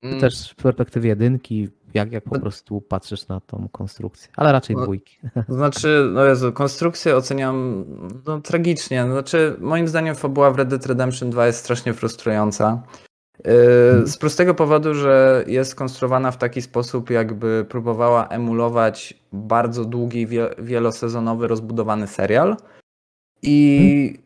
Mm, 0.03 0.20
Też 0.20 0.36
z 0.36 0.55
perspektywy 0.55 1.09
jedynki, 1.09 1.68
jak, 1.94 2.12
jak 2.12 2.24
po 2.24 2.40
prostu 2.40 2.80
patrzysz 2.80 3.28
na 3.28 3.40
tą 3.40 3.68
konstrukcję, 3.72 4.28
ale 4.36 4.53
raczej 4.53 4.76
No, 4.76 4.82
dwójki. 4.82 5.18
To 5.46 5.55
znaczy, 5.55 6.11
no 6.12 6.24
Jezu, 6.24 6.53
konstrukcję 6.53 7.16
oceniam 7.16 7.84
no, 8.26 8.40
tragicznie. 8.40 9.05
Znaczy, 9.11 9.57
moim 9.61 9.88
zdaniem 9.88 10.14
fabuła 10.14 10.51
w 10.51 10.57
Red 10.57 10.68
Dead 10.68 10.86
Redemption 10.86 11.30
2 11.30 11.46
jest 11.46 11.59
strasznie 11.59 11.94
frustrująca. 11.94 12.82
Yy, 13.44 14.07
Z 14.07 14.16
prostego 14.16 14.55
powodu, 14.55 14.94
że 14.94 15.44
jest 15.46 15.70
skonstruowana 15.70 16.30
w 16.30 16.38
taki 16.38 16.62
sposób, 16.62 17.11
jakby 17.11 17.66
próbowała 17.68 18.28
emulować 18.28 19.14
bardzo 19.32 19.84
długi, 19.84 20.26
wie- 20.26 20.55
wielosezonowy, 20.59 21.49
rozbudowany 21.49 22.07
serial. 22.07 22.57
I 23.42 24.18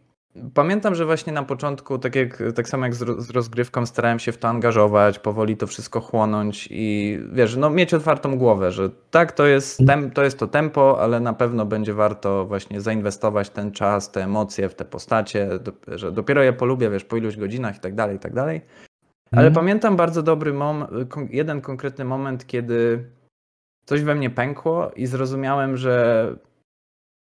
pamiętam, 0.54 0.94
że 0.94 1.06
właśnie 1.06 1.32
na 1.32 1.42
początku, 1.42 1.98
tak, 1.98 2.14
jak, 2.16 2.42
tak 2.54 2.68
samo 2.68 2.84
jak 2.84 2.94
z, 2.94 3.02
ro- 3.02 3.20
z 3.20 3.30
rozgrywką, 3.30 3.86
starałem 3.86 4.18
się 4.18 4.32
w 4.32 4.38
to 4.38 4.48
angażować, 4.48 5.18
powoli 5.18 5.56
to 5.56 5.66
wszystko 5.66 6.00
chłonąć 6.00 6.68
i 6.70 7.18
wiesz, 7.32 7.56
no 7.56 7.70
mieć 7.70 7.94
otwartą 7.94 8.38
głowę, 8.38 8.72
że 8.72 8.90
tak, 9.10 9.32
to 9.32 9.46
jest, 9.46 9.86
tem, 9.86 10.10
to 10.10 10.24
jest 10.24 10.38
to 10.38 10.46
tempo, 10.46 11.00
ale 11.00 11.20
na 11.20 11.32
pewno 11.32 11.66
będzie 11.66 11.94
warto 11.94 12.44
właśnie 12.44 12.80
zainwestować 12.80 13.50
ten 13.50 13.72
czas, 13.72 14.10
te 14.10 14.24
emocje 14.24 14.68
w 14.68 14.74
te 14.74 14.84
postacie, 14.84 15.48
że 15.88 16.12
dopiero 16.12 16.42
je 16.42 16.52
polubię, 16.52 16.90
wiesz, 16.90 17.04
po 17.04 17.16
iluś 17.16 17.36
godzinach 17.36 17.76
i 17.76 17.80
tak 17.80 17.94
dalej, 17.94 18.16
i 18.16 18.20
tak 18.20 18.34
dalej. 18.34 18.60
Ale 19.32 19.46
Mhm. 19.46 19.54
pamiętam 19.54 19.96
bardzo 19.96 20.22
dobry 20.22 20.52
moment, 20.52 20.90
jeden 21.30 21.60
konkretny 21.60 22.04
moment, 22.04 22.46
kiedy 22.46 23.04
coś 23.84 24.02
we 24.02 24.14
mnie 24.14 24.30
pękło 24.30 24.90
i 24.96 25.06
zrozumiałem, 25.06 25.76
że, 25.76 26.36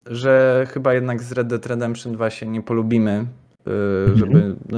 że 0.06 0.66
chyba 0.70 0.94
jednak 0.94 1.24
z 1.24 1.32
Red 1.32 1.48
Dead 1.48 1.66
Redemption 1.66 2.14
2 2.14 2.30
się 2.30 2.48
nie 2.48 2.62
polubimy, 2.62 3.26
yy, 3.66 3.74
żeby. 4.16 4.56
No, 4.70 4.78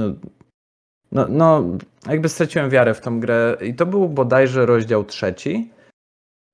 no, 1.12 1.26
no, 1.28 1.64
jakby 2.08 2.28
straciłem 2.28 2.70
wiarę 2.70 2.94
w 2.94 3.00
tą 3.00 3.20
grę. 3.20 3.56
I 3.62 3.74
to 3.74 3.86
był 3.86 4.08
bodajże 4.08 4.66
rozdział 4.66 5.04
trzeci. 5.04 5.70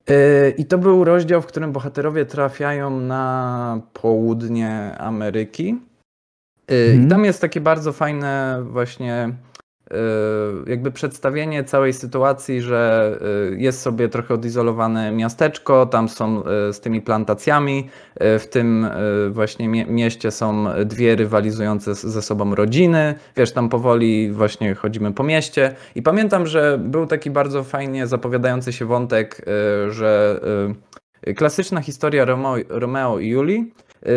Yy, 0.08 0.54
I 0.58 0.64
to 0.64 0.78
był 0.78 1.04
rozdział, 1.04 1.42
w 1.42 1.46
którym 1.46 1.72
bohaterowie 1.72 2.26
trafiają 2.26 3.00
na 3.00 3.80
południe 3.92 4.96
Ameryki. 4.98 5.78
Mhm. 6.68 7.06
I 7.06 7.08
tam 7.08 7.24
jest 7.24 7.40
takie 7.40 7.60
bardzo 7.60 7.92
fajne 7.92 8.62
właśnie 8.64 9.34
jakby 10.66 10.90
przedstawienie 10.90 11.64
całej 11.64 11.92
sytuacji, 11.92 12.60
że 12.60 13.12
yy, 13.50 13.60
jest 13.60 13.80
sobie 13.80 14.08
trochę 14.08 14.34
odizolowane 14.34 15.12
miasteczko, 15.12 15.86
tam 15.86 16.08
są 16.08 16.36
yy, 16.36 16.72
z 16.72 16.80
tymi 16.80 17.02
plantacjami, 17.02 17.88
w 18.20 18.46
tym 18.50 18.86
właśnie 19.30 19.68
mie- 19.68 19.86
mieście 19.86 20.30
są 20.30 20.64
dwie 20.84 21.16
rywalizujące 21.16 21.94
ze 21.94 22.22
sobą 22.22 22.54
rodziny, 22.54 23.14
wiesz, 23.36 23.52
tam 23.52 23.68
powoli 23.68 24.32
właśnie 24.32 24.74
chodzimy 24.74 25.12
po 25.12 25.22
mieście. 25.22 25.74
I 25.94 26.02
pamiętam, 26.02 26.46
że 26.46 26.78
był 26.78 27.06
taki 27.06 27.30
bardzo 27.30 27.64
fajnie 27.64 28.06
zapowiadający 28.06 28.72
się 28.72 28.84
wątek, 28.84 29.44
że 29.88 30.40
klasyczna 31.36 31.80
historia 31.80 32.24
Romeo, 32.24 32.56
Romeo 32.68 33.18
i 33.18 33.28
Julii, 33.28 33.74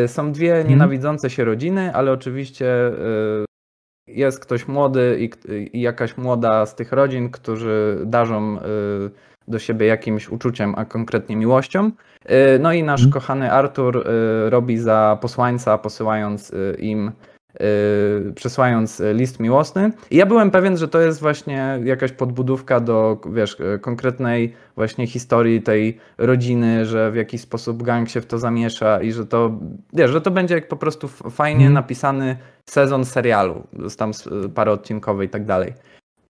są 0.07 0.31
dwie 0.31 0.63
nienawidzące 0.67 1.29
się 1.29 1.45
rodziny, 1.45 1.93
ale 1.93 2.11
oczywiście 2.11 2.65
jest 4.07 4.39
ktoś 4.39 4.67
młody 4.67 5.29
i, 5.73 5.81
jakaś 5.81 6.17
młoda 6.17 6.65
z 6.65 6.75
tych 6.75 6.91
rodzin, 6.91 7.29
którzy 7.29 7.99
darzą 8.05 8.57
y, 8.57 8.61
do 9.47 9.59
siebie 9.59 9.87
jakimś 9.87 10.29
uczuciem, 10.29 10.73
a 10.77 10.85
konkretnie 10.85 11.35
miłością. 11.35 11.91
Y, 12.25 12.59
No 12.59 12.73
i 12.73 12.83
nasz 12.83 13.01
Mhm. 13.01 13.13
kochany 13.13 13.51
Artur 13.51 13.97
y, 13.97 14.49
robi 14.49 14.77
za 14.77 15.17
posłańca, 15.21 15.77
posyłając 15.77 16.51
im, 16.79 17.11
przesyłając 18.35 18.99
y, 18.99 19.13
list 19.13 19.39
miłosny. 19.39 19.91
I 20.11 20.17
ja 20.17 20.25
byłem 20.25 20.51
pewien, 20.51 20.77
że 20.77 20.87
to 20.87 21.01
jest 21.01 21.19
właśnie 21.21 21.79
jakaś 21.83 22.11
podbudówka 22.11 22.79
do, 22.79 23.21
wiesz, 23.33 23.57
y, 23.75 23.79
konkretnej 23.79 24.53
właśnie 24.75 25.07
historii 25.07 25.61
tej 25.61 25.97
rodziny, 26.17 26.85
że 26.85 27.11
w 27.11 27.15
jakiś 27.15 27.41
sposób 27.41 27.83
gang 27.83 28.09
się 28.09 28.21
w 28.21 28.25
to 28.25 28.37
zamiesza 28.39 29.01
i 29.01 29.11
że 29.11 29.25
to, 29.25 29.51
wiesz, 29.93 30.11
że 30.11 30.21
to 30.21 30.31
będzie 30.31 30.55
jak 30.55 30.67
po 30.67 30.75
prostu 30.77 31.07
fajnie 31.07 31.55
Mhm. 31.65 31.73
napisany 31.73 32.37
sezon 32.69 33.05
serialu, 33.05 33.63
tam 33.97 34.09
s- 34.09 34.29
parę 34.55 34.71
odcinkowy 34.71 35.25
i 35.25 35.29
tak 35.29 35.45
dalej. 35.45 35.73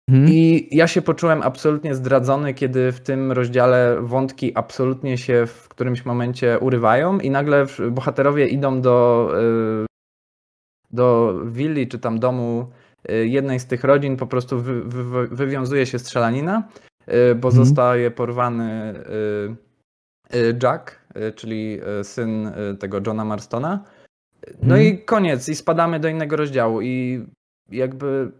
Mhm. 0.08 0.28
I 0.32 0.68
ja 0.70 0.86
się 0.86 1.02
poczułem 1.02 1.42
absolutnie 1.42 1.94
zdradzony, 1.94 2.54
kiedy 2.54 2.92
w 2.92 3.00
tym 3.00 3.32
rozdziale 3.32 3.96
wątki 4.00 4.52
absolutnie 4.54 5.18
się 5.18 5.46
w 5.46 5.68
którymś 5.68 6.04
momencie 6.04 6.58
urywają 6.58 7.18
i 7.18 7.30
nagle 7.30 7.66
bohaterowie 7.90 8.46
idą 8.48 8.80
do, 8.80 9.28
y, 9.82 9.86
do 10.90 11.34
willi 11.44 11.88
czy 11.88 11.98
tam 11.98 12.18
domu 12.18 12.70
y, 13.10 13.26
jednej 13.28 13.60
z 13.60 13.66
tych 13.66 13.84
rodzin, 13.84 14.16
po 14.16 14.26
prostu 14.26 14.60
wy, 14.60 14.82
wy, 14.84 15.28
wywiązuje 15.28 15.86
się 15.86 15.98
strzelanina, 15.98 16.68
y, 17.08 17.34
bo 17.34 17.48
Mhm. 17.48 17.64
zostaje 17.66 18.10
porwany 18.10 18.94
y, 20.34 20.56
Jack, 20.62 21.00
czyli 21.34 21.80
syn 22.02 22.50
tego 22.78 23.00
Johna 23.06 23.24
Marstona. 23.24 23.84
No 24.62 24.74
Mhm. 24.76 24.82
i 24.82 24.98
koniec, 24.98 25.48
i 25.48 25.54
spadamy 25.54 26.00
do 26.00 26.08
innego 26.08 26.36
rozdziału 26.36 26.80
i 26.82 27.24
jakby 27.70 28.30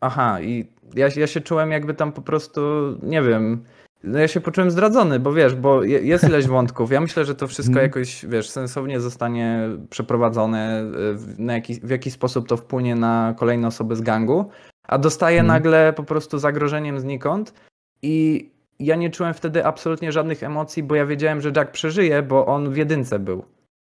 aha, 0.00 0.40
i 0.40 0.66
ja, 0.94 1.08
ja 1.16 1.26
się 1.26 1.40
czułem 1.40 1.70
jakby 1.70 1.94
tam 1.94 2.12
po 2.12 2.22
prostu, 2.22 2.60
nie 3.02 3.22
wiem, 3.22 3.64
no 4.06 4.18
ja 4.18 4.28
się 4.28 4.40
poczułem 4.40 4.70
zdradzony, 4.70 5.20
bo 5.20 5.32
wiesz, 5.32 5.54
bo 5.54 5.82
je- 5.82 6.00
jest 6.02 6.24
ileś 6.24 6.46
wątków. 6.56 6.90
Ja 6.90 7.00
myślę, 7.00 7.24
że 7.24 7.34
to 7.34 7.46
wszystko 7.48 7.72
Mhm. 7.72 7.86
jakoś, 7.86 8.26
wiesz, 8.26 8.50
sensownie 8.50 9.00
zostanie 9.00 9.68
przeprowadzone, 9.90 10.82
w, 11.14 11.34
na 11.38 11.52
jaki, 11.52 11.74
w 11.74 11.90
jaki 11.90 12.10
sposób 12.10 12.48
to 12.48 12.56
wpłynie 12.56 12.94
na 12.94 13.34
kolejne 13.38 13.66
osoby 13.68 13.96
z 13.96 14.00
gangu, 14.00 14.44
a 14.88 14.98
dostaję 14.98 15.40
Mhm. 15.40 15.56
nagle 15.58 15.92
po 15.92 16.02
prostu 16.02 16.38
zagrożeniem 16.38 17.00
znikąd 17.00 17.54
i 18.02 18.50
ja 18.78 18.96
nie 18.96 19.10
czułem 19.10 19.34
wtedy 19.34 19.66
absolutnie 19.66 20.12
żadnych 20.12 20.42
emocji, 20.42 20.82
bo 20.82 20.94
ja 20.94 21.06
wiedziałem, 21.06 21.40
że 21.40 21.52
Jack 21.56 21.70
przeżyje, 21.70 22.22
bo 22.22 22.46
on 22.46 22.70
w 22.70 22.76
jedynce 22.76 23.18
był. 23.18 23.44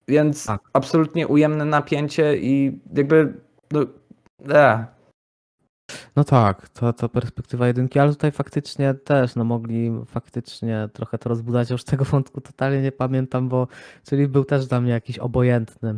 Więc 0.08 0.46
Tak. 0.46 0.62
absolutnie 0.74 1.28
ujemne 1.28 1.66
napięcie 1.66 2.38
i 2.38 2.80
jakby. 2.96 3.34
No, 3.72 3.82
e, 4.50 4.86
No 6.16 6.24
tak, 6.24 6.70
to, 6.70 6.94
to 6.94 7.10
perspektywa 7.10 7.68
jedynki, 7.68 8.00
ale 8.00 8.12
tutaj 8.12 8.32
faktycznie 8.32 8.94
też, 8.94 9.36
no 9.36 9.44
mogli 9.44 9.92
faktycznie 10.06 10.90
trochę 10.94 11.18
to 11.18 11.30
rozbudować. 11.30 11.70
Już 11.70 11.84
tego 11.84 12.06
wątku 12.06 12.42
totalnie 12.42 12.82
nie 12.82 12.92
pamiętam, 12.92 13.50
bo 13.50 13.68
czyli 14.10 14.28
był 14.28 14.46
też 14.46 14.68
dla 14.68 14.82
mnie 14.82 14.92
jakiś 14.92 15.20
obojętny. 15.20 15.94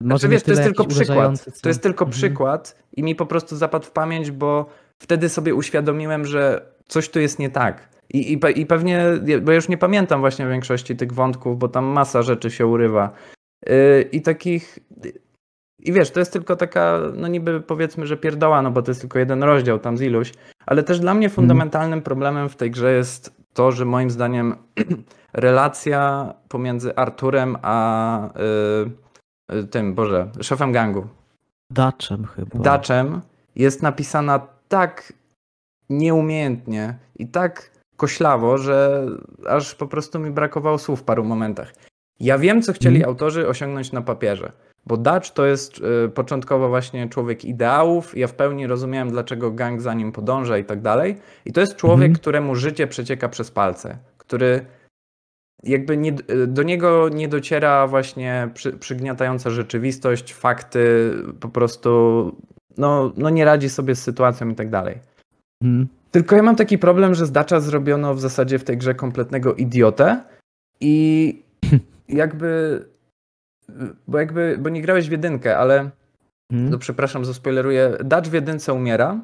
Może 0.00 0.18
Znaczy, 0.18 0.28
wiesz, 0.28 0.42
to 0.42 0.50
jest 0.50 0.62
tylko 0.62 0.84
przykład. 0.84 1.40
co- 1.40 1.50
To 1.62 1.68
jest 1.68 1.82
tylko 1.82 2.04
Mhm. 2.04 2.12
przykład 2.12 2.76
i 2.96 3.02
mi 3.02 3.14
po 3.14 3.26
prostu 3.26 3.56
zapadł 3.56 3.84
w 3.86 3.90
pamięć, 3.90 4.30
bo 4.30 4.66
wtedy 4.98 5.28
sobie 5.28 5.54
uświadomiłem, 5.54 6.24
że 6.26 6.66
coś 6.88 7.08
tu 7.08 7.20
jest 7.20 7.38
nie 7.38 7.50
tak. 7.50 7.88
I, 8.12 8.32
i, 8.32 8.60
I 8.60 8.66
pewnie, 8.66 9.04
bo 9.42 9.50
ja 9.50 9.56
już 9.56 9.68
nie 9.68 9.78
pamiętam 9.78 10.20
właśnie 10.20 10.46
większości 10.46 10.96
tych 10.96 11.12
wątków, 11.12 11.58
bo 11.58 11.68
tam 11.68 11.84
masa 11.84 12.22
rzeczy 12.22 12.50
się 12.50 12.66
urywa. 12.66 13.10
Yy, 13.66 14.02
I 14.12 14.22
takich. 14.22 14.78
I 15.82 15.92
wiesz, 15.92 16.10
to 16.10 16.20
jest 16.20 16.32
tylko 16.32 16.56
taka, 16.56 16.98
no 17.14 17.28
niby 17.28 17.60
powiedzmy, 17.60 18.06
że 18.06 18.16
pierdoła, 18.16 18.62
no 18.62 18.70
bo 18.70 18.82
to 18.82 18.90
jest 18.90 19.00
tylko 19.00 19.18
jeden 19.18 19.42
rozdział 19.42 19.78
tam 19.78 19.98
z 19.98 20.02
iluś, 20.02 20.32
ale 20.66 20.82
też 20.82 21.00
dla 21.00 21.14
mnie 21.14 21.28
fundamentalnym 21.30 22.02
problemem 22.02 22.48
w 22.48 22.56
tej 22.56 22.70
grze 22.70 22.92
jest 22.92 23.42
to, 23.52 23.72
że 23.72 23.84
moim 23.84 24.10
zdaniem 24.10 24.54
relacja 25.32 26.34
pomiędzy 26.48 26.96
Arturem 26.96 27.56
a 27.62 28.28
y, 29.50 29.54
y, 29.56 29.64
tym, 29.64 29.94
Boże, 29.94 30.30
szefem 30.40 30.72
gangu, 30.72 31.06
Daczem 31.70 32.24
chyba. 32.26 32.58
Daczem, 32.58 33.20
jest 33.56 33.82
napisana 33.82 34.46
tak 34.68 35.12
nieumiejętnie 35.90 36.98
i 37.16 37.26
tak 37.28 37.70
koślawo, 37.96 38.58
że 38.58 39.06
aż 39.48 39.74
po 39.74 39.86
prostu 39.86 40.18
mi 40.18 40.30
brakowało 40.30 40.78
słów 40.78 41.00
w 41.00 41.04
paru 41.04 41.24
momentach. 41.24 41.74
Ja 42.20 42.38
wiem, 42.38 42.62
co 42.62 42.72
chcieli 42.72 42.96
Mhm. 42.96 43.10
autorzy 43.10 43.48
osiągnąć 43.48 43.92
na 43.92 44.02
papierze, 44.02 44.52
bo 44.86 44.96
Dutch 44.96 45.30
to 45.30 45.46
jest 45.46 45.80
y, 46.06 46.08
początkowo 46.08 46.68
właśnie 46.68 47.08
człowiek 47.08 47.44
ideałów, 47.44 48.16
ja 48.18 48.26
w 48.26 48.34
pełni 48.34 48.66
rozumiałem, 48.66 49.10
dlaczego 49.10 49.50
gang 49.50 49.80
za 49.80 49.94
nim 49.94 50.12
podąża 50.12 50.58
i 50.58 50.64
tak 50.64 50.80
dalej. 50.80 51.16
I 51.44 51.52
to 51.52 51.60
jest 51.60 51.76
człowiek, 51.76 52.06
Mhm. 52.06 52.14
któremu 52.14 52.54
życie 52.54 52.86
przecieka 52.86 53.28
przez 53.28 53.50
palce, 53.50 53.98
który 54.18 54.66
jakby 55.62 55.96
nie, 55.96 56.12
do 56.46 56.62
niego 56.62 57.08
nie 57.08 57.28
dociera 57.28 57.86
właśnie 57.86 58.50
przy, 58.54 58.72
przygniatająca 58.72 59.50
rzeczywistość, 59.50 60.34
fakty, 60.34 61.12
po 61.40 61.48
prostu 61.48 62.32
no, 62.78 63.12
no 63.16 63.30
nie 63.30 63.44
radzi 63.44 63.68
sobie 63.68 63.94
z 63.94 64.02
sytuacją 64.02 64.48
i 64.48 64.54
tak 64.54 64.70
dalej. 64.70 64.98
Mhm. 65.62 65.88
Tylko 66.10 66.36
ja 66.36 66.42
mam 66.42 66.56
taki 66.56 66.78
problem, 66.78 67.14
że 67.14 67.26
z 67.26 67.32
Dacza 67.32 67.60
zrobiono 67.60 68.14
w 68.14 68.20
zasadzie 68.20 68.58
w 68.58 68.64
tej 68.64 68.78
grze 68.78 68.94
kompletnego 68.94 69.54
idiotę 69.54 70.22
i 70.80 71.42
jakby, 72.08 72.80
bo 74.08 74.18
jakby, 74.18 74.58
bo 74.60 74.68
nie 74.70 74.82
grałeś 74.82 75.08
w 75.08 75.12
jedynkę, 75.12 75.58
ale 75.58 75.90
Mhm. 76.52 76.70
to 76.72 76.78
przepraszam, 76.78 77.24
zaspoileruję, 77.24 77.96
Dutch 78.04 78.28
w 78.28 78.32
jedynce 78.32 78.72
umiera 78.72 79.20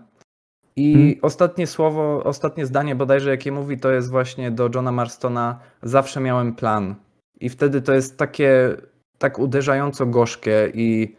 i 0.77 0.93
Mhm. 0.95 1.15
ostatnie 1.23 1.67
słowo, 1.67 2.25
ostatnie 2.25 2.67
zdanie 2.67 2.95
bodajże 2.95 3.31
jakie 3.31 3.53
mówi, 3.53 3.79
to 3.79 3.91
jest 3.91 4.11
właśnie 4.11 4.51
do 4.51 4.71
Johna 4.75 4.93
Marstona 4.93 5.59
zawsze 5.83 6.21
miałem 6.21 6.55
plan. 6.55 6.95
I 7.41 7.49
wtedy 7.49 7.83
to 7.83 7.93
jest 7.95 8.17
takie 8.19 8.77
tak 9.19 9.39
uderzająco 9.39 10.07
gorzkie 10.07 10.71
i 10.75 11.17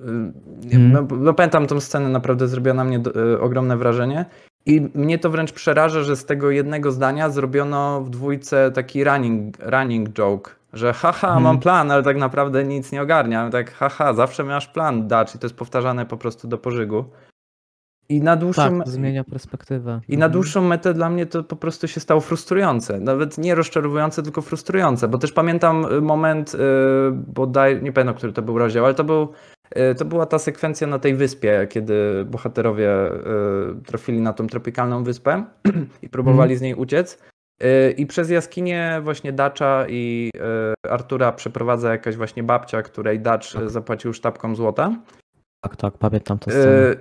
y, 0.00 0.02
Mhm. 0.72 0.92
no, 0.92 1.16
no 1.16 1.34
pamiętam 1.34 1.66
tą 1.66 1.80
scenę, 1.80 2.08
naprawdę 2.08 2.48
zrobiła 2.48 2.74
na 2.74 2.84
mnie 2.84 3.00
y, 3.34 3.40
ogromne 3.40 3.76
wrażenie. 3.76 4.24
I 4.66 4.80
mnie 4.94 5.18
to 5.18 5.30
wręcz 5.30 5.52
przeraża, 5.52 6.02
że 6.02 6.16
z 6.16 6.24
tego 6.24 6.50
jednego 6.50 6.92
zdania 6.92 7.30
zrobiono 7.30 8.00
w 8.00 8.10
dwójce 8.10 8.70
taki 8.70 9.04
running, 9.04 9.56
running 9.60 10.08
joke, 10.10 10.50
że 10.72 10.92
haha, 10.92 11.26
Mhm. 11.28 11.42
mam 11.42 11.58
plan, 11.58 11.90
ale 11.90 12.02
tak 12.02 12.16
naprawdę 12.16 12.64
nic 12.64 12.92
nie 12.92 13.02
ogarniam. 13.02 13.50
Tak, 13.50 13.72
haha, 13.72 14.14
zawsze 14.14 14.44
masz 14.44 14.66
plan, 14.66 15.08
Dutch, 15.08 15.34
i 15.34 15.38
to 15.38 15.46
jest 15.46 15.56
powtarzane 15.56 16.06
po 16.06 16.16
prostu 16.16 16.48
do 16.48 16.58
pożygu. 16.58 17.04
I 18.08 18.20
na 18.22 18.36
dłuższą, 18.36 18.78
Tak, 18.78 18.88
zmienia 18.88 19.24
perspektywę. 19.24 20.00
i 20.08 20.12
na 20.18 20.26
Mhm. 20.26 20.32
dłuższą 20.32 20.62
metę 20.62 20.94
dla 20.94 21.10
mnie 21.10 21.26
to 21.26 21.42
po 21.44 21.56
prostu 21.56 21.88
się 21.88 22.00
stało 22.00 22.20
frustrujące. 22.20 23.00
Nawet 23.00 23.38
nie 23.38 23.54
rozczarowujące, 23.54 24.22
tylko 24.22 24.42
frustrujące. 24.42 25.08
Bo 25.08 25.18
też 25.18 25.32
pamiętam 25.32 25.84
y, 25.92 26.00
moment, 26.00 26.54
y, 26.54 26.58
bodaj, 27.12 27.82
nie 27.82 27.92
pamiętam, 27.92 28.14
który 28.16 28.32
to 28.32 28.42
był 28.42 28.58
rozdział, 28.58 28.84
ale 28.84 28.94
to, 28.94 29.04
był, 29.04 29.28
to 29.98 30.04
była 30.04 30.26
ta 30.26 30.38
sekwencja 30.38 30.86
na 30.86 30.98
tej 30.98 31.14
wyspie, 31.14 31.66
kiedy 31.70 32.24
bohaterowie 32.24 33.12
y, 33.12 33.82
trafili 33.86 34.20
na 34.20 34.32
tą 34.32 34.46
tropikalną 34.46 35.04
wyspę 35.04 35.44
i 36.02 36.08
próbowali 36.08 36.56
z 36.56 36.60
niej 36.60 36.74
uciec. 36.74 37.18
Y, 37.62 37.90
I 37.90 38.06
przez 38.06 38.30
jaskinię 38.30 39.00
właśnie 39.02 39.32
Dacza 39.32 39.84
i 39.88 40.30
Artura 40.88 41.32
przeprowadza 41.32 41.90
jakaś 41.90 42.16
właśnie 42.16 42.42
babcia, 42.42 42.82
której 42.82 43.20
Dacz 43.20 43.52
Tak. 43.52 43.70
zapłacił 43.70 44.12
sztabką 44.12 44.54
złota. 44.54 44.96
Tak, 45.64 45.76
tak, 45.76 45.98
pamiętam 45.98 46.38
E, 46.46 46.50
scenę. 46.50 46.96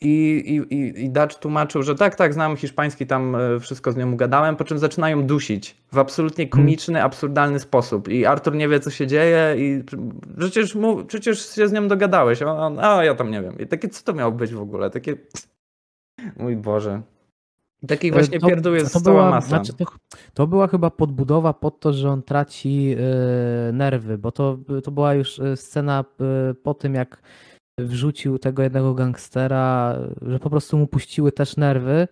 I, 0.00 0.42
i, 0.70 1.04
i, 1.04 1.10
Dutch 1.10 1.38
tłumaczył, 1.38 1.82
że 1.82 1.94
tak, 1.94 2.14
tak, 2.14 2.34
znam 2.34 2.56
hiszpański, 2.56 3.06
tam 3.06 3.36
e, 3.36 3.60
wszystko 3.60 3.92
z 3.92 3.96
nią 3.96 4.12
ugadałem, 4.12 4.56
po 4.56 4.64
czym 4.64 4.78
zaczynają 4.78 5.26
dusić 5.26 5.76
w 5.92 5.98
absolutnie 5.98 6.48
komiczny, 6.48 7.02
absurdalny 7.02 7.60
sposób. 7.60 8.08
I 8.08 8.26
Artur 8.26 8.54
nie 8.54 8.68
wie, 8.68 8.80
co 8.80 8.90
się 8.90 9.06
dzieje 9.06 9.54
i 9.58 9.84
przecież, 10.38 10.74
mu, 10.74 11.04
przecież 11.04 11.54
się 11.54 11.68
z 11.68 11.72
nią 11.72 11.88
dogadałeś. 11.88 12.42
A 12.42 12.52
on, 12.52 12.78
a 12.78 13.04
ja 13.04 13.14
tam 13.14 13.30
nie 13.30 13.42
wiem. 13.42 13.58
I 13.58 13.66
takie, 13.66 13.88
co 13.88 14.04
to 14.04 14.12
miało 14.12 14.32
być 14.32 14.54
w 14.54 14.60
ogóle? 14.60 14.90
Takie, 14.90 15.16
mój 16.36 16.56
Boże. 16.56 17.02
Takich 17.86 18.12
właśnie 18.12 18.36
E, 18.36 18.40
To- 18.40 18.46
pierdół 18.46 18.74
jest 18.74 18.94
to 18.94 19.00
była, 19.00 19.30
masa. 19.30 19.48
Znaczy 19.48 19.72
to, 19.72 19.84
to 20.34 20.46
była 20.46 20.66
chyba 20.66 20.90
podbudowa 20.90 21.52
pod 21.52 21.80
to, 21.80 21.92
że 21.92 22.10
on 22.10 22.22
traci 22.22 22.96
e, 22.98 23.72
nerwy, 23.72 24.18
bo 24.18 24.32
to, 24.32 24.58
to 24.84 24.90
była 24.90 25.14
już 25.14 25.40
scena 25.56 26.04
e, 26.20 26.54
po 26.54 26.74
tym, 26.74 26.94
jak 26.94 27.22
wrzucił 27.78 28.38
tego 28.38 28.62
jednego 28.62 28.94
gangstera, 28.94 29.96
że 30.22 30.38
po 30.38 30.50
prostu 30.50 30.78
mu 30.78 30.86
puściły 30.86 31.32
też 31.32 31.56
nerwy 31.56 32.08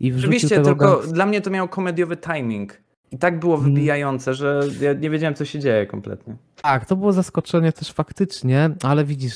i 0.00 0.12
wrzucił 0.12 0.28
Oczywiście, 0.28 0.48
tego 0.48 0.68
tylko 0.68 0.84
gangstera. 0.86 1.12
dla 1.14 1.26
mnie 1.26 1.40
to 1.40 1.50
miał 1.50 1.68
komediowy 1.68 2.16
timing. 2.16 2.80
I 3.10 3.18
tak 3.18 3.40
było 3.40 3.54
Mhm. 3.54 3.74
wybijające, 3.74 4.34
że 4.34 4.60
ja 4.80 4.92
nie 4.92 5.10
wiedziałem, 5.10 5.34
co 5.34 5.44
się 5.44 5.58
dzieje 5.58 5.86
kompletnie. 5.86 6.36
Tak, 6.62 6.86
to 6.86 6.96
było 6.96 7.12
zaskoczenie 7.12 7.72
też 7.72 7.92
faktycznie, 7.92 8.70
ale 8.82 9.04
widzisz, 9.04 9.34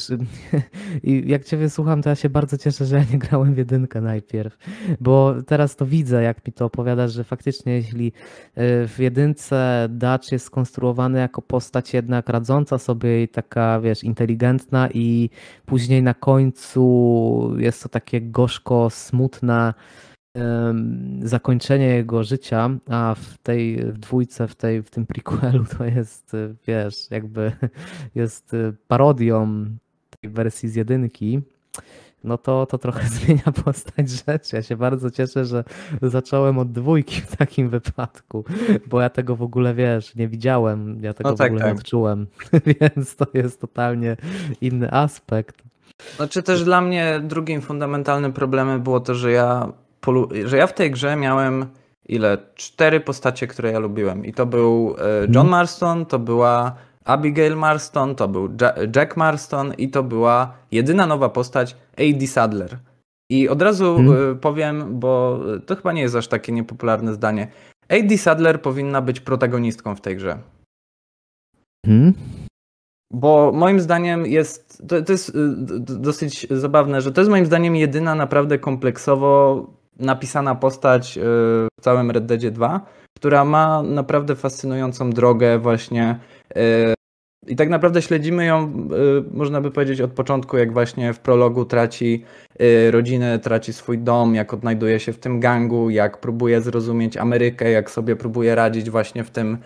jak 1.26 1.44
ciebie 1.44 1.70
słucham, 1.70 2.02
to 2.02 2.08
ja 2.08 2.14
się 2.14 2.28
bardzo 2.28 2.58
cieszę, 2.58 2.84
że 2.86 2.96
ja 2.96 3.04
nie 3.12 3.18
grałem 3.18 3.54
w 3.54 3.58
jedynkę 3.58 4.00
najpierw, 4.00 4.56
bo 5.00 5.34
teraz 5.46 5.76
to 5.76 5.86
widzę, 5.86 6.22
jak 6.22 6.46
mi 6.46 6.52
to 6.52 6.64
opowiadasz, 6.64 7.12
że 7.12 7.24
faktycznie 7.24 7.72
jeśli 7.74 8.06
y, 8.06 8.12
w 8.88 8.94
jedynce 8.98 9.86
Dutch 9.90 10.32
jest 10.32 10.44
skonstruowany 10.46 11.18
jako 11.18 11.42
postać 11.42 11.94
jednak 11.94 12.28
radząca 12.28 12.78
sobie 12.78 13.22
i 13.22 13.28
taka, 13.28 13.80
wiesz, 13.80 14.04
inteligentna 14.04 14.88
i 14.94 15.30
później 15.66 16.02
na 16.02 16.14
końcu 16.14 17.54
jest 17.58 17.82
to 17.82 17.88
takie 17.88 18.20
gorzko 18.20 18.90
smutne 18.90 19.66
em, 19.66 19.74
zakończenie 21.22 21.86
jego 21.86 22.24
życia, 22.24 22.70
a 22.90 23.14
w 23.18 23.38
tej 23.38 23.76
w 23.76 23.98
dwójce, 23.98 24.48
w, 24.48 24.54
tej, 24.54 24.82
w 24.82 24.90
tym 24.90 25.06
prequelu 25.06 25.64
to 25.78 25.84
jest, 25.84 26.34
y, 26.34 26.54
wiesz, 26.66 27.10
jakby 27.10 27.52
jest 28.14 28.54
y, 28.54 28.74
parodią 28.88 29.64
tej 30.20 30.30
wersji 30.30 30.68
z 30.68 30.74
jedynki, 30.74 31.40
no 32.24 32.38
to, 32.38 32.66
to 32.66 32.78
trochę 32.78 33.08
zmienia 33.18 33.52
postać 33.64 34.10
rzeczy. 34.10 34.56
Ja 34.56 34.62
się 34.62 34.76
bardzo 34.76 35.10
cieszę, 35.10 35.44
że 35.44 35.64
zacząłem 36.02 36.58
od 36.58 36.72
dwójki 36.72 37.20
w 37.20 37.36
takim 37.36 37.68
wypadku, 37.68 38.44
bo 38.86 39.00
ja 39.00 39.10
tego 39.10 39.36
w 39.36 39.42
ogóle, 39.42 39.74
wiesz, 39.74 40.14
nie 40.14 40.28
widziałem, 40.28 40.98
ja 41.02 41.14
tego 41.14 41.30
No 41.30 41.36
tak, 41.36 41.50
w 41.50 41.54
ogóle 41.54 41.64
tak. 41.64 41.74
nie 41.74 41.80
odczułem, 41.80 42.26
więc 42.80 43.16
to 43.16 43.26
jest 43.34 43.60
totalnie 43.60 44.16
inny 44.60 44.92
aspekt. 44.92 45.62
Znaczy 46.16 46.42
też 46.42 46.64
dla 46.64 46.80
mnie 46.80 47.20
drugim 47.24 47.60
fundamentalnym 47.60 48.32
problemem 48.32 48.82
było 48.82 49.00
to, 49.00 49.14
że 49.14 49.32
ja, 49.32 49.72
że 50.44 50.56
ja 50.56 50.66
w 50.66 50.74
tej 50.74 50.90
grze 50.90 51.16
miałem 51.16 51.66
ile? 52.08 52.38
Cztery 52.54 53.00
postacie, 53.00 53.46
które 53.46 53.72
ja 53.72 53.78
lubiłem. 53.78 54.24
I 54.24 54.32
to 54.32 54.46
był 54.46 54.94
e, 54.98 55.20
John 55.20 55.28
Mhm. 55.28 55.48
Marston, 55.48 56.06
to 56.06 56.18
była 56.18 56.74
Abigail 57.04 57.56
Marston, 57.56 58.14
to 58.14 58.28
był 58.28 58.48
Ja- 58.60 58.74
Jack 58.96 59.16
Marston 59.16 59.74
i 59.78 59.88
to 59.90 60.02
była 60.02 60.54
jedyna 60.70 61.06
nowa 61.06 61.28
postać 61.28 61.76
A.D. 61.96 62.26
Sadler. 62.26 62.78
I 63.30 63.48
od 63.48 63.62
razu 63.62 63.98
e, 64.32 64.34
powiem, 64.34 65.00
bo 65.00 65.40
to 65.66 65.76
chyba 65.76 65.92
nie 65.92 66.02
jest 66.02 66.14
aż 66.16 66.28
takie 66.28 66.52
niepopularne 66.52 67.14
zdanie. 67.14 67.48
A.D. 67.88 68.18
Sadler 68.18 68.62
powinna 68.62 69.00
być 69.02 69.20
protagonistką 69.20 69.94
w 69.96 70.00
tej 70.00 70.16
grze. 70.16 70.38
Hmm? 71.86 72.14
Bo 73.12 73.52
moim 73.54 73.80
zdaniem 73.80 74.26
jest, 74.26 74.82
to, 74.88 75.02
to 75.02 75.12
jest 75.12 75.32
d- 75.56 75.96
dosyć 75.98 76.46
zabawne, 76.50 77.00
że 77.00 77.12
to 77.12 77.20
jest 77.20 77.30
moim 77.30 77.46
zdaniem 77.46 77.76
jedyna 77.76 78.14
naprawdę 78.14 78.58
kompleksowo 78.58 79.66
napisana 80.02 80.54
postać 80.54 81.18
y, 81.18 81.20
w 81.20 81.80
całym 81.80 82.10
Red 82.10 82.26
Deadzie 82.26 82.50
2, 82.50 82.80
która 83.16 83.44
ma 83.44 83.82
naprawdę 83.82 84.36
fascynującą 84.36 85.10
drogę 85.10 85.58
właśnie 85.58 86.18
y, 86.56 86.94
i 87.46 87.56
tak 87.56 87.68
naprawdę 87.68 88.02
śledzimy 88.02 88.44
ją, 88.44 88.88
y, 89.28 89.36
można 89.36 89.60
by 89.60 89.70
powiedzieć, 89.70 90.00
od 90.00 90.12
początku, 90.12 90.56
jak 90.56 90.72
właśnie 90.72 91.12
w 91.12 91.18
prologu 91.18 91.64
traci 91.64 92.24
rodzinę, 92.90 93.38
traci 93.38 93.72
swój 93.72 93.98
dom, 93.98 94.34
jak 94.34 94.54
odnajduje 94.54 95.00
się 95.00 95.12
w 95.12 95.18
tym 95.18 95.40
gangu, 95.40 95.90
jak 95.90 96.20
próbuje 96.20 96.60
zrozumieć 96.60 97.16
Amerykę, 97.16 97.70
jak 97.70 97.90
sobie 97.90 98.16
próbuje 98.16 98.54
radzić 98.54 98.90
właśnie 98.90 99.24
w 99.24 99.30
tym 99.30 99.58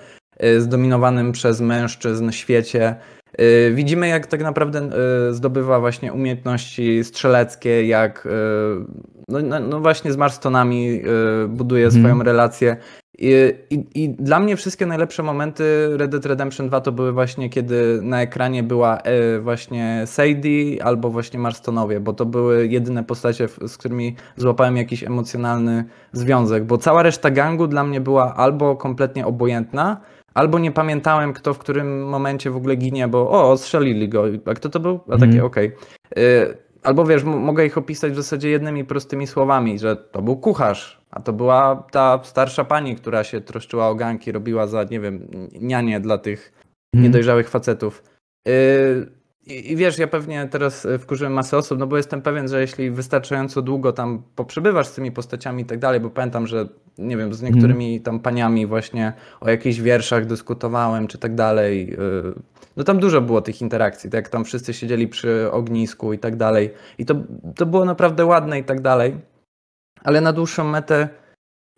zdominowanym 0.59 1.33
przez 1.33 1.61
mężczyzn 1.61 2.31
świecie. 2.31 2.97
Y, 3.41 3.73
Widzimy, 3.75 4.09
jak 4.09 4.27
tak 4.27 4.43
naprawdę 4.43 4.89
y, 5.31 5.35
zdobywa 5.35 5.81
właśnie 5.81 6.13
umiejętności 6.13 7.05
strzeleckie, 7.05 7.87
jak 7.87 8.27
y, 8.27 8.31
no, 9.29 9.39
no, 9.43 9.61
no 9.61 9.81
właśnie 9.81 10.13
z 10.13 10.17
Marstonami 10.17 11.03
buduje 11.49 11.87
Mhm. 11.87 12.03
swoją 12.03 12.23
relację. 12.23 12.77
I, 13.19 13.35
i, 13.71 13.87
I 13.95 14.09
dla 14.11 14.41
mnie 14.41 14.57
wszystkie 14.57 14.87
najlepsze 14.87 15.23
momenty 15.23 15.89
Red 15.97 16.11
Dead 16.11 16.27
Redemption 16.27 16.69
2 16.69 16.81
to 16.81 16.93
były 16.93 17.13
właśnie, 17.13 17.51
kiedy 17.51 17.99
na 18.03 18.23
ekranie 18.23 18.63
była 18.63 18.99
właśnie 19.41 20.03
Sadie 20.07 20.85
albo 20.85 21.11
właśnie 21.11 21.39
Marstonowie, 21.39 22.01
bo 22.01 22.13
to 22.13 22.27
były 22.27 22.67
jedyne 22.67 23.05
postacie, 23.05 23.49
z 23.67 23.77
którymi 23.77 24.17
złapałem 24.37 24.77
jakiś 24.77 25.05
emocjonalny 25.05 25.85
związek, 26.13 26.65
bo 26.65 26.79
cała 26.79 27.03
reszta 27.03 27.31
gangu 27.31 27.67
dla 27.67 27.85
mnie 27.85 28.01
była 28.01 28.35
albo 28.35 28.77
kompletnie 28.77 29.27
obojętna, 29.27 30.01
albo 30.37 30.59
nie 30.59 30.73
pamiętałem, 30.73 31.33
kto 31.33 31.55
w 31.55 31.59
którym 31.59 32.09
momencie 32.09 32.51
w 32.51 32.57
ogóle 32.57 32.77
ginie, 32.77 33.09
bo 33.09 33.31
o, 33.31 33.51
ostrzelili 33.51 34.09
go, 34.09 34.25
a 34.47 34.55
kto 34.55 34.69
to 34.69 34.81
był? 34.81 35.01
A 35.09 35.13
takie, 35.13 35.25
Mhm. 35.25 35.45
okej. 35.45 35.73
Y, 36.19 36.57
Albo 36.83 37.05
wiesz, 37.07 37.25
mogę 37.25 37.67
ich 37.67 37.79
opisać 37.79 38.13
w 38.13 38.17
zasadzie 38.17 38.49
jednymi 38.51 38.85
prostymi 38.85 39.27
słowami, 39.27 39.79
że 39.79 39.97
to 39.97 40.23
był 40.23 40.37
kucharz, 40.37 41.01
a 41.11 41.21
to 41.21 41.33
była 41.33 41.87
ta 41.91 42.21
starsza 42.23 42.65
pani, 42.65 42.97
która 42.97 43.25
się 43.25 43.41
troszczyła 43.41 43.89
o 43.89 43.95
ganki, 43.95 44.33
robiła 44.33 44.67
za, 44.67 44.85
nie 44.85 45.01
wiem, 45.01 45.29
nianie 45.61 46.01
dla 46.01 46.19
tych 46.19 46.53
Mhm. 46.95 47.05
niedojrzałych 47.05 47.49
facetów. 47.49 48.03
Y, 48.49 49.07
I, 49.47 49.73
I 49.73 49.77
wiesz, 49.77 49.99
ja 49.99 50.07
pewnie 50.07 50.49
teraz 50.51 50.85
y, 50.85 50.99
wkurzyłem 50.99 51.33
masę 51.33 51.57
osób, 51.57 51.79
no 51.79 51.87
bo 51.87 51.97
jestem 51.97 52.23
pewien, 52.23 52.49
że 52.49 52.61
jeśli 52.61 52.91
wystarczająco 52.91 53.63
długo 53.63 53.93
tam 53.93 54.23
poprzebywasz 54.37 54.87
z 54.87 54.93
tymi 54.95 55.13
postaciami 55.13 55.63
i 55.63 55.67
tak 55.67 55.79
dalej, 55.79 56.01
bo 56.01 56.11
pamiętam, 56.11 56.47
że 56.47 56.69
nie 56.99 57.17
wiem, 57.17 57.35
z 57.35 57.43
niektórymi 57.43 58.01
tam 58.01 58.21
paniami 58.21 58.67
właśnie 58.67 59.13
o 59.41 59.51
jakichś 59.51 59.79
wierszach 59.79 60.27
dyskutowałem, 60.27 61.07
czy 61.07 61.19
tak 61.19 61.35
dalej. 61.35 61.93
y, 61.93 62.57
No 62.77 62.85
tam 62.85 62.99
dużo 62.99 63.21
było 63.21 63.43
tych 63.43 63.61
interakcji, 63.61 64.11
tak 64.11 64.19
jak 64.19 64.29
tam 64.29 64.45
wszyscy 64.45 64.75
siedzieli 64.75 65.09
przy 65.09 65.53
ognisku 65.53 66.13
i 66.13 66.19
tak 66.19 66.37
dalej. 66.37 66.71
I 66.99 67.07
to, 67.07 67.15
to 67.57 67.67
było 67.67 67.85
naprawdę 67.85 68.25
ładne 68.27 68.59
i 68.59 68.65
tak 68.65 68.81
dalej. 68.81 69.17
Ale 70.05 70.21
na 70.21 70.33
dłuższą 70.33 70.65
metę 70.65 71.09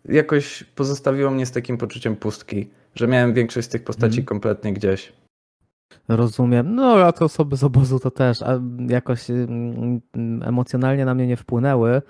jakoś 0.05 0.63
pozostawiło 0.63 1.31
mnie 1.31 1.45
z 1.45 1.51
takim 1.51 1.77
poczuciem 1.77 2.15
pustki, 2.15 2.69
że 2.95 3.07
miałem 3.07 3.33
większość 3.33 3.67
z 3.67 3.69
tych 3.69 3.83
postaci 3.83 4.19
Mhm. 4.19 4.25
kompletnie 4.25 4.73
gdzieś. 4.73 5.13
Rozumiem. 6.07 6.75
No, 6.75 7.05
a 7.05 7.11
to 7.11 7.25
osoby 7.25 7.57
z 7.57 7.63
obozu 7.63 7.99
to 7.99 8.11
też 8.11 8.39
jakoś 8.87 9.29
mm, 9.29 10.01
mm, 10.15 10.43
emocjonalnie 10.43 11.05
na 11.05 11.13
mnie 11.13 11.27
nie 11.27 11.37
wpłynęły. 11.37 12.01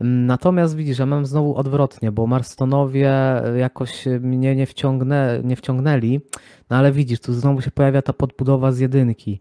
Natomiast 0.00 0.76
widzisz, 0.76 0.98
ja 0.98 1.06
mam 1.06 1.26
znowu 1.26 1.56
odwrotnie, 1.56 2.12
bo 2.12 2.26
Marstonowie 2.26 3.12
jakoś 3.56 4.04
mnie 4.20 4.56
nie, 4.56 4.66
wciągnę, 4.66 5.40
nie 5.44 5.56
wciągnęli, 5.56 6.20
no 6.70 6.76
ale 6.76 6.92
widzisz, 6.92 7.20
tu 7.20 7.32
znowu 7.32 7.60
się 7.60 7.70
pojawia 7.70 8.02
ta 8.02 8.12
podbudowa 8.12 8.72
z 8.72 8.78
jedynki. 8.78 9.40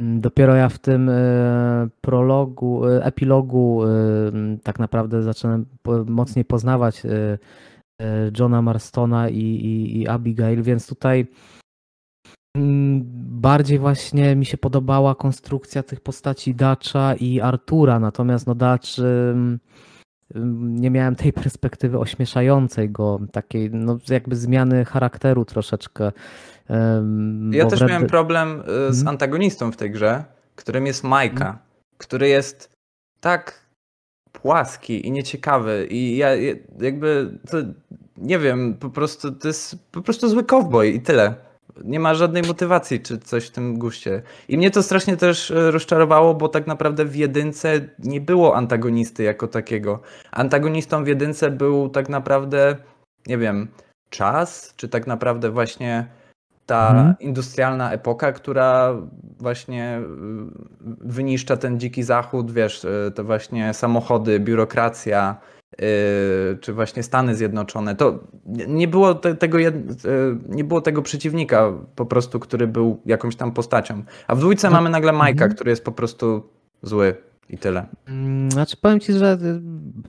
Dopiero 0.00 0.54
ja 0.54 0.68
w 0.68 0.78
tym 0.78 1.08
e, 1.08 1.88
prologu, 2.00 2.86
e, 2.86 3.04
epilogu 3.04 3.80
tak 4.62 4.78
naprawdę 4.78 5.22
zacząłem 5.22 5.66
mocniej 6.06 6.44
poznawać 6.44 7.02
Johna 8.38 8.62
Marstona 8.62 9.28
i, 9.28 9.38
i, 9.38 10.00
i 10.00 10.08
Abigail, 10.08 10.62
więc 10.62 10.86
tutaj 10.86 11.26
bardziej 13.40 13.78
właśnie 13.78 14.36
mi 14.36 14.46
się 14.46 14.58
podobała 14.58 15.14
konstrukcja 15.14 15.82
tych 15.82 16.00
postaci 16.00 16.54
Dacza 16.54 17.14
i 17.14 17.40
Artura, 17.40 18.00
natomiast 18.00 18.46
no 18.46 18.54
Dacz 18.54 19.00
nie 20.60 20.90
miałem 20.90 21.16
tej 21.16 21.32
perspektywy 21.42 21.98
ośmieszającej 21.98 22.90
go, 22.90 23.20
takiej 23.32 23.70
no 23.70 23.98
jakby 24.08 24.36
zmiany 24.36 24.84
charakteru 24.84 25.44
troszeczkę. 25.44 26.12
Ja 27.50 27.66
też 27.66 27.80
Red 27.80 27.90
miałem 27.90 28.06
problem 28.06 28.60
y, 28.60 28.64
z 28.94 28.98
Mhm. 28.98 29.08
antagonistą 29.08 29.72
w 29.72 29.76
tej 29.76 29.90
grze, 29.90 30.24
którym 30.56 30.86
jest 30.86 31.04
Majka, 31.04 31.58
który 31.98 32.28
jest 32.28 32.70
tak 33.20 33.60
płaski 34.32 35.06
i 35.06 35.12
nieciekawy 35.12 35.86
i 35.90 36.16
ja 36.16 36.34
ja- 36.36 36.54
jakby 36.80 37.38
to, 37.50 37.56
nie 38.16 38.38
wiem, 38.38 38.74
po 38.80 38.90
prostu 38.90 39.32
to 39.32 39.48
jest 39.48 39.92
po 39.92 40.00
prostu 40.02 40.28
zły 40.28 40.44
cowboy 40.44 40.88
i 40.88 41.00
tyle. 41.00 41.34
Nie 41.84 42.00
ma 42.00 42.14
żadnej 42.14 42.42
motywacji 42.42 43.00
czy 43.00 43.18
coś 43.18 43.46
w 43.46 43.50
tym 43.50 43.78
guście. 43.78 44.22
I 44.48 44.58
mnie 44.58 44.70
to 44.70 44.82
strasznie 44.82 45.16
też 45.16 45.50
e, 45.50 45.70
rozczarowało, 45.70 46.34
bo 46.34 46.48
tak 46.48 46.66
naprawdę 46.66 47.04
w 47.04 47.16
jedynce 47.16 47.80
nie 47.98 48.20
było 48.20 48.56
antagonisty 48.56 49.22
jako 49.22 49.48
takiego. 49.48 50.00
Antagonistą 50.32 51.04
w 51.04 51.06
jedynce 51.06 51.50
był 51.50 51.88
tak 51.88 52.08
naprawdę, 52.08 52.76
nie 53.26 53.38
wiem, 53.38 53.68
czas, 54.10 54.74
czy 54.76 54.88
tak 54.88 55.06
naprawdę 55.06 55.50
właśnie 55.50 56.06
ta 56.66 56.88
Mhm. 56.90 57.14
industrialna 57.20 57.92
epoka, 57.92 58.32
która 58.32 58.94
właśnie 59.38 59.98
y, 59.98 60.04
wyniszcza 61.00 61.56
ten 61.56 61.80
dziki 61.80 62.02
zachód, 62.02 62.52
wiesz, 62.52 62.86
to 63.14 63.24
właśnie 63.24 63.74
samochody, 63.74 64.40
biurokracja, 64.40 65.36
czy 66.60 66.72
właśnie 66.72 67.02
Stany 67.02 67.34
Zjednoczone. 67.36 67.96
To 67.96 68.18
nie- 68.46 68.88
było 68.88 69.14
te, 69.14 69.34
tego, 69.34 69.58
jed- 69.58 70.06
y, 70.08 70.38
nie 70.48 70.64
było 70.64 70.80
tego 70.80 71.02
przeciwnika 71.02 71.72
po 71.96 72.06
prostu, 72.06 72.40
który 72.40 72.66
był 72.66 73.00
jakąś 73.06 73.36
tam 73.36 73.52
postacią. 73.52 74.02
A 74.26 74.34
w 74.34 74.38
dwójce 74.38 74.68
No, 74.70 74.76
mamy 74.76 74.90
nagle 74.90 75.12
Majka, 75.12 75.44
mhm. 75.44 75.52
który 75.54 75.70
jest 75.70 75.84
po 75.84 75.92
prostu 75.92 76.42
zły 76.82 77.14
i 77.48 77.58
tyle. 77.58 77.86
Mm, 78.08 78.50
Znaczy 78.50 78.76
powiem 78.76 79.00
ci, 79.00 79.12
że 79.12 79.38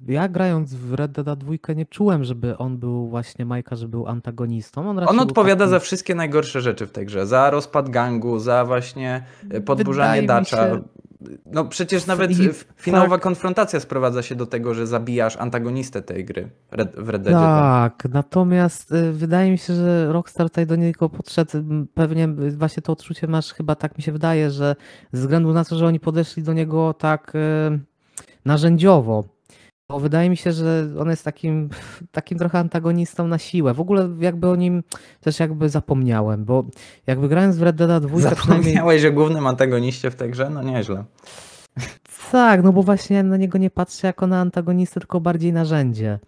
y, 0.09 0.11
ja 0.13 0.27
grając 0.29 0.73
w 0.73 0.93
Red 0.93 1.11
Dead 1.11 1.39
2 1.39 1.73
nie 1.75 1.85
czułem, 1.85 2.23
żeby 2.23 2.57
on 2.57 2.77
był 2.77 3.07
właśnie 3.07 3.45
Majka, 3.45 3.75
że 3.75 3.87
był 3.87 4.07
antagonistą. 4.07 4.89
On, 4.89 4.99
On 4.99 5.19
odpowiada 5.19 5.59
takim- 5.65 5.71
za 5.71 5.79
wszystkie 5.79 6.15
najgorsze 6.15 6.61
rzeczy 6.61 6.87
w 6.87 6.91
tej 6.91 7.05
grze. 7.05 7.27
Za 7.27 7.49
rozpad 7.49 7.89
gangu, 7.89 8.39
za 8.39 8.65
właśnie 8.65 9.23
y, 9.53 9.61
podburzanie 9.61 10.21
Wydaje 10.21 10.39
Dacza. 10.41 10.57
się- 10.69 10.81
No 11.45 11.65
przecież 11.65 12.05
nawet 12.07 12.31
i- 12.31 12.49
finałowa 12.75 13.15
tak. 13.15 13.21
konfrontacja 13.23 13.79
sprowadza 13.79 14.21
się 14.21 14.35
do 14.35 14.45
tego, 14.45 14.73
że 14.73 14.87
zabijasz 14.87 15.37
antagonistę 15.37 16.01
tej 16.01 16.25
gry 16.25 16.49
w 16.97 17.09
Red 17.09 17.21
Deadzie. 17.21 17.37
dwa. 17.37 17.89
Tak, 17.99 18.11
natomiast 18.13 18.91
y, 18.91 19.11
wydaje 19.11 19.51
mi 19.51 19.57
się, 19.57 19.73
że 19.75 20.13
Rockstar 20.13 20.49
tutaj 20.49 20.67
do 20.67 20.75
niego 20.75 21.09
podszedł, 21.09 21.51
pewnie 21.93 22.23
y, 22.25 22.51
właśnie 22.57 22.83
to 22.83 22.91
odczucie 22.93 23.27
masz, 23.27 23.53
chyba 23.53 23.75
tak 23.75 23.97
mi 23.97 24.03
się 24.03 24.11
wydaje, 24.11 24.51
że 24.51 24.75
ze 25.13 25.21
względu 25.21 25.53
na 25.53 25.65
to, 25.65 25.77
że 25.77 25.87
oni 25.87 25.99
podeszli 25.99 26.43
do 26.43 26.53
niego 26.53 26.93
tak 26.93 27.33
y, 27.35 27.79
narzędziowo, 28.45 29.23
bo 29.91 29.99
wydaje 29.99 30.29
mi 30.29 30.37
się, 30.37 30.51
że 30.51 30.87
on 30.99 31.09
jest 31.09 31.25
takim, 31.25 31.69
takim 32.11 32.37
trochę 32.37 32.59
antagonistą 32.59 33.27
na 33.27 33.37
siłę. 33.37 33.73
W 33.73 33.79
ogóle 33.79 34.09
jakby 34.19 34.49
o 34.49 34.55
nim 34.55 34.83
też 35.21 35.39
jakby 35.39 35.69
zapomniałem, 35.69 36.45
bo 36.45 36.65
jakby 37.07 37.29
grając 37.29 37.57
w 37.57 37.61
Red 37.61 37.75
Dead 37.75 38.03
2 38.03 38.35
przynajmniej... 38.35 38.73
Zapomniałeś 38.73 39.05
o 39.05 39.11
głównym 39.11 39.47
antagoniście 39.47 40.11
w 40.11 40.15
tej 40.15 40.31
grze? 40.31 40.49
No 40.49 40.63
nieźle. 40.63 41.03
Tak, 42.31 42.63
no 42.63 42.73
bo 42.73 42.83
właśnie 42.83 43.23
na 43.23 43.37
niego 43.37 43.57
nie 43.57 43.69
patrzę 43.69 44.07
jako 44.07 44.27
na 44.27 44.41
antagonistę, 44.41 44.99
tylko 44.99 45.21
bardziej 45.21 45.53
narzędzie. 45.53 46.19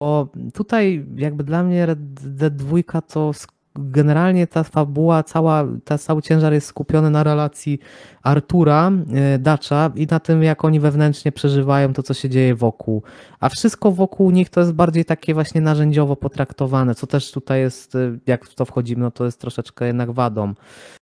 Bo 0.00 0.28
tutaj 0.54 1.06
jakby 1.16 1.44
dla 1.44 1.62
mnie 1.62 1.86
Red 1.86 1.98
Dead 2.36 2.56
2 2.56 3.02
to 3.08 3.32
generalnie 3.78 4.46
ta 4.46 4.64
fabuła, 4.64 5.22
cała, 5.22 5.64
ta, 5.84 5.98
cały 5.98 6.22
ciężar 6.22 6.52
jest 6.52 6.66
skupiony 6.66 7.10
na 7.10 7.24
relacji 7.24 7.78
Artura, 8.22 8.92
e, 9.14 9.38
Dacza 9.38 9.92
i 9.96 10.06
na 10.06 10.20
tym, 10.20 10.42
jak 10.42 10.64
oni 10.64 10.80
wewnętrznie 10.80 11.32
przeżywają 11.32 11.92
to, 11.92 12.02
co 12.02 12.14
się 12.14 12.28
dzieje 12.28 12.54
wokół. 12.54 13.02
A 13.40 13.48
wszystko 13.48 13.92
wokół 13.92 14.30
nich 14.30 14.50
to 14.50 14.60
jest 14.60 14.72
bardziej 14.72 15.04
takie 15.04 15.34
właśnie 15.34 15.60
narzędziowo 15.60 16.16
potraktowane, 16.16 16.94
co 16.94 17.06
też 17.06 17.32
tutaj 17.32 17.60
jest, 17.60 17.94
e, 17.94 18.18
jak 18.26 18.44
w 18.44 18.54
to 18.54 18.64
wchodzimy, 18.64 19.02
no 19.02 19.10
to 19.10 19.24
jest 19.24 19.40
troszeczkę 19.40 19.86
jednak 19.86 20.10
wadą. 20.10 20.54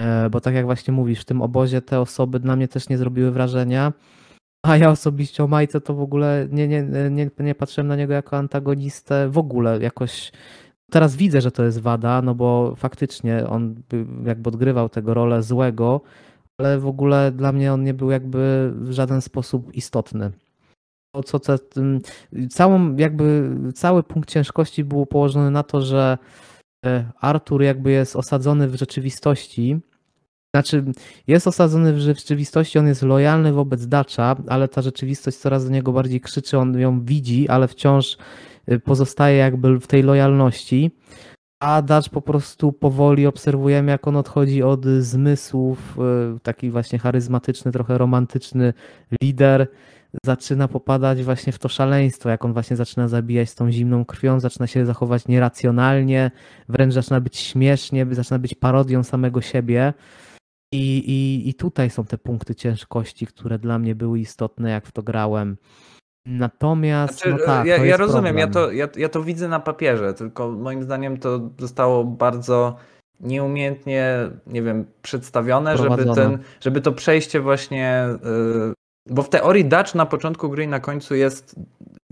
E, 0.01 0.31
Bo 0.31 0.41
tak 0.41 0.55
jak 0.55 0.65
właśnie 0.65 0.95
mówisz, 0.95 1.21
w 1.21 1.25
tym 1.25 1.43
obozie 1.43 1.83
te 1.83 2.01
osoby 2.01 2.41
na 2.41 2.57
mnie 2.57 2.69
też 2.69 2.89
nie 2.89 2.99
zrobiły 2.99 3.31
wrażenia. 3.31 3.93
A 4.65 4.77
ja 4.77 4.91
osobiście 4.91 5.45
o 5.45 5.47
Majce 5.47 5.81
to 5.81 5.95
w 5.95 6.01
ogóle 6.01 6.49
nie, 6.51 6.69
nie, 6.69 6.83
nie, 7.11 7.31
nie 7.39 7.55
patrzyłem 7.55 7.89
na 7.89 7.97
niego 7.97 8.13
jako 8.13 8.37
antagonistę 8.37 9.29
w 9.29 9.39
ogóle 9.39 9.79
jakoś. 9.81 10.33
Teraz 10.91 11.17
widzę, 11.17 11.41
że 11.41 11.51
to 11.51 11.65
jest 11.65 11.81
wada, 11.81 12.23
no 12.23 12.35
bo 12.35 12.75
faktycznie 12.77 13.47
on 13.47 13.75
by- 13.75 14.07
jakby 14.25 14.49
odgrywał 14.49 14.89
tego 14.89 15.15
rolę 15.15 15.43
złego, 15.43 16.01
ale 16.59 16.79
w 16.79 16.87
ogóle 16.87 17.33
dla 17.33 17.53
mnie 17.53 17.73
on 17.73 17.85
nie 17.85 17.95
był 17.95 18.11
jakby 18.11 18.73
w 18.75 18.93
żaden 18.93 19.21
sposób 19.21 19.75
istotny. 19.75 20.31
To, 21.15 21.23
co 21.23 21.39
te, 21.39 21.59
całą, 22.51 22.97
jakby 22.97 23.51
cały 23.75 24.03
punkt 24.03 24.31
ciężkości 24.31 24.85
był 24.85 25.07
położony 25.07 25.51
na 25.51 25.63
to, 25.63 25.81
że 25.81 26.19
e, 26.87 27.13
Artur 27.21 27.63
jakby 27.63 27.91
jest 27.91 28.17
osadzony 28.17 28.69
w 28.69 28.75
rzeczywistości. 28.75 29.81
Znaczy, 30.55 30.85
jest 31.27 31.47
osadzony 31.47 31.93
w 31.93 31.99
rzeczywistości, 31.99 32.79
on 32.79 32.87
jest 32.87 33.03
lojalny 33.03 33.53
wobec 33.53 33.87
Dacza, 33.87 34.37
ale 34.49 34.69
ta 34.69 34.83
rzeczywistość 34.83 35.37
coraz 35.37 35.65
do 35.65 35.71
niego 35.71 35.93
bardziej 35.93 36.21
krzyczy, 36.21 36.59
on 36.59 36.79
ją 36.79 37.05
widzi, 37.05 37.49
ale 37.49 37.69
wciąż 37.69 38.17
pozostaje 38.85 39.37
jakby 39.37 39.81
w 39.81 39.87
tej 39.87 40.03
lojalności. 40.03 40.91
A 41.63 41.83
Dacz 41.83 42.09
po 42.09 42.23
prostu 42.23 42.73
powoli 42.73 43.27
obserwujemy, 43.27 43.91
jak 43.91 44.09
on 44.09 44.17
odchodzi 44.17 44.63
od 44.63 44.87
zmysłów, 44.87 45.99
y, 46.37 46.41
taki 46.41 46.71
właśnie 46.71 46.99
charyzmatyczny, 46.99 47.73
trochę 47.73 47.99
romantyczny 47.99 48.73
lider, 49.23 49.67
zaczyna 50.25 50.69
popadać 50.69 51.25
właśnie 51.25 51.53
w 51.53 51.59
to 51.59 51.69
szaleństwo, 51.69 52.29
jak 52.29 52.45
on 52.45 52.53
właśnie 52.53 52.77
zaczyna 52.77 53.09
zabijać 53.09 53.51
z 53.51 53.55
tą 53.55 53.73
zimną 53.73 54.05
krwią, 54.05 54.41
zaczyna 54.41 54.67
się 54.67 54.87
zachować 54.87 55.29
nieracjonalnie, 55.29 56.31
wręcz 56.69 56.95
zaczyna 56.95 57.21
być 57.21 57.37
śmiesznie, 57.37 58.07
zaczyna 58.11 58.39
być 58.39 58.55
parodią 58.55 59.03
samego 59.03 59.41
siebie. 59.41 59.95
I, 60.73 60.99
i, 60.99 61.49
I 61.49 61.55
tutaj 61.55 61.91
są 61.91 62.05
te 62.05 62.19
punkty 62.19 62.55
ciężkości, 62.55 63.27
które 63.27 63.59
dla 63.59 63.79
mnie 63.79 63.95
były 63.95 64.21
istotne, 64.21 64.71
jak 64.71 64.87
w 64.87 64.93
to 64.93 65.03
grałem. 65.03 65.57
Natomiast, 66.27 67.15
Znaczy, 67.15 67.31
no 67.31 67.47
tak, 67.47 67.67
ja, 67.67 67.77
ja 67.85 67.97
rozumiem, 67.97 68.39
ja 68.39 68.47
to, 68.55 68.73
ja, 68.73 68.89
ja 68.97 69.09
to 69.09 69.23
widzę 69.23 69.49
na 69.49 69.61
papierze, 69.61 70.15
tylko 70.15 70.51
moim 70.51 70.83
zdaniem 70.83 71.17
to 71.17 71.41
zostało 71.59 72.05
bardzo 72.05 72.77
nieumiejętnie, 73.21 74.31
nie 74.47 74.63
wiem, 74.63 74.85
przedstawione, 75.03 75.77
żeby, 75.77 76.05
ten, 76.15 76.39
żeby 76.61 76.81
to 76.81 76.93
przejście 76.93 77.41
właśnie. 77.41 78.05
y, 78.71 78.73
Bo 79.09 79.23
w 79.23 79.29
teorii 79.29 79.65
Dutch 79.65 79.95
na 79.95 80.07
początku 80.07 80.51
gry 80.51 80.65
i 80.65 80.69
na 80.69 80.81
końcu 80.81 81.15
jest, 81.15 81.55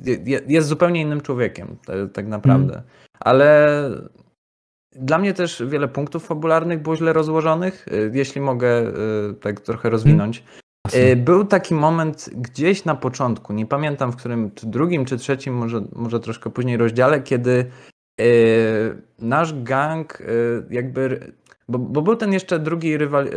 je- 0.04 0.40
jest 0.48 0.68
zupełnie 0.68 1.00
innym 1.00 1.20
człowiekiem, 1.20 1.76
tak 2.12 2.26
naprawdę. 2.26 2.74
Mhm. 2.74 2.82
Ale 3.20 3.68
dla 4.96 5.18
mnie 5.18 5.34
też 5.34 5.62
wiele 5.66 5.88
punktów 5.88 6.26
fabularnych 6.26 6.82
było 6.82 6.96
źle 6.96 7.12
rozłożonych, 7.12 7.88
y, 7.88 8.10
jeśli 8.14 8.40
mogę 8.40 8.80
y, 8.80 9.34
tak 9.40 9.60
trochę 9.60 9.90
rozwinąć. 9.90 10.44
Y, 10.94 11.16
Był 11.16 11.44
taki 11.44 11.74
moment 11.74 12.30
gdzieś 12.34 12.84
na 12.84 12.94
początku, 12.94 13.52
nie 13.52 13.66
pamiętam 13.66 14.12
w 14.12 14.16
którym, 14.16 14.50
czy 14.54 14.66
drugim, 14.66 15.04
czy 15.04 15.16
trzecim, 15.16 15.54
może, 15.54 15.82
może 15.92 16.20
troszkę 16.20 16.50
później 16.50 16.76
rozdziale, 16.76 17.20
kiedy 17.20 17.66
y, 18.20 18.24
nasz 19.18 19.62
gang 19.62 20.20
y, 20.20 20.24
jakby, 20.70 21.32
bo, 21.68 21.78
bo 21.78 22.02
był 22.02 22.16
ten 22.16 22.32
jeszcze 22.32 22.58
drugi 22.58 22.96
rywal, 22.96 23.28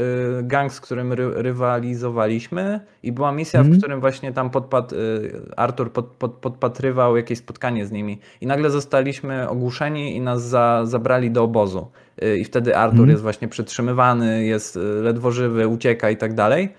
gang, 0.43 0.73
z 0.73 0.81
którym 0.81 1.13
ry, 1.13 1.29
rywalizowaliśmy 1.33 2.79
i 3.03 3.11
była 3.11 3.31
misja, 3.31 3.59
w 3.59 3.65
Mhm. 3.65 3.79
którym 3.81 3.99
właśnie 3.99 4.33
tam 4.33 4.49
podpadł, 4.49 4.95
y, 4.95 5.31
Artur 5.57 5.91
pod, 5.91 6.05
pod, 6.05 6.31
podpatrywał 6.33 7.17
jakieś 7.17 7.37
spotkanie 7.39 7.85
z 7.85 7.91
nimi 7.91 8.19
i 8.41 8.47
nagle 8.47 8.69
zostaliśmy 8.69 9.49
ogłuszeni 9.49 10.15
i 10.15 10.21
nas 10.21 10.43
za, 10.43 10.81
zabrali 10.85 11.31
do 11.31 11.43
obozu. 11.43 11.91
I 12.39 12.43
wtedy 12.45 12.77
Artur 12.77 12.93
Mhm. 12.99 13.09
jest 13.09 13.23
właśnie 13.23 13.47
przytrzymywany, 13.47 14.45
jest 14.45 14.79
ledwo 15.01 15.31
żywy, 15.31 15.67
ucieka 15.67 16.09
i 16.09 16.17
tak 16.17 16.33
dalej. 16.33 16.69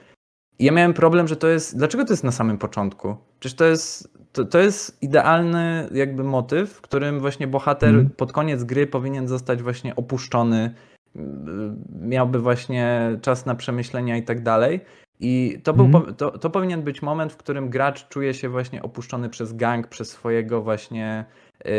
Ja 0.59 0.73
miałem 0.73 0.95
problem, 0.95 1.29
że 1.29 1.37
to 1.37 1.49
jest. 1.49 1.77
Dlaczego 1.79 2.05
to 2.05 2.13
jest 2.13 2.25
na 2.25 2.33
samym 2.33 2.59
początku? 2.59 3.17
Przecież 3.41 3.57
to 3.57 3.65
jest. 3.65 4.17
To, 4.33 4.45
to 4.45 4.59
jest 4.59 5.03
idealny 5.03 5.89
jakby 5.93 6.25
motyw, 6.25 6.73
w 6.73 6.81
którym 6.81 7.21
właśnie 7.21 7.47
bohater 7.47 7.89
Mhm. 7.89 8.11
pod 8.11 8.33
koniec 8.33 8.65
gry 8.65 8.87
powinien 8.87 9.29
zostać 9.29 9.63
właśnie 9.63 9.97
opuszczony, 9.97 10.75
m, 11.17 11.77
miałby 12.03 12.39
właśnie 12.39 13.11
czas 13.23 13.47
na 13.47 13.55
przemyślenia 13.55 14.17
i 14.17 14.23
tak 14.23 14.43
dalej. 14.43 14.81
I 15.21 15.61
to, 15.65 15.73
był, 15.75 15.89
po- 15.89 16.13
to, 16.13 16.39
to 16.39 16.51
powinien 16.51 16.83
być 16.83 17.03
moment, 17.03 17.33
w 17.33 17.37
którym 17.37 17.69
gracz 17.71 18.09
czuje 18.09 18.35
się 18.35 18.49
właśnie 18.49 18.83
opuszczony 18.83 19.29
przez 19.29 19.53
gang, 19.53 19.87
przez 19.89 20.09
swojego 20.11 20.63
właśnie 20.63 21.25
yy, 21.65 21.71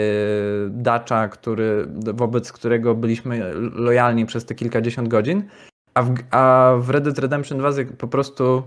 dacza, 0.70 1.28
który, 1.28 1.88
wobec 2.14 2.52
którego 2.52 2.96
byliśmy 2.96 3.52
lojalni 3.74 4.26
przez 4.26 4.46
te 4.46 4.56
kilkadziesiąt 4.56 5.08
godzin. 5.08 5.44
A 5.98 6.02
w, 6.04 6.16
a 6.32 6.74
w 6.80 6.90
Red 6.90 7.04
Dead 7.04 7.20
Redemption 7.20 7.58
2 7.58 7.70
po 7.98 8.08
prostu 8.08 8.64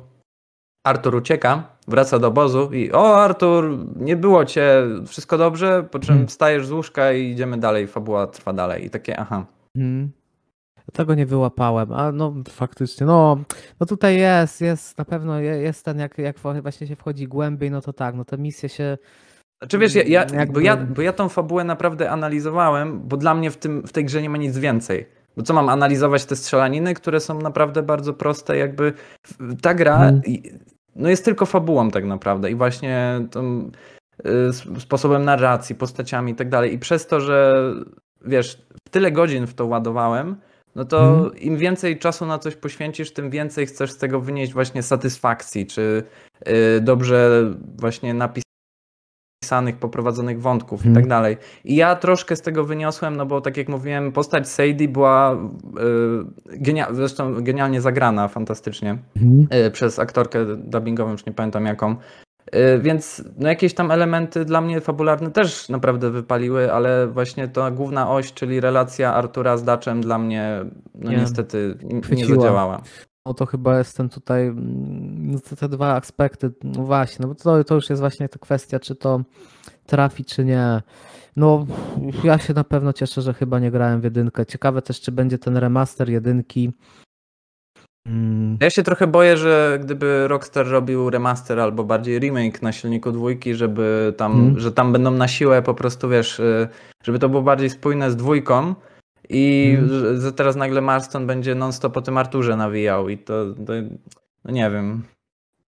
Artur 0.87 1.14
ucieka, 1.14 1.62
wraca 1.89 2.18
do 2.18 2.28
obozu 2.28 2.72
i 2.72 2.93
o 2.93 3.16
Artur, 3.22 3.78
nie 3.97 4.16
było 4.16 4.45
cię, 4.45 4.83
wszystko 5.07 5.39
dobrze, 5.39 5.83
po 5.91 5.99
czym 5.99 6.09
Hmm. 6.09 6.26
wstajesz 6.26 6.66
z 6.66 6.72
łóżka 6.72 7.12
i 7.12 7.31
idziemy 7.31 7.59
dalej, 7.59 7.87
fabuła 7.87 8.26
trwa 8.26 8.53
dalej 8.53 8.85
i 8.85 8.91
takie 8.91 9.16
aha. 9.20 9.47
Mhm. 9.76 10.11
Tego 10.93 11.14
nie 11.14 11.26
wyłapałem, 11.26 11.93
a 11.93 12.12
no 12.12 12.35
faktycznie, 12.49 13.07
no, 13.07 13.39
no 13.81 13.87
tutaj 13.87 14.16
jest, 14.18 14.61
jest 14.61 14.99
na 14.99 15.05
pewno 15.05 15.41
je- 15.41 15.57
jest 15.62 15.85
ten, 15.85 15.99
jak, 15.99 16.18
jak 16.18 16.39
właśnie 16.39 16.87
się 16.87 16.97
wchodzi 16.97 17.28
głębiej, 17.28 17.70
no 17.70 17.81
to 17.81 17.93
tak, 17.93 18.14
no 18.14 18.24
te 18.24 18.39
misje 18.39 18.68
się, 18.68 18.99
Znaczy 19.62 19.78
wiesz, 19.78 19.95
ja, 19.95 20.03
ja, 20.03 20.26
Jakby- 20.35 20.53
bo, 20.53 20.61
ja, 20.61 20.76
bo 20.76 21.03
ja 21.03 21.12
tą 21.12 21.28
fabułę 21.28 21.64
naprawdę 21.64 22.11
analizowałem, 22.11 23.01
bo 23.09 23.16
dla 23.16 23.35
mnie 23.35 23.51
w, 23.51 23.57
tym, 23.57 23.83
w 23.87 23.93
tej 23.93 24.05
grze 24.05 24.22
nie 24.22 24.31
ma 24.31 24.37
nic 24.39 24.59
więcej. 24.59 25.07
Bo 25.37 25.43
co 25.43 25.55
mam 25.55 25.68
analizować 25.68 26.24
te 26.24 26.37
strzelaniny, 26.37 26.95
które 26.95 27.20
są 27.20 27.39
naprawdę 27.39 27.83
bardzo 27.83 28.14
proste, 28.14 28.57
jakby 28.57 28.93
ta 29.62 29.74
gra 29.74 29.95
Mhm. 29.95 30.22
no 30.97 31.09
jest 31.09 31.24
tylko 31.24 31.47
fabułą 31.47 31.91
tak 31.91 32.05
naprawdę 32.05 32.51
i 32.51 32.55
właśnie 32.55 33.20
tą, 33.31 33.70
y, 34.26 34.81
sposobem 34.81 35.24
narracji, 35.24 35.74
postaciami 35.74 36.33
i 36.33 36.35
tak 36.35 36.49
dalej. 36.49 36.74
I 36.74 36.78
przez 36.78 37.07
to, 37.07 37.20
że 37.20 37.62
wiesz, 38.24 38.62
tyle 38.91 39.12
godzin 39.12 39.47
w 39.47 39.55
to 39.55 39.66
ładowałem, 39.66 40.37
no 40.74 40.85
to 40.85 41.14
Mhm. 41.14 41.39
im 41.39 41.57
więcej 41.57 41.99
czasu 41.99 42.26
na 42.26 42.39
coś 42.39 42.57
poświęcisz, 42.57 43.12
tym 43.12 43.31
więcej 43.31 43.66
chcesz 43.66 43.91
z 43.91 43.97
tego 43.99 44.20
wynieść 44.20 44.53
właśnie 44.53 44.83
satysfakcji, 44.83 45.66
czy 45.66 46.03
y, 46.49 46.81
dobrze 46.81 47.51
właśnie 47.78 48.14
poprowadzonych 49.76 50.40
wątków 50.42 50.84
i 50.84 50.88
Mhm. 50.88 50.94
tak 51.05 51.11
dalej. 51.11 51.36
I 51.64 51.76
ja 51.76 51.96
troszkę 51.96 52.36
z 52.36 52.40
tego 52.42 52.64
wyniosłem, 52.64 53.16
no 53.16 53.26
bo 53.26 53.40
tak 53.40 53.57
jak 53.57 53.68
mówiłem, 53.68 54.12
postać 54.12 54.48
Sadie 54.48 54.88
była 54.88 55.32
y, 55.34 56.59
genia- 56.62 56.94
zresztą 56.94 57.34
genialnie 57.42 57.80
zagrana, 57.80 58.28
fantastycznie 58.28 58.98
y, 59.66 59.70
przez 59.70 59.98
aktorkę 59.98 60.38
dubbingową, 60.57 61.11
już 61.11 61.26
nie 61.26 61.32
pamiętam 61.32 61.66
jaką. 61.66 61.96
Y, 62.55 62.78
Więc 62.82 63.24
no 63.38 63.48
jakieś 63.48 63.74
tam 63.74 63.90
elementy 63.90 64.44
dla 64.44 64.61
mnie 64.61 64.80
fabularne 64.80 65.30
też 65.30 65.68
naprawdę 65.68 66.11
wypaliły, 66.11 66.72
ale 66.72 67.07
właśnie 67.07 67.48
ta 67.48 67.70
główna 67.70 68.11
oś, 68.11 68.32
czyli 68.32 68.61
relacja 68.61 69.14
Artura 69.14 69.57
z 69.57 69.64
Daczem 69.64 70.01
dla 70.01 70.18
mnie 70.18 70.64
no 70.94 71.11
Nie. 71.11 71.16
niestety 71.16 71.74
nie 71.82 72.01
Chwyciła. 72.03 72.36
zadziałała. 72.36 72.80
No 73.31 73.35
to 73.35 73.47
chyba 73.47 73.78
jest 73.78 73.97
ten 73.97 74.09
tutaj, 74.09 74.47
mm, 74.47 75.33
no 75.33 75.41
te, 75.41 75.57
te 75.57 75.68
dwa 75.68 75.95
aspekty, 75.97 76.51
no 76.64 76.83
właśnie, 76.83 77.22
no 77.22 77.28
bo 77.28 77.35
to, 77.35 77.64
to 77.64 77.74
już 77.74 77.91
jest 77.91 78.01
właśnie 78.01 78.28
ta 78.28 78.39
kwestia, 78.39 78.81
czy 78.81 78.95
to 78.95 79.20
trafi, 79.87 80.24
czy 80.24 80.45
nie. 80.45 80.83
No, 81.37 81.66
ja 82.24 82.39
się 82.39 82.55
na 82.55 82.64
pewno 82.64 82.93
cieszę, 82.93 83.22
że 83.22 83.35
chyba 83.35 83.59
nie 83.59 83.70
grałem 83.70 84.01
w 84.01 84.05
jedynkę. 84.05 84.47
Ciekawe 84.47 84.83
też, 84.83 85.01
czy 85.01 85.12
będzie 85.12 85.39
ten 85.39 85.57
remaster 85.57 86.09
jedynki. 86.11 86.72
Mm, 88.07 88.57
Ja 88.61 88.70
się 88.70 88.83
trochę 88.83 89.07
boję, 89.07 89.37
że 89.37 89.78
gdyby 89.83 90.28
Rockstar 90.28 90.66
robił 90.66 91.11
remaster 91.11 91.61
albo 91.61 91.85
bardziej 91.85 92.18
remake 92.18 92.62
na 92.62 92.72
silniku 92.72 93.12
dwójki, 93.12 93.55
żeby 93.55 94.14
tam, 94.16 94.33
Mhm. 94.33 94.59
że 94.61 94.72
tam 94.72 94.93
będą 94.93 95.11
na 95.11 95.28
siłę 95.28 95.62
po 95.62 95.74
prostu, 95.74 96.09
wiesz, 96.09 96.41
y, 96.41 96.68
żeby 97.05 97.18
to 97.18 97.28
było 97.28 97.43
bardziej 97.43 97.70
spójne 97.70 98.11
z 98.11 98.16
dwójką 98.16 98.74
i 99.31 99.76
Mhm. 99.78 100.20
że, 100.20 100.33
teraz 100.33 100.57
nagle 100.57 100.81
Marston 100.81 101.26
będzie 101.26 101.55
non-stop 101.55 101.97
o 101.97 102.03
tym 102.03 102.18
Arturze 102.18 102.57
nawijał 102.57 103.09
i 103.09 103.18
to, 103.18 103.55
to 103.66 103.72
no 104.45 104.51
nie 104.53 104.70
wiem. 104.70 105.03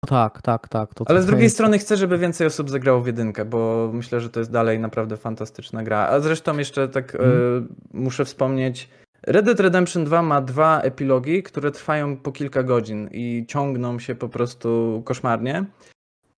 tak, 0.07 0.43
tak, 0.43 0.69
tak. 0.69 0.95
To 0.95 1.05
Ale 1.09 1.23
z 1.23 1.27
drugiej 1.27 1.43
jest- 1.45 1.57
strony 1.57 1.79
chcę, 1.79 1.97
żeby 1.97 2.19
więcej 2.19 2.47
osób 2.47 2.71
zagrało 2.71 3.01
w 3.01 3.07
jedynkę, 3.07 3.45
bo 3.45 3.91
myślę, 3.95 4.21
że 4.21 4.31
to 4.31 4.41
jest 4.41 4.51
dalej 4.53 4.79
naprawdę 4.79 5.17
fantastyczna 5.17 5.83
gra. 5.83 5.99
A 6.09 6.21
zresztą 6.21 6.59
jeszcze 6.59 6.89
tak 6.89 7.15
Mhm. 7.15 7.33
e, 7.33 7.99
muszę 7.99 8.25
wspomnieć, 8.25 8.89
Red 9.27 9.45
Dead 9.47 9.61
Redemption 9.61 10.05
2 10.05 10.23
ma 10.23 10.41
dwa 10.41 10.81
epilogi, 10.81 11.43
które 11.43 11.71
trwają 11.71 12.17
po 12.17 12.33
kilka 12.33 12.63
godzin 12.63 13.09
i 13.13 13.45
ciągną 13.49 13.99
się 13.99 14.15
po 14.15 14.29
prostu 14.29 15.03
koszmarnie. 15.05 15.65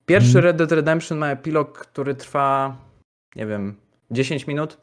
Pierwszy 0.06 0.28
Mhm. 0.38 0.44
Red 0.44 0.56
Dead 0.56 0.72
Redemption 0.72 1.18
ma 1.18 1.30
epilog, 1.30 1.78
który 1.78 2.14
trwa, 2.14 2.76
nie 3.36 3.46
wiem, 3.46 3.74
10 4.10 4.46
minut 4.46 4.78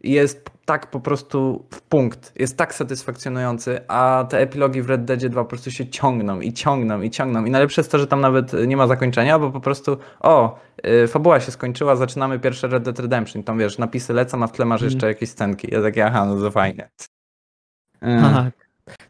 jest 0.00 0.50
tak 0.64 0.86
po 0.90 1.00
prostu 1.00 1.64
w 1.70 1.82
punkt, 1.82 2.32
jest 2.40 2.56
tak 2.56 2.74
satysfakcjonujący, 2.74 3.88
a 3.88 4.26
te 4.28 4.38
epilogi 4.38 4.82
w 4.82 4.88
Red 4.88 5.04
Deadzie 5.04 5.28
2 5.28 5.44
po 5.44 5.48
prostu 5.48 5.70
się 5.70 5.86
ciągną 5.86 6.40
i 6.40 6.52
ciągną 6.52 7.02
i 7.02 7.10
ciągną. 7.10 7.44
I 7.44 7.50
najlepsze 7.50 7.80
jest 7.80 7.92
to, 7.92 7.98
że 7.98 8.06
tam 8.06 8.20
nawet 8.20 8.52
nie 8.66 8.76
ma 8.76 8.86
zakończenia, 8.86 9.38
bo 9.38 9.50
po 9.50 9.60
prostu 9.60 9.96
o, 10.20 10.58
y, 10.86 11.08
fabuła 11.08 11.40
się 11.40 11.52
skończyła, 11.52 11.96
zaczynamy 11.96 12.38
pierwsze 12.38 12.68
Red 12.68 12.82
Dead 12.82 12.98
Redemption. 12.98 13.42
Tam 13.42 13.58
wiesz, 13.58 13.78
napisy 13.78 14.12
lecą, 14.12 14.42
a 14.42 14.46
w 14.46 14.52
tle 14.52 14.64
masz 14.64 14.80
Mhm. 14.80 14.92
jeszcze 14.92 15.06
jakieś 15.06 15.30
scenki. 15.30 15.68
Ja 15.70 15.82
takie, 15.82 16.06
aha, 16.06 16.26
no 16.26 16.36
to 16.40 16.50
fajnie. 16.50 16.90
Y, 18.02 18.50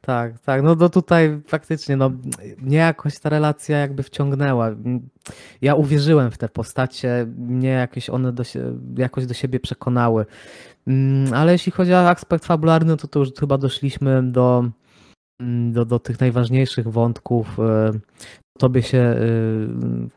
Tak, 0.01 0.39
tak. 0.39 0.63
No 0.63 0.77
to 0.77 0.89
tutaj 0.89 1.41
faktycznie, 1.47 1.97
no 1.97 2.11
mnie 2.59 2.77
jakoś 2.77 3.19
ta 3.19 3.29
relacja 3.29 3.79
jakby 3.79 4.03
wciągnęła. 4.03 4.71
Ja 5.63 5.75
uwierzyłem 5.75 6.31
w 6.31 6.39
te 6.39 6.49
postacie, 6.49 7.27
mnie 7.37 7.69
jakieś 7.69 8.11
one 8.11 8.33
do, 8.33 8.43
jakoś 8.97 9.27
do 9.27 9.35
siebie 9.35 9.61
przekonały. 9.61 10.27
Mm, 10.87 11.35
Ale 11.35 11.53
jeśli 11.53 11.73
chodzi 11.73 11.93
o 11.93 12.09
aspekt 12.09 12.45
fabularny, 12.45 12.97
to, 12.97 13.09
to 13.09 13.19
już 13.19 13.29
chyba 13.41 13.59
doszliśmy 13.59 14.23
do, 14.23 14.71
mm, 15.41 15.73
do, 15.73 15.85
do 15.85 15.99
tych 15.99 16.21
najważniejszych 16.21 16.89
wątków. 16.89 17.61
e, 17.61 17.93
Tobie 18.59 18.83
się, 18.83 18.99
e, 18.99 19.17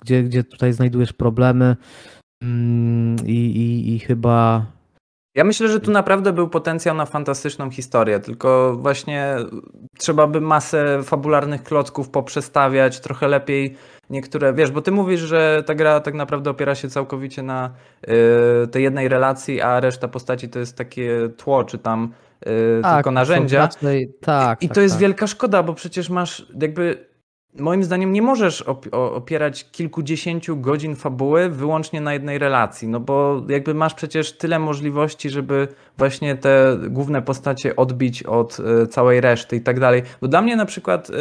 gdzie, 0.01 0.23
gdzie 0.23 0.43
tutaj 0.43 0.73
znajdujesz 0.73 1.13
problemy 1.13 1.75
mm, 2.43 3.15
i, 3.25 3.31
i, 3.31 3.95
i 3.95 3.99
chyba 3.99 4.65
Ja 5.35 5.43
myślę, 5.43 5.67
że 5.67 5.79
tu 5.79 5.91
naprawdę 5.91 6.33
był 6.33 6.49
potencjał 6.49 6.95
na 6.95 7.05
fantastyczną 7.05 7.71
historię, 7.71 8.19
tylko 8.19 8.77
właśnie 8.79 9.35
trzeba 9.97 10.27
by 10.27 10.41
masę 10.41 11.03
fabularnych 11.03 11.63
klocków 11.63 12.09
poprzestawiać, 12.09 12.99
trochę 12.99 13.27
lepiej 13.27 13.75
niektóre, 14.09 14.53
wiesz, 14.53 14.71
bo 14.71 14.81
ty 14.81 14.91
mówisz, 14.91 15.19
że 15.19 15.63
ta 15.65 15.75
gra 15.75 15.99
tak 15.99 16.13
naprawdę 16.13 16.49
opiera 16.49 16.75
się 16.75 16.89
całkowicie 16.89 17.43
na 17.43 17.69
y, 18.63 18.67
tej 18.67 18.83
jednej 18.83 19.07
relacji, 19.07 19.61
a 19.61 19.79
reszta 19.79 20.07
postaci 20.07 20.49
to 20.49 20.59
jest 20.59 20.77
takie 20.77 21.29
tło, 21.37 21.63
czy 21.63 21.77
tam 21.77 22.13
y, 22.47 22.81
tak, 22.81 22.95
tylko 22.95 23.11
narzędzia. 23.11 23.59
tak, 24.21 24.63
I 24.63 24.67
tak, 24.67 24.75
to 24.75 24.81
jest 24.81 24.95
tak. 24.95 25.01
wielka 25.01 25.27
szkoda, 25.27 25.63
bo 25.63 25.73
przecież 25.73 26.09
masz 26.09 26.47
jakby. 26.61 27.12
Moim 27.59 27.83
zdaniem 27.83 28.13
nie 28.13 28.21
możesz 28.21 28.61
opierać 28.91 29.71
kilkudziesięciu 29.71 30.57
godzin 30.57 30.95
fabuły 30.95 31.49
wyłącznie 31.49 32.01
na 32.01 32.13
jednej 32.13 32.37
relacji, 32.37 32.87
no 32.87 32.99
bo 32.99 33.43
jakby 33.49 33.73
masz 33.73 33.93
przecież 33.93 34.37
tyle 34.37 34.59
możliwości, 34.59 35.29
żeby 35.29 35.67
właśnie 35.97 36.35
te 36.35 36.77
główne 36.89 37.21
postacie 37.21 37.75
odbić 37.75 38.23
od 38.23 38.57
e, 38.59 38.87
całej 38.87 39.21
reszty 39.21 39.55
i 39.55 39.61
tak 39.61 39.79
dalej. 39.79 40.03
Bo 40.21 40.27
dla 40.27 40.41
mnie 40.41 40.55
na 40.55 40.65
przykład 40.65 41.09
e, 41.09 41.13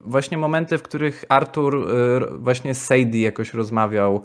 właśnie 0.00 0.38
momenty, 0.38 0.78
w 0.78 0.82
których 0.82 1.24
Arthur 1.28 1.76
e, 1.76 2.38
właśnie 2.38 2.74
z 2.74 2.84
Sadie 2.84 3.22
jakoś 3.22 3.54
rozmawiał, 3.54 4.22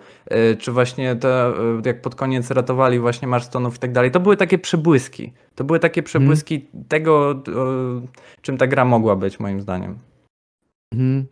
czy 0.59 0.71
właśnie 0.71 1.15
te, 1.15 1.53
jak 1.85 2.01
pod 2.01 2.15
koniec 2.15 2.51
ratowali 2.51 2.99
właśnie 2.99 3.27
Marstonów 3.27 3.75
i 3.75 3.79
tak 3.79 3.91
dalej, 3.91 4.11
to 4.11 4.19
były 4.19 4.37
takie 4.37 4.57
przebłyski. 4.57 5.33
To 5.55 5.63
były 5.63 5.79
takie 5.79 6.03
przebłyski 6.03 6.67
tego, 6.87 7.31
e, 7.31 7.41
czym 8.41 8.57
ta 8.57 8.67
gra 8.67 8.85
mogła 8.85 9.15
być, 9.15 9.39
moim 9.39 9.61
zdaniem. 9.61 10.12
Mhm. 10.93 11.25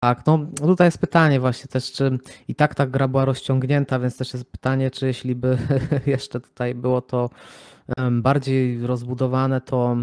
Tak, 0.00 0.26
no 0.26 0.38
tutaj 0.66 0.86
jest 0.86 0.98
pytanie 0.98 1.40
właśnie 1.40 1.68
też, 1.68 1.92
czy 1.92 2.18
i 2.48 2.54
tak 2.54 2.74
ta 2.74 2.86
gra 2.86 3.08
była 3.08 3.24
rozciągnięta, 3.24 3.98
więc 3.98 4.16
też 4.16 4.32
jest 4.32 4.50
pytanie, 4.52 4.90
czy 4.90 5.06
jeśli 5.06 5.34
by 5.34 5.58
jeszcze 6.06 6.40
tutaj 6.40 6.74
było 6.74 7.00
to 7.00 7.30
bardziej 8.10 8.86
rozbudowane, 8.86 9.60
to 9.60 9.96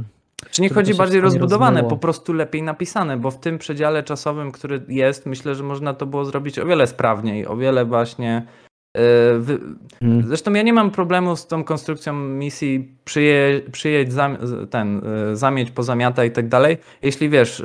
Czy 0.51 0.61
nie 0.61 0.69
chodzi 0.69 0.93
bardziej 0.93 1.21
rozbudowane, 1.21 1.81
rozmyło. 1.81 1.89
po 1.89 1.97
prostu 1.97 2.33
lepiej 2.33 2.63
napisane, 2.63 3.17
bo 3.17 3.31
w 3.31 3.39
tym 3.39 3.57
przedziale 3.57 4.03
czasowym, 4.03 4.51
który 4.51 4.81
jest, 4.87 5.25
myślę, 5.25 5.55
że 5.55 5.63
można 5.63 5.93
to 5.93 6.05
było 6.05 6.25
zrobić 6.25 6.59
o 6.59 6.65
wiele 6.65 6.87
sprawniej, 6.87 7.47
o 7.47 7.57
wiele 7.57 7.85
właśnie. 7.85 8.45
E, 8.93 9.01
Wy... 9.39 9.59
Mhm. 10.01 10.27
Zresztą 10.27 10.53
ja 10.53 10.61
nie 10.61 10.73
mam 10.73 10.91
problemu 10.91 11.35
z 11.35 11.47
tą 11.47 11.63
konstrukcją 11.63 12.13
misji 12.13 12.95
przyje... 13.05 13.61
przyjedź, 13.71 14.13
zam... 14.13 14.37
ten, 14.69 15.01
e, 15.31 15.35
zamieć, 15.35 15.71
pozamiata 15.71 16.25
i 16.25 16.31
tak 16.31 16.47
dalej. 16.47 16.77
Jeśli 17.01 17.29
wiesz, 17.29 17.59
e, 17.59 17.63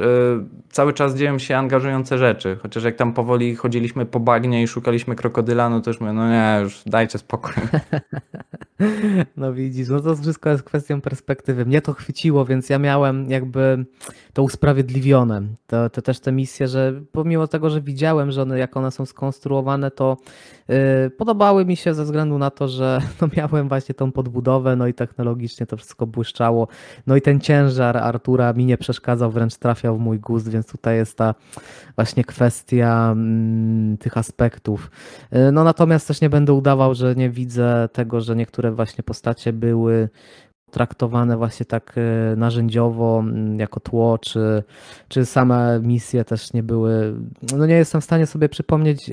cały 0.70 0.92
czas 0.92 1.14
dzieją 1.14 1.38
się 1.38 1.56
angażujące 1.56 2.18
rzeczy, 2.18 2.58
chociaż 2.62 2.84
jak 2.84 2.96
tam 2.96 3.12
powoli 3.12 3.56
chodziliśmy 3.56 4.06
po 4.06 4.20
bagnie 4.20 4.62
i 4.62 4.68
szukaliśmy 4.68 5.16
krokodyla, 5.16 5.70
no 5.70 5.80
to 5.80 5.90
już 5.90 6.00
mówię, 6.00 6.12
no 6.12 6.30
nie, 6.30 6.60
już 6.62 6.82
dajcie 6.86 7.18
spokój. 7.18 7.52
No 9.36 9.52
widzisz, 9.52 9.88
no 9.88 10.00
to 10.00 10.16
wszystko 10.16 10.50
jest 10.50 10.62
kwestią 10.62 11.00
perspektywy. 11.00 11.66
Mnie 11.66 11.82
to 11.82 11.92
chwyciło, 11.92 12.44
więc 12.44 12.70
ja 12.70 12.78
miałem 12.78 13.30
jakby 13.30 13.86
to 14.32 14.42
usprawiedliwione. 14.42 15.42
To, 15.66 15.90
to 15.90 16.02
też 16.02 16.20
te 16.20 16.32
misje, 16.32 16.68
że 16.68 17.00
pomimo 17.12 17.46
tego, 17.46 17.70
że 17.70 17.80
widziałem, 17.80 18.32
że 18.32 18.42
one, 18.42 18.58
jak 18.58 18.76
one 18.76 18.90
są 18.90 19.06
skonstruowane, 19.06 19.90
to 19.90 20.16
yy, 20.68 20.76
podobały 21.18 21.64
mi 21.64 21.76
się 21.76 21.94
ze 21.94 22.04
względu 22.04 22.38
na 22.38 22.50
to, 22.50 22.68
że 22.68 23.00
no, 23.20 23.28
miałem 23.36 23.68
właśnie 23.68 23.94
tą 23.94 24.12
podbudowę, 24.12 24.76
no 24.76 24.86
i 24.86 24.94
technologicznie 24.94 25.66
to 25.66 25.76
wszystko 25.76 26.06
błyszczało. 26.06 26.68
No 27.06 27.16
i 27.16 27.22
ten 27.22 27.40
ciężar 27.40 27.96
Artura 27.96 28.52
mi 28.52 28.64
nie 28.64 28.78
przeszkadzał, 28.78 29.30
wręcz 29.30 29.56
trafiał 29.56 29.96
w 29.96 30.00
mój 30.00 30.20
gust, 30.20 30.48
więc 30.48 30.66
tutaj 30.66 30.96
jest 30.96 31.18
ta 31.18 31.34
właśnie 31.96 32.24
kwestia 32.24 33.10
mm, 33.12 33.98
tych 33.98 34.18
aspektów. 34.18 34.90
Y, 35.48 35.52
No 35.52 35.64
natomiast 35.64 36.08
też 36.08 36.20
nie 36.20 36.30
będę 36.30 36.52
udawał, 36.52 36.94
że 36.94 37.14
nie 37.14 37.30
widzę 37.30 37.88
tego, 37.92 38.20
że 38.20 38.36
niektóre 38.36 38.63
właśnie 38.72 39.04
postacie 39.04 39.52
były 39.52 40.08
traktowane 40.70 41.36
właśnie 41.36 41.66
tak 41.66 41.94
e, 41.96 42.36
narzędziowo, 42.36 43.24
jako 43.56 43.80
tło, 43.80 44.18
czy, 44.18 44.62
czy 45.08 45.26
same 45.26 45.80
misje 45.82 46.24
też 46.24 46.52
nie 46.52 46.62
były. 46.62 47.14
No 47.56 47.66
nie 47.66 47.74
jestem 47.74 48.00
w 48.00 48.04
stanie 48.04 48.26
sobie 48.26 48.48
przypomnieć, 48.48 49.10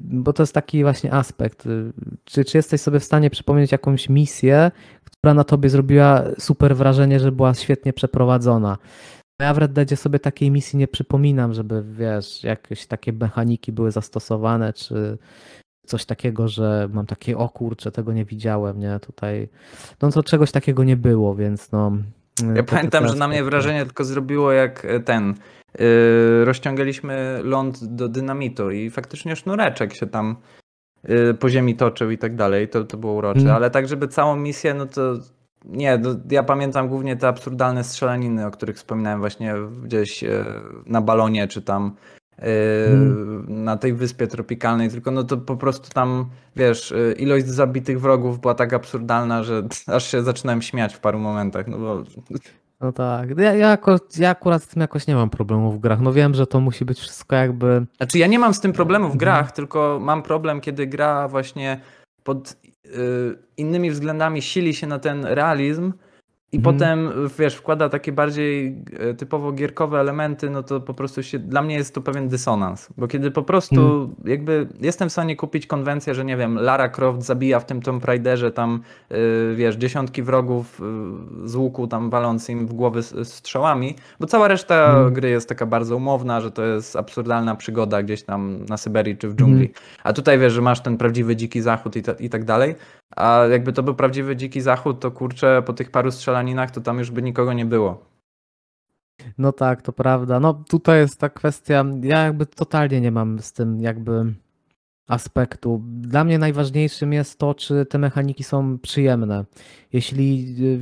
bo 0.00 0.32
to 0.32 0.42
jest 0.42 0.54
taki 0.54 0.82
właśnie 0.82 1.12
aspekt. 1.12 1.66
y, 1.66 1.92
Czy, 2.24 2.44
czy 2.44 2.58
jesteś 2.58 2.80
sobie 2.80 3.00
w 3.00 3.04
stanie 3.04 3.30
przypomnieć 3.30 3.72
jakąś 3.72 4.08
misję, 4.08 4.70
która 5.04 5.34
na 5.34 5.44
tobie 5.44 5.68
zrobiła 5.70 6.24
super 6.38 6.76
wrażenie, 6.76 7.20
że 7.20 7.32
była 7.32 7.54
świetnie 7.54 7.92
przeprowadzona? 7.92 8.78
Ja 9.40 9.54
w 9.54 9.58
Red 9.58 9.72
Deadzie 9.72 9.96
sobie 9.96 10.18
takiej 10.18 10.50
misji 10.50 10.78
nie 10.78 10.88
przypominam, 10.88 11.54
żeby 11.54 11.82
wiesz, 11.82 12.44
jakieś 12.44 12.86
takie 12.86 13.12
mechaniki 13.12 13.72
były 13.72 13.90
zastosowane, 13.90 14.72
czy 14.72 15.18
coś 15.88 16.04
takiego, 16.04 16.48
że 16.48 16.88
mam 16.92 17.06
takie, 17.06 17.38
o 17.38 17.48
kurczę, 17.48 17.92
tego 17.92 18.12
nie 18.12 18.24
widziałem, 18.24 18.80
nie? 18.80 18.98
Tutaj, 19.00 19.48
no 20.02 20.10
to 20.10 20.22
czegoś 20.22 20.52
takiego 20.52 20.84
nie 20.84 20.96
było, 20.96 21.34
więc 21.34 21.72
no. 21.72 21.92
Ja 22.42 22.54
te- 22.54 22.62
pamiętam, 22.62 23.08
że 23.08 23.14
na 23.14 23.28
mnie 23.28 23.44
wrażenie 23.44 23.84
tylko 23.84 24.04
zrobiło 24.04 24.52
jak 24.52 24.84
e, 24.84 25.00
ten. 25.00 25.34
Yy, 25.78 26.44
rozciągaliśmy 26.44 27.40
ląd 27.42 27.84
do 27.84 28.08
dynamitu 28.08 28.70
i 28.70 28.90
faktycznie 28.90 29.36
sznureczek 29.36 29.94
się 29.94 30.06
tam 30.06 30.36
yy, 31.08 31.34
po 31.34 31.50
ziemi 31.50 31.76
toczył 31.76 32.10
i 32.10 32.18
tak 32.18 32.36
dalej. 32.36 32.68
To, 32.68 32.84
to 32.84 32.96
było 32.96 33.12
urocze. 33.12 33.40
Mm. 33.40 33.54
Ale 33.54 33.70
tak, 33.70 33.88
żeby 33.88 34.08
całą 34.08 34.36
misję, 34.36 34.74
no 34.74 34.86
to 34.86 35.14
nie. 35.64 35.98
No, 35.98 36.10
ja 36.30 36.42
pamiętam 36.42 36.88
głównie 36.88 37.16
te 37.16 37.28
absurdalne 37.28 37.84
strzelaniny, 37.84 38.46
o 38.46 38.50
których 38.50 38.76
wspominałem 38.76 39.20
właśnie 39.20 39.54
gdzieś 39.84 40.24
e, 40.24 40.44
na 40.86 41.00
balonie 41.00 41.48
czy 41.48 41.62
tam. 41.62 41.96
Mm. 42.42 43.64
Na 43.64 43.76
tej 43.76 43.92
wyspie 43.92 44.26
tropikalnej, 44.26 44.90
tylko 44.90 45.10
no 45.10 45.24
to 45.24 45.36
po 45.36 45.56
prostu 45.56 45.90
tam, 45.90 46.26
wiesz, 46.56 46.92
e, 46.92 47.12
ilość 47.12 47.46
zabitych 47.46 48.00
wrogów 48.00 48.40
była 48.40 48.54
tak 48.54 48.72
absurdalna, 48.72 49.42
że 49.42 49.62
aż 49.86 50.10
się 50.10 50.22
zaczynałem 50.22 50.62
śmiać 50.62 50.94
w 50.94 51.00
paru 51.00 51.18
momentach. 51.18 51.66
No 51.68 51.78
bo 51.78 52.02
No 52.80 52.92
tak. 52.92 53.38
Ja, 53.38 53.54
ja, 53.54 53.68
jako, 53.68 53.96
ja 54.18 54.30
akurat 54.30 54.62
z 54.62 54.68
tym 54.68 54.80
jakoś 54.80 55.06
nie 55.06 55.14
mam 55.14 55.30
problemu 55.30 55.72
w 55.72 55.78
grach. 55.78 56.00
No 56.00 56.12
wiem, 56.12 56.34
że 56.34 56.46
to 56.46 56.60
musi 56.60 56.84
być 56.84 56.98
wszystko 56.98 57.36
jakby. 57.36 57.86
Znaczy 57.96 58.18
ja 58.18 58.26
nie 58.26 58.38
mam 58.38 58.54
z 58.54 58.60
tym 58.60 58.72
problemu 58.72 59.08
w 59.08 59.16
grach, 59.16 59.52
tylko 59.52 59.98
mam 60.02 60.22
problem, 60.22 60.60
kiedy 60.60 60.86
gra 60.86 61.28
właśnie 61.28 61.80
pod 62.24 62.56
y, 62.86 62.90
innymi 63.56 63.90
względami 63.90 64.42
sili 64.42 64.74
się 64.74 64.86
na 64.86 64.98
ten 64.98 65.24
realizm 65.24 65.92
i 66.52 66.56
Mhm. 66.56 66.74
potem, 66.74 67.10
wiesz, 67.38 67.54
wkłada 67.54 67.88
takie 67.88 68.12
bardziej 68.12 68.76
e, 68.98 69.14
typowo 69.14 69.52
gierkowe 69.52 70.00
elementy, 70.00 70.50
no 70.50 70.62
to 70.62 70.80
po 70.80 70.94
prostu 70.94 71.22
się, 71.22 71.38
dla 71.38 71.62
mnie 71.62 71.74
jest 71.74 71.94
to 71.94 72.00
pewien 72.00 72.28
dysonans, 72.28 72.88
bo 72.98 73.08
kiedy 73.08 73.30
po 73.30 73.42
prostu 73.42 73.74
Mhm. 73.80 74.14
jakby 74.24 74.66
jestem 74.80 75.08
w 75.08 75.12
stanie 75.12 75.36
kupić 75.36 75.66
konwencję, 75.66 76.14
że 76.14 76.24
nie 76.24 76.36
wiem, 76.36 76.54
Lara 76.58 76.88
Croft 76.88 77.22
zabija 77.22 77.60
w 77.60 77.66
tym 77.66 77.82
Tomb 77.82 78.04
Raiderze 78.04 78.52
tam, 78.52 78.80
y, 79.12 79.54
wiesz, 79.56 79.76
dziesiątki 79.76 80.22
wrogów 80.22 80.80
y, 81.44 81.48
z 81.48 81.54
łuku 81.56 81.86
tam 81.86 82.10
waląc 82.10 82.48
im 82.48 82.66
w 82.66 82.72
głowy 82.72 83.02
strzałami, 83.24 83.94
bo 84.20 84.26
cała 84.26 84.48
reszta 84.48 84.86
Mhm. 84.90 85.14
gry 85.14 85.30
jest 85.30 85.48
taka 85.48 85.66
bardzo 85.66 85.96
umowna, 85.96 86.40
że 86.40 86.50
to 86.50 86.64
jest 86.64 86.96
absurdalna 86.96 87.54
przygoda 87.54 88.02
gdzieś 88.02 88.22
tam 88.22 88.64
na 88.68 88.76
Syberii 88.76 89.16
czy 89.16 89.28
w 89.28 89.34
dżungli. 89.34 89.70
A 90.04 90.12
tutaj 90.12 90.38
wiesz, 90.38 90.52
że 90.52 90.60
masz 90.62 90.80
ten 90.80 90.96
prawdziwy 90.96 91.36
dziki 91.36 91.60
zachód 91.60 91.96
i, 91.96 92.02
ta, 92.02 92.12
i 92.12 92.28
tak 92.28 92.44
dalej. 92.44 92.74
A 93.16 93.42
jakby 93.50 93.72
to 93.72 93.82
był 93.82 93.94
prawdziwy 93.94 94.36
dziki 94.36 94.60
zachód, 94.60 95.00
to 95.00 95.10
kurczę, 95.10 95.62
po 95.66 95.72
tych 95.72 95.90
paru 95.90 96.10
strzelaninach 96.38 96.70
to 96.70 96.80
tam 96.80 96.98
już 96.98 97.10
by 97.10 97.22
nikogo 97.22 97.52
nie 97.52 97.66
było. 97.66 98.04
No 99.38 99.52
tak, 99.52 99.82
to 99.82 99.92
prawda. 99.92 100.40
No 100.40 100.54
tutaj 100.54 101.00
jest 101.00 101.20
ta 101.20 101.28
kwestia. 101.28 101.84
Ja 102.02 102.24
jakby 102.24 102.46
totalnie 102.46 103.00
nie 103.00 103.10
mam 103.10 103.38
z 103.38 103.52
tym 103.52 103.80
jakby 103.80 104.34
aspektu. 105.08 105.82
Dla 105.84 106.24
mnie 106.24 106.38
najważniejszym 106.38 107.12
jest 107.12 107.38
to, 107.38 107.54
czy 107.54 107.86
te 107.86 107.98
mechaniki 107.98 108.44
są 108.44 108.78
przyjemne. 108.78 109.44
Jeśli 109.92 110.56
y, 110.60 110.78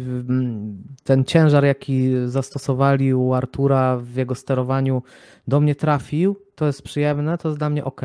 ten 1.04 1.24
ciężar, 1.24 1.64
jaki 1.64 2.10
zastosowali 2.26 3.14
u 3.14 3.34
Artura 3.34 3.96
w 3.96 4.16
jego 4.16 4.34
sterowaniu, 4.34 5.02
do 5.48 5.60
mnie 5.60 5.74
trafił, 5.74 6.36
to 6.54 6.66
jest 6.66 6.82
przyjemne, 6.82 7.38
to 7.38 7.48
jest 7.48 7.58
dla 7.58 7.70
mnie 7.70 7.84
ok. 7.84 8.02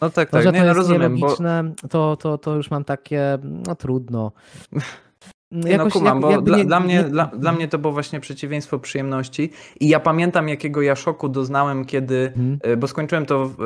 No 0.00 0.10
tak, 0.10 0.30
To, 0.30 0.36
tak, 0.36 0.42
że 0.42 0.52
nie 0.52 0.58
to 0.58 0.64
no, 0.64 0.68
jest 0.68 0.78
rozumiem, 0.78 1.16
bo 1.18 1.36
to, 1.90 2.16
to, 2.16 2.38
to 2.38 2.56
już 2.56 2.70
mam 2.70 2.84
takie, 2.84 3.38
no 3.42 3.74
trudno. 3.74 4.32
Nie 5.52 5.78
no 5.78 5.90
kumam, 5.90 6.14
jak- 6.16 6.20
bo 6.22 6.30
jakby 6.30 6.46
dla, 6.50 6.58
nie- 6.58 6.64
dla, 6.64 6.80
mnie, 6.80 6.94
nie- 6.94 7.04
dla, 7.04 7.26
dla 7.26 7.52
mnie 7.52 7.68
to 7.68 7.78
było 7.78 7.92
właśnie 7.92 8.20
przeciwieństwo 8.20 8.78
przyjemności 8.78 9.50
i 9.80 9.88
ja 9.88 10.00
pamiętam 10.00 10.48
jakiego 10.48 10.82
ja 10.82 10.96
szoku 10.96 11.28
doznałem, 11.28 11.84
kiedy, 11.84 12.32
e, 12.62 12.76
bo 12.76 12.86
skończyłem 12.86 13.26
to 13.26 13.46
w, 13.46 13.56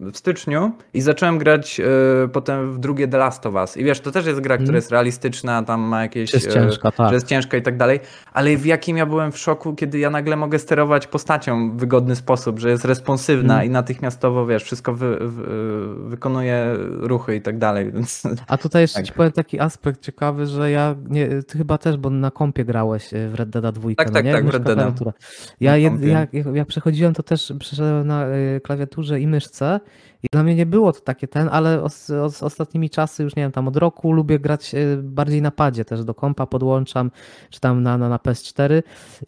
w 0.00 0.16
styczniu 0.16 0.72
i 0.94 1.00
zacząłem 1.00 1.38
grać 1.38 1.80
e, 1.80 1.84
potem 2.28 2.72
w 2.72 2.78
drugie 2.78 3.08
The 3.08 3.18
Last 3.18 3.46
of 3.46 3.54
Us 3.54 3.76
i 3.76 3.84
wiesz, 3.84 4.00
to 4.00 4.10
też 4.12 4.26
jest 4.26 4.40
gra, 4.40 4.54
która 4.56 4.62
Mhm. 4.64 4.74
jest 4.76 4.90
realistyczna, 4.90 5.62
tam 5.62 5.80
ma 5.80 6.02
jakieś... 6.02 6.34
Jest 6.34 6.46
e, 6.48 6.52
ciężka, 6.52 6.90
tak. 6.92 7.08
że 7.08 7.14
jest 7.14 7.26
ciężka 7.26 7.56
i 7.56 7.62
tak 7.62 7.76
dalej, 7.76 8.00
ale 8.32 8.56
w 8.56 8.66
jakim 8.66 8.96
ja 8.96 9.06
byłem 9.06 9.32
w 9.32 9.38
szoku, 9.38 9.74
kiedy 9.74 9.98
ja 9.98 10.10
nagle 10.10 10.36
mogę 10.36 10.58
sterować 10.58 11.06
postacią 11.06 11.70
w 11.70 11.76
wygodny 11.76 12.16
sposób, 12.16 12.58
że 12.58 12.70
jest 12.70 12.84
responsywna 12.84 13.54
Mm. 13.54 13.66
i 13.66 13.70
natychmiastowo, 13.70 14.46
wiesz, 14.46 14.62
wszystko 14.64 14.94
wy, 14.94 15.18
wy, 15.20 15.44
wykonuje 16.08 16.66
ruchy 17.00 17.36
i 17.36 17.40
tak 17.40 17.58
dalej, 17.58 17.92
więc 17.92 18.22
A 18.46 18.56
tutaj 18.58 18.82
jeszcze 18.82 18.98
Tak. 18.98 19.06
ci 19.06 19.12
powiem 19.12 19.32
taki 19.32 19.60
aspekt 19.60 20.00
ciekawy, 20.00 20.46
że 20.46 20.70
ja, 20.70 20.94
nie, 21.08 21.27
ty 21.46 21.58
chyba 21.58 21.78
też, 21.78 21.96
bo 21.96 22.10
na 22.10 22.30
kompie 22.30 22.64
grałeś 22.64 23.14
e, 23.14 23.28
w 23.28 23.34
Red 23.34 23.50
Dead 23.50 23.74
2, 23.74 23.88
Tak, 23.96 24.06
no 24.06 24.12
tak, 24.12 24.24
nie? 24.24 24.32
tak, 24.32 24.46
w 24.46 24.48
Red 24.48 24.64
klawiatura. 24.64 25.12
Ja, 25.60 25.76
jak, 25.76 26.00
jak 26.00 26.30
jak 26.54 26.68
przechodziłem, 26.68 27.14
to 27.14 27.22
też 27.22 27.52
przeszedłem 27.58 28.06
na 28.06 28.26
e, 28.26 28.60
klawiaturze 28.60 29.20
i 29.20 29.26
myszce 29.26 29.80
i 30.22 30.26
dla 30.32 30.42
mnie 30.42 30.54
nie 30.54 30.66
było 30.66 30.92
to 30.92 31.00
takie 31.00 31.28
ten, 31.28 31.48
ale 31.52 31.82
os, 31.82 32.10
os, 32.10 32.42
ostatnimi 32.42 32.90
czasy, 32.90 33.22
już 33.22 33.36
nie 33.36 33.42
wiem, 33.42 33.52
tam 33.52 33.68
od 33.68 33.76
roku 33.76 34.12
lubię 34.12 34.38
grać 34.38 34.74
e, 34.74 34.78
bardziej 35.02 35.42
na 35.42 35.50
padzie, 35.50 35.84
też 35.84 36.04
do 36.04 36.14
kompa 36.14 36.46
podłączam, 36.46 37.10
czy 37.50 37.60
tam 37.60 37.82
na, 37.82 37.98
na, 37.98 38.08
na 38.08 38.16
PS4 38.16 38.82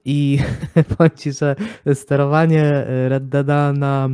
i 0.04 0.38
powiem 0.96 1.10
ci, 1.16 1.32
że 1.32 1.56
sterowanie 1.94 2.64
e, 2.64 3.08
Red 3.08 3.28
Deada 3.28 3.72
na, 3.72 4.08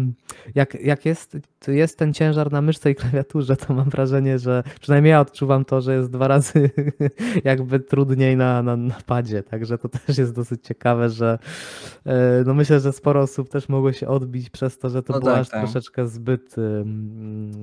jak, 0.55 0.75
jak 0.75 1.07
jest, 1.07 1.37
jest 1.69 1.99
ten 1.99 2.15
ciężar 2.15 2.53
na 2.53 2.63
myszce 2.63 2.91
i 2.91 2.95
klawiaturze, 2.95 3.57
to 3.57 3.75
mam 3.75 3.91
wrażenie, 3.91 4.39
że 4.39 4.63
przynajmniej 4.81 5.11
ja 5.11 5.21
odczuwam 5.21 5.65
to, 5.65 5.81
że 5.81 5.95
jest 5.95 6.11
dwa 6.11 6.29
razy 6.29 6.71
jakby 7.45 7.81
trudniej 7.81 8.37
na, 8.37 8.63
na, 8.63 8.77
na 8.77 8.97
padzie, 9.07 9.43
także 9.43 9.79
to 9.79 9.89
też 9.89 10.19
jest 10.19 10.35
dosyć 10.35 10.65
ciekawe, 10.65 11.11
że 11.11 11.39
e, 12.07 12.43
no 12.47 12.55
myślę, 12.55 12.81
że 12.81 12.93
sporo 12.93 13.21
osób 13.21 13.49
też 13.49 13.69
mogło 13.69 13.93
się 13.93 14.09
odbić 14.09 14.51
przez 14.51 14.79
to, 14.79 14.91
że 14.91 15.03
to 15.03 15.13
No 15.13 15.21
było 15.21 15.33
tak, 15.33 15.41
aż 15.41 15.49
tak. 15.49 15.61
troszeczkę 15.63 16.07
zbyt 16.07 16.59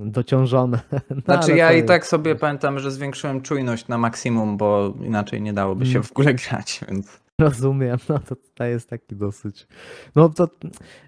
dociążone. 0.06 0.80
No, 1.10 1.22
Znaczy 1.26 1.56
ja 1.58 1.72
i 1.74 1.76
jest- 1.76 1.88
tak 1.88 2.08
sobie 2.08 2.36
pamiętam, 2.36 2.80
że 2.80 2.92
zwiększyłem 2.92 3.42
czujność 3.42 3.88
na 3.88 3.98
maksimum, 3.98 4.58
bo 4.58 4.94
inaczej 5.02 5.42
nie 5.42 5.54
dałoby 5.54 5.86
się 5.86 5.92
Mm. 5.92 6.04
w 6.04 6.12
ogóle 6.12 6.34
grać, 6.50 6.82
więc 6.90 7.24
Rozumiem, 7.40 7.98
no 8.10 8.20
to 8.20 8.36
tutaj 8.36 8.70
jest 8.70 8.90
taki 8.90 9.16
dosyć. 9.16 9.68
No 10.16 10.30
to 10.30 10.44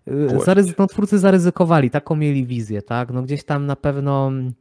y, 0.08 0.28
zaryzy- 0.46 0.74
no, 0.78 0.88
twórcy 0.88 1.20
zaryzykowali, 1.20 1.90
taką 1.90 2.16
mieli 2.16 2.46
wizję, 2.46 2.82
tak? 2.82 3.12
No 3.12 3.22
gdzieś 3.24 3.44
tam 3.44 3.66
na 3.66 3.76
pewno 3.76 4.28
mm, 4.28 4.54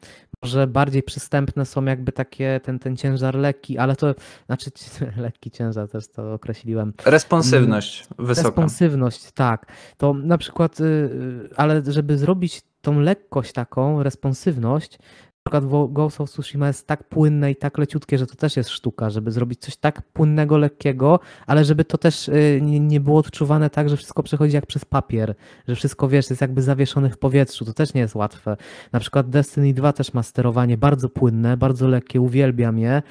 może 0.43 0.66
bardziej 0.66 1.03
przystępne 1.03 1.66
są 1.66 1.85
jakby 1.85 2.12
takie, 2.12 2.61
ten, 2.64 2.78
ten 2.78 2.97
ciężar 2.97 3.35
lekki, 3.35 3.78
ale 3.78 3.97
to, 3.97 4.14
znaczy 4.47 4.70
lekki 5.16 5.51
ciężar 5.51 5.89
też 5.89 6.09
to 6.09 6.32
określiłem. 6.35 6.93
responsywność 7.05 8.07
wysoka. 8.18 8.49
Responsywność, 8.49 9.32
tak. 9.32 9.66
To 9.97 10.14
na 10.14 10.39
przykład, 10.39 10.80
y, 10.80 10.85
y, 10.85 11.49
ale 11.57 11.82
żeby 11.87 12.18
zrobić 12.18 12.62
tą 12.85 13.01
lekkość 13.01 13.53
taką, 13.53 14.03
responsywność, 14.03 14.99
na 15.47 15.51
przykład 15.51 15.93
Ghost 15.93 16.20
of 16.20 16.30
Tsushima 16.30 16.66
jest 16.66 16.87
tak 16.87 17.09
płynne 17.09 17.51
i 17.51 17.57
tak 17.57 17.78
leciutkie, 17.78 18.18
że 18.18 18.26
to 18.26 18.35
też 18.35 18.57
jest 18.57 18.70
sztuka, 18.70 19.11
żeby 19.11 19.30
zrobić 19.30 19.61
coś 19.61 19.76
tak 19.76 20.03
płynnego, 20.03 20.59
lekkiego, 20.59 21.20
ale 21.47 21.64
żeby 21.64 21.85
to 21.85 21.99
też 21.99 22.28
y, 22.28 22.61
nie, 22.62 23.01
było 23.01 23.18
odczuwane 23.18 23.70
tak, 23.70 23.89
że 23.89 23.97
wszystko 23.97 24.22
przechodzi 24.22 24.55
jak 24.55 24.66
przez 24.66 24.85
papier, 24.85 25.35
że 25.68 25.74
wszystko, 25.74 26.09
wiesz, 26.09 26.30
jest 26.30 26.43
jakby 26.43 26.62
zawieszone 26.62 27.11
w 27.11 27.18
powietrzu, 27.18 27.64
to 27.64 27.72
też 27.72 27.95
nie 27.95 28.01
jest 28.01 28.14
łatwe. 28.14 28.57
Na 28.93 29.01
przykład 29.01 29.30
Destiny 29.30 29.74
2 29.74 29.93
też 29.93 30.14
ma 30.14 30.22
sterowanie 30.22 30.78
bardzo 30.78 31.09
płynne, 31.09 31.57
bardzo 31.57 31.89
lekkie, 31.89 32.20
uwielbiam 32.20 32.78
je, 32.78 33.03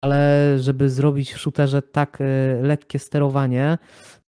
ale 0.00 0.48
żeby 0.58 0.90
zrobić 0.90 1.32
w 1.32 1.38
shooterze 1.38 1.82
tak 1.82 2.20
y, 2.20 2.24
lekkie 2.62 2.98
sterowanie, 2.98 3.78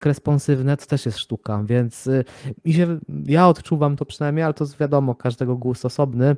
responsywne, 0.05 0.77
to 0.77 0.85
też 0.85 1.05
jest 1.05 1.17
sztuka, 1.17 1.63
więc 1.65 2.07
y, 2.07 2.25
mi 2.65 2.73
się, 2.73 2.99
ja 3.25 3.47
odczuwam 3.47 3.95
to 3.95 4.05
przynajmniej, 4.05 4.43
ale 4.43 4.53
to 4.53 4.63
jest 4.63 4.77
wiadomo, 4.77 5.15
każdego 5.15 5.57
gust 5.57 5.85
osobny. 5.85 6.35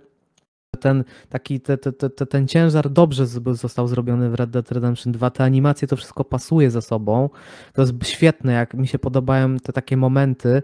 Ten 0.79 1.03
taki, 1.29 1.59
te, 1.59 1.77
te, 1.77 1.93
te, 1.93 2.09
te- 2.09 2.25
ten 2.25 2.47
ciężar 2.47 2.89
dobrze 2.89 3.27
został 3.51 3.87
zrobiony 3.87 4.29
w 4.29 4.35
Red 4.35 4.49
Dead 4.49 4.71
Redemption 4.71 5.13
2, 5.13 5.29
te 5.29 5.43
animacje, 5.43 5.87
to 5.87 5.95
wszystko 5.95 6.23
pasuje 6.23 6.71
ze 6.71 6.81
sobą. 6.81 7.29
To 7.73 7.81
jest 7.81 7.93
świetne, 8.03 8.53
jak 8.53 8.73
mi 8.73 8.87
się 8.87 8.99
podobają 8.99 9.57
te 9.57 9.73
takie 9.73 9.97
momenty, 9.97 10.63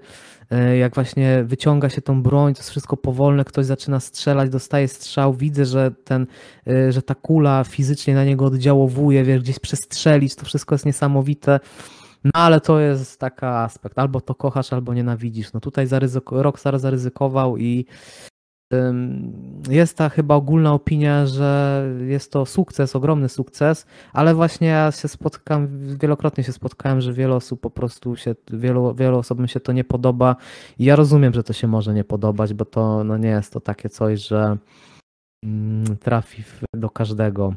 y, 0.71 0.77
jak 0.77 0.95
właśnie 0.95 1.43
wyciąga 1.43 1.89
się 1.89 2.01
tą 2.01 2.23
broń, 2.23 2.53
to 2.53 2.59
jest 2.59 2.69
wszystko 2.69 2.97
powolne, 2.97 3.45
ktoś 3.45 3.65
zaczyna 3.65 3.99
strzelać, 3.99 4.49
dostaje 4.49 4.87
strzał, 4.87 5.33
widzę, 5.33 5.65
że 5.65 5.91
ten, 6.03 6.27
y, 6.67 6.91
że 6.91 7.01
ta 7.01 7.15
kula 7.15 7.63
fizycznie 7.63 8.15
na 8.15 8.25
niego 8.25 8.45
oddziałowuje, 8.45 9.23
wiesz, 9.23 9.41
gdzieś 9.41 9.59
przestrzelić, 9.59 10.35
to 10.35 10.45
wszystko 10.45 10.75
jest 10.75 10.85
niesamowite. 10.85 11.59
No 12.33 12.41
ale 12.41 12.61
to 12.61 12.79
jest 12.79 13.19
taki 13.19 13.45
aspekt, 13.45 13.99
albo 13.99 14.21
to 14.21 14.35
kochasz, 14.35 14.73
albo 14.73 14.93
nienawidzisz. 14.93 15.53
No 15.53 15.59
tutaj 15.59 15.87
zaryzyko, 15.87 16.43
Rockstar 16.43 16.79
zaryzykował 16.79 17.57
i 17.57 17.85
jest 19.69 19.97
ta 19.97 20.09
chyba 20.09 20.35
ogólna 20.35 20.73
opinia, 20.73 21.25
że 21.25 21.83
jest 22.07 22.31
to 22.31 22.45
sukces, 22.45 22.95
ogromny 22.95 23.29
sukces, 23.29 23.85
ale 24.13 24.35
właśnie 24.35 24.67
ja 24.67 24.91
się 24.91 25.07
spotkam, 25.07 25.67
wielokrotnie 25.97 26.43
się 26.43 26.53
spotkałem, 26.53 27.01
że 27.01 27.13
wiele 27.13 27.35
osób 27.35 27.61
po 27.61 27.69
prostu 27.69 28.15
się, 28.15 28.35
wielu, 28.51 28.95
wielu 28.95 29.17
osobom 29.17 29.47
się 29.47 29.59
to 29.59 29.71
nie 29.71 29.83
podoba 29.83 30.35
i 30.79 30.85
ja 30.85 30.95
rozumiem, 30.95 31.33
że 31.33 31.43
to 31.43 31.53
się 31.53 31.67
może 31.67 31.93
nie 31.93 32.03
podobać, 32.03 32.53
bo 32.53 32.65
to 32.65 33.03
no 33.03 33.17
nie 33.17 33.29
jest 33.29 33.53
to 33.53 33.59
takie 33.59 33.89
coś, 33.89 34.27
że 34.27 34.57
mm, 35.43 35.97
trafi 35.97 36.43
do 36.73 36.89
każdego. 36.89 37.53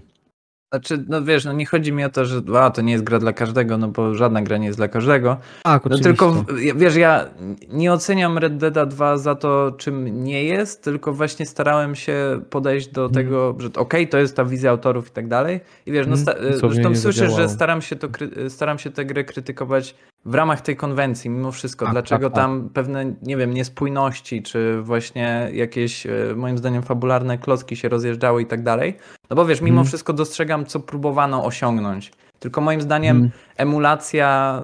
Znaczy, 0.73 1.05
no 1.09 1.23
wiesz, 1.23 1.45
no 1.45 1.53
nie 1.53 1.67
chodzi 1.67 1.93
mi 1.93 2.05
o 2.05 2.11
to, 2.11 2.25
że 2.25 2.43
a, 2.61 2.71
to 2.71 2.83
nie 2.83 2.93
jest 2.93 3.05
gra 3.05 3.19
dla 3.19 3.33
każdego, 3.33 3.79
no 3.79 3.89
bo 3.89 4.15
żadna 4.15 4.43
gra 4.43 4.57
nie 4.57 4.67
jest 4.67 4.79
dla 4.79 4.89
każdego. 4.89 5.37
Tak, 5.63 5.85
no 5.85 5.99
tylko, 5.99 6.45
wiesz, 6.77 6.97
ja 6.97 7.27
nie 7.69 7.93
oceniam 7.93 8.39
Red 8.39 8.57
Dead 8.57 8.89
2 8.89 9.19
za 9.19 9.35
to, 9.35 9.73
czym 9.79 10.25
nie 10.25 10.45
jest, 10.45 10.83
tylko 10.83 11.13
właśnie 11.13 11.47
starałem 11.47 11.95
się 11.95 12.41
podejść 12.51 12.89
do 12.89 13.01
hmm. 13.01 13.15
tego, 13.15 13.57
że 13.59 13.67
okej, 13.67 13.81
okay, 13.81 14.07
to 14.07 14.19
jest 14.19 14.37
ta 14.37 14.45
wizja 14.45 14.71
autorów 14.71 15.09
i 15.09 15.11
tak 15.11 15.29
dalej. 15.29 15.61
I 15.87 15.93
wiesz, 15.93 16.07
no 16.07 16.17
hmm. 16.17 16.59
zresztą 16.59 16.97
słyszysz, 16.97 17.33
że 17.33 17.49
staram 17.49 17.83
się, 17.83 17.97
to, 17.97 18.09
staram 18.49 18.79
się 18.79 18.91
tę 18.91 19.05
grę 19.05 19.25
krytykować 19.25 19.95
w 20.25 20.35
ramach 20.35 20.61
tej 20.61 20.77
konwencji, 20.77 21.31
mimo 21.31 21.53
wszystko, 21.53 21.85
tak, 21.85 21.95
dlaczego 21.95 22.31
tak, 22.31 22.35
tak. 22.35 22.45
tam 22.45 22.71
pewne, 22.75 23.15
nie 23.23 23.37
wiem, 23.37 23.55
niespójności, 23.55 24.43
czy 24.43 24.83
właśnie 24.83 25.51
jakieś, 25.53 26.07
e, 26.07 26.35
moim 26.37 26.59
zdaniem, 26.59 26.83
fabularne 26.83 27.39
klocki 27.39 27.77
się 27.77 27.89
rozjeżdżały 27.89 28.43
i 28.43 28.47
tak 28.47 28.63
dalej. 28.63 28.97
No 29.31 29.37
bo 29.37 29.47
wiesz, 29.47 29.61
mimo 29.61 29.75
hmm. 29.75 29.87
wszystko 29.87 30.13
dostrzegam, 30.13 30.67
co 30.67 30.81
próbowano 30.81 31.45
osiągnąć. 31.45 32.13
Tylko 32.39 32.61
moim 32.61 32.81
zdaniem 32.81 33.17
hmm. 33.17 33.31
emulacja, 33.57 34.63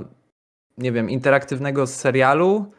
nie 0.78 0.92
wiem, 0.92 1.10
interaktywnego 1.10 1.86
serialu 1.86 2.72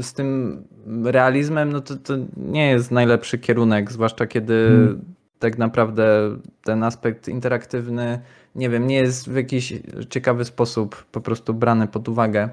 z 0.00 0.12
tym 0.12 0.62
realizmem, 1.04 1.72
no 1.72 1.80
to, 1.80 1.96
to 1.96 2.14
nie 2.36 2.70
jest 2.70 2.90
najlepszy 2.90 3.38
kierunek, 3.38 3.92
zwłaszcza 3.92 4.26
kiedy 4.26 4.68
hmm. 4.68 5.15
Tak 5.38 5.58
naprawdę 5.58 6.36
ten 6.64 6.82
aspekt 6.82 7.28
interaktywny 7.28 8.20
nie 8.56 8.70
wiem, 8.70 8.86
nie 8.86 8.96
jest 8.96 9.30
w 9.30 9.36
jakiś 9.36 9.72
ciekawy 10.10 10.44
sposób 10.44 11.04
po 11.04 11.20
prostu 11.20 11.54
brany 11.54 11.88
pod 11.88 12.08
uwagę. 12.08 12.48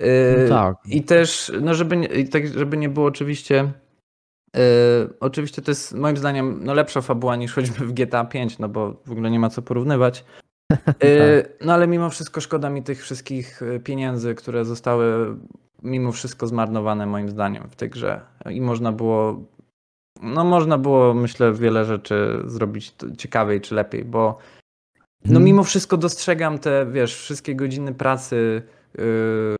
No 0.00 0.48
tak. 0.48 0.76
I 0.88 1.02
też, 1.02 1.52
no 1.60 1.74
żeby, 1.74 2.08
tak, 2.30 2.48
żeby 2.48 2.76
nie 2.76 2.88
było 2.88 3.06
oczywiście. 3.06 3.72
Yy, 4.56 4.62
oczywiście 5.20 5.62
to 5.62 5.70
jest 5.70 5.94
moim 5.94 6.16
zdaniem 6.16 6.60
no 6.64 6.74
lepsza 6.74 7.00
fabuła 7.00 7.36
niż 7.36 7.54
choćby 7.54 7.86
w 7.86 7.92
GTA 7.92 8.24
5, 8.24 8.58
no 8.58 8.68
bo 8.68 8.94
w 9.06 9.12
ogóle 9.12 9.30
nie 9.30 9.40
ma 9.40 9.50
co 9.50 9.62
porównywać. 9.62 10.24
Yy, 11.02 11.44
no 11.60 11.72
ale 11.72 11.86
mimo 11.86 12.10
wszystko 12.10 12.40
szkoda 12.40 12.70
mi 12.70 12.82
tych 12.82 13.02
wszystkich 13.02 13.60
pieniędzy, 13.84 14.34
które 14.34 14.64
zostały 14.64 15.36
mimo 15.82 16.12
wszystko 16.12 16.46
zmarnowane 16.46 17.06
moim 17.06 17.28
zdaniem 17.28 17.68
w 17.70 17.76
tej 17.76 17.90
grze. 17.90 18.20
I 18.50 18.60
można 18.60 18.92
było, 18.92 19.42
no 20.22 20.44
można 20.44 20.78
było 20.78 21.14
myślę 21.14 21.52
wiele 21.52 21.84
rzeczy 21.84 22.42
zrobić 22.44 22.94
ciekawiej 23.18 23.60
czy 23.60 23.74
lepiej, 23.74 24.04
bo 24.04 24.38
no 25.24 25.28
hmm. 25.28 25.44
mimo 25.44 25.64
wszystko 25.64 25.96
dostrzegam 25.96 26.58
te, 26.58 26.86
wiesz, 26.86 27.16
wszystkie 27.16 27.54
godziny 27.54 27.94
pracy, 27.94 28.62
yy, 28.98 29.56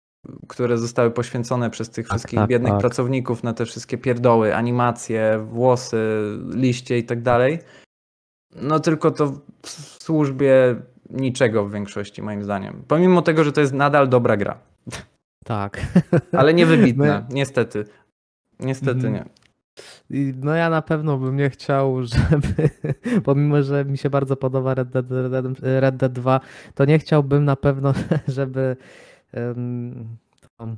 które 0.49 0.79
zostały 0.79 1.11
poświęcone 1.11 1.71
przez 1.71 1.91
tych 1.91 2.09
tak, 2.09 2.19
wszystkich 2.19 2.39
tak, 2.39 2.49
biednych 2.49 2.73
tak. 2.73 2.81
pracowników 2.81 3.43
na 3.43 3.53
te 3.53 3.67
wszystkie 3.67 3.99
pierdoły, 3.99 4.57
animacje, 4.57 5.47
włosy, 5.51 6.23
liście 6.55 6.99
i 6.99 7.05
tak 7.05 7.23
dalej. 7.23 7.59
No 8.57 8.81
tylko 8.81 9.11
to 9.11 9.33
w 9.63 9.71
służbie 10.03 10.77
niczego 11.11 11.65
w 11.65 11.73
większości 11.73 12.23
moim 12.23 12.45
zdaniem. 12.45 12.83
Pomimo 12.89 13.23
tego, 13.23 13.45
że 13.45 13.53
to 13.53 13.61
jest 13.61 13.73
nadal 13.73 14.09
dobra 14.09 14.37
gra. 14.37 14.59
Tak. 15.45 15.81
Ale 16.33 16.55
niewybitna, 16.55 17.21
My... 17.29 17.35
niestety. 17.35 17.85
Niestety 18.61 19.01
mm. 19.01 19.13
nie. 19.13 19.42
No 20.35 20.55
ja 20.55 20.71
na 20.71 20.83
pewno 20.83 21.19
bym 21.19 21.37
nie 21.37 21.51
chciał, 21.51 22.03
żeby, 22.13 22.71
pomimo, 23.25 23.63
że 23.63 23.85
mi 23.85 23.99
się 23.99 24.11
bardzo 24.11 24.37
podoba 24.37 24.75
Red 24.75 24.89
Dead, 24.89 25.07
Red 25.61 25.97
Dead 25.97 26.13
2, 26.13 26.41
to 26.75 26.85
nie 26.85 26.99
chciałbym 26.99 27.45
na 27.45 27.57
pewno, 27.57 27.93
żeby 28.29 28.77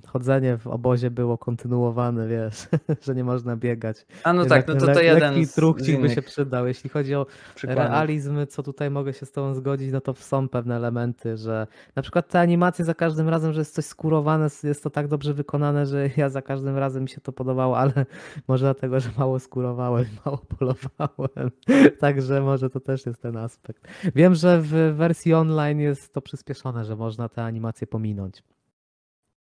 chodzenie 0.06 0.58
w 0.58 0.66
obozie 0.66 1.10
było 1.10 1.38
kontynuowane, 1.38 2.28
wiesz, 2.28 2.68
że 3.06 3.14
nie 3.14 3.24
można 3.24 3.56
biegać. 3.56 4.06
A 4.24 4.32
no 4.32 4.46
tak, 4.46 4.68
no 4.68 4.74
to 4.74 4.86
to 4.86 5.02
jeden 5.02 5.34
Lekki 5.34 5.54
truchcik 5.54 6.00
by 6.00 6.10
się 6.10 6.22
przydał. 6.22 6.66
Jeśli 6.66 6.90
chodzi 6.90 7.14
o 7.14 7.26
przykładów. 7.54 7.84
realizm, 7.84 8.46
co 8.46 8.62
tutaj 8.62 8.90
mogę 8.90 9.12
się 9.12 9.26
z 9.26 9.32
tobą 9.32 9.54
zgodzić, 9.54 9.92
no 9.92 10.00
to 10.00 10.14
są 10.14 10.48
pewne 10.48 10.76
elementy, 10.76 11.36
że 11.36 11.66
na 11.96 12.02
przykład 12.02 12.28
te 12.28 12.40
animacje 12.40 12.84
za 12.84 12.94
każdym 12.94 13.28
razem, 13.28 13.52
że 13.52 13.60
jest 13.60 13.74
coś 13.74 13.84
skurowane, 13.84 14.48
jest 14.64 14.82
to 14.82 14.90
tak 14.90 15.08
dobrze 15.08 15.34
wykonane, 15.34 15.86
że 15.86 16.10
ja 16.16 16.28
za 16.28 16.42
każdym 16.42 16.78
razem 16.78 17.02
mi 17.02 17.08
się 17.08 17.20
to 17.20 17.32
podobało, 17.32 17.78
ale 17.78 17.92
może 18.48 18.64
dlatego, 18.64 19.00
że 19.00 19.10
mało 19.18 19.38
skurowałem, 19.38 20.04
mało 20.24 20.38
polowałem. 20.38 21.50
Także 21.98 22.40
może 22.40 22.70
to 22.70 22.80
też 22.80 23.06
jest 23.06 23.22
ten 23.22 23.36
aspekt. 23.36 23.88
Wiem, 24.14 24.34
że 24.34 24.60
w 24.60 24.94
wersji 24.96 25.34
online 25.34 25.80
jest 25.80 26.14
to 26.14 26.20
przyspieszone, 26.20 26.84
że 26.84 26.96
można 26.96 27.28
te 27.28 27.42
animacje 27.42 27.86
pominąć 27.86 28.42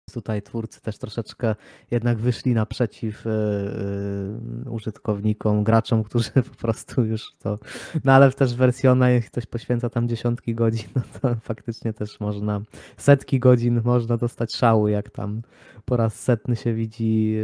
tutaj 0.09 0.41
twórcy 0.41 0.81
też 0.81 0.97
troszeczkę 0.97 1.55
jednak 1.91 2.17
wyszli 2.17 2.53
naprzeciw 2.53 3.25
y, 3.25 3.29
y, 3.29 4.69
użytkownikom, 4.69 5.63
graczom, 5.63 6.03
którzy 6.03 6.31
po 6.51 6.55
prostu 6.61 7.05
już 7.05 7.35
to. 7.39 7.59
No 8.03 8.13
ale 8.13 8.31
też 8.31 8.53
w 8.53 8.57
wersji 8.57 8.89
online 8.89 9.21
ktoś 9.21 9.45
poświęca 9.45 9.89
tam 9.89 10.07
dziesiątki 10.07 10.55
godzin, 10.55 10.89
no 10.95 11.01
to 11.21 11.35
faktycznie 11.41 11.93
też 11.93 12.19
można, 12.19 12.61
setki 12.97 13.39
godzin 13.39 13.81
można 13.83 14.17
dostać 14.17 14.55
szału, 14.55 14.87
jak 14.87 15.09
tam 15.09 15.41
po 15.89 15.97
raz 15.97 16.19
setny 16.19 16.55
się 16.55 16.73
widzi, 16.73 17.35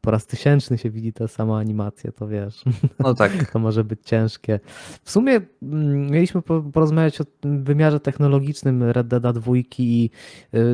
po 0.00 0.10
raz 0.10 0.26
tysięczny 0.26 0.78
się 0.78 0.90
widzi 0.90 1.12
tę 1.12 1.28
samą 1.28 1.56
animację, 1.56 2.12
to 2.12 2.28
wiesz. 2.28 2.64
No 2.98 3.14
tak. 3.22 3.50
To 3.52 3.58
może 3.58 3.84
być 3.84 4.00
ciężkie. 4.04 4.60
W 5.02 5.10
sumie 5.10 5.40
mm, 5.62 6.10
mieliśmy 6.10 6.42
porozmawiać 6.72 7.20
o 7.20 7.24
wymiarze 7.42 8.00
technologicznym 8.00 8.82
Red 8.82 9.08
Dead 9.08 9.38
2 9.38 9.52
i 9.78 10.10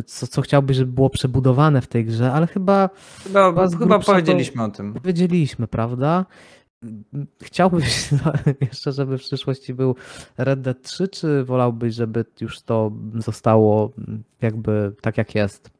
co, 0.07 0.26
co 0.26 0.42
chciałbyś, 0.42 0.76
żeby 0.76 0.92
było 0.92 1.11
przebudowane 1.11 1.38
w 1.80 1.86
tej 1.86 2.05
grze, 2.05 2.32
ale 2.32 2.47
chyba. 2.47 2.91
Chyba, 3.24 3.49
chyba, 3.49 3.68
chyba 3.68 3.99
powiedzieliśmy 3.99 4.62
o 4.62 4.68
tym. 4.68 4.95
Powiedzieliśmy, 4.95 5.68
prawda? 5.68 6.26
Chciałbyś 7.43 8.11
jeszcze, 8.61 8.93
żeby 8.93 9.18
w 9.18 9.20
przyszłości 9.20 9.74
był 9.74 9.97
Red 10.39 10.61
Dead 10.61 10.82
3, 10.82 11.09
czy 11.09 11.45
wolałbyś, 11.45 11.95
żeby 11.95 12.24
już 12.41 12.61
to 12.61 12.93
zostało 13.14 13.93
jakby 14.43 14.93
tak 15.01 15.18
jak 15.18 15.34
jest? 15.34 15.70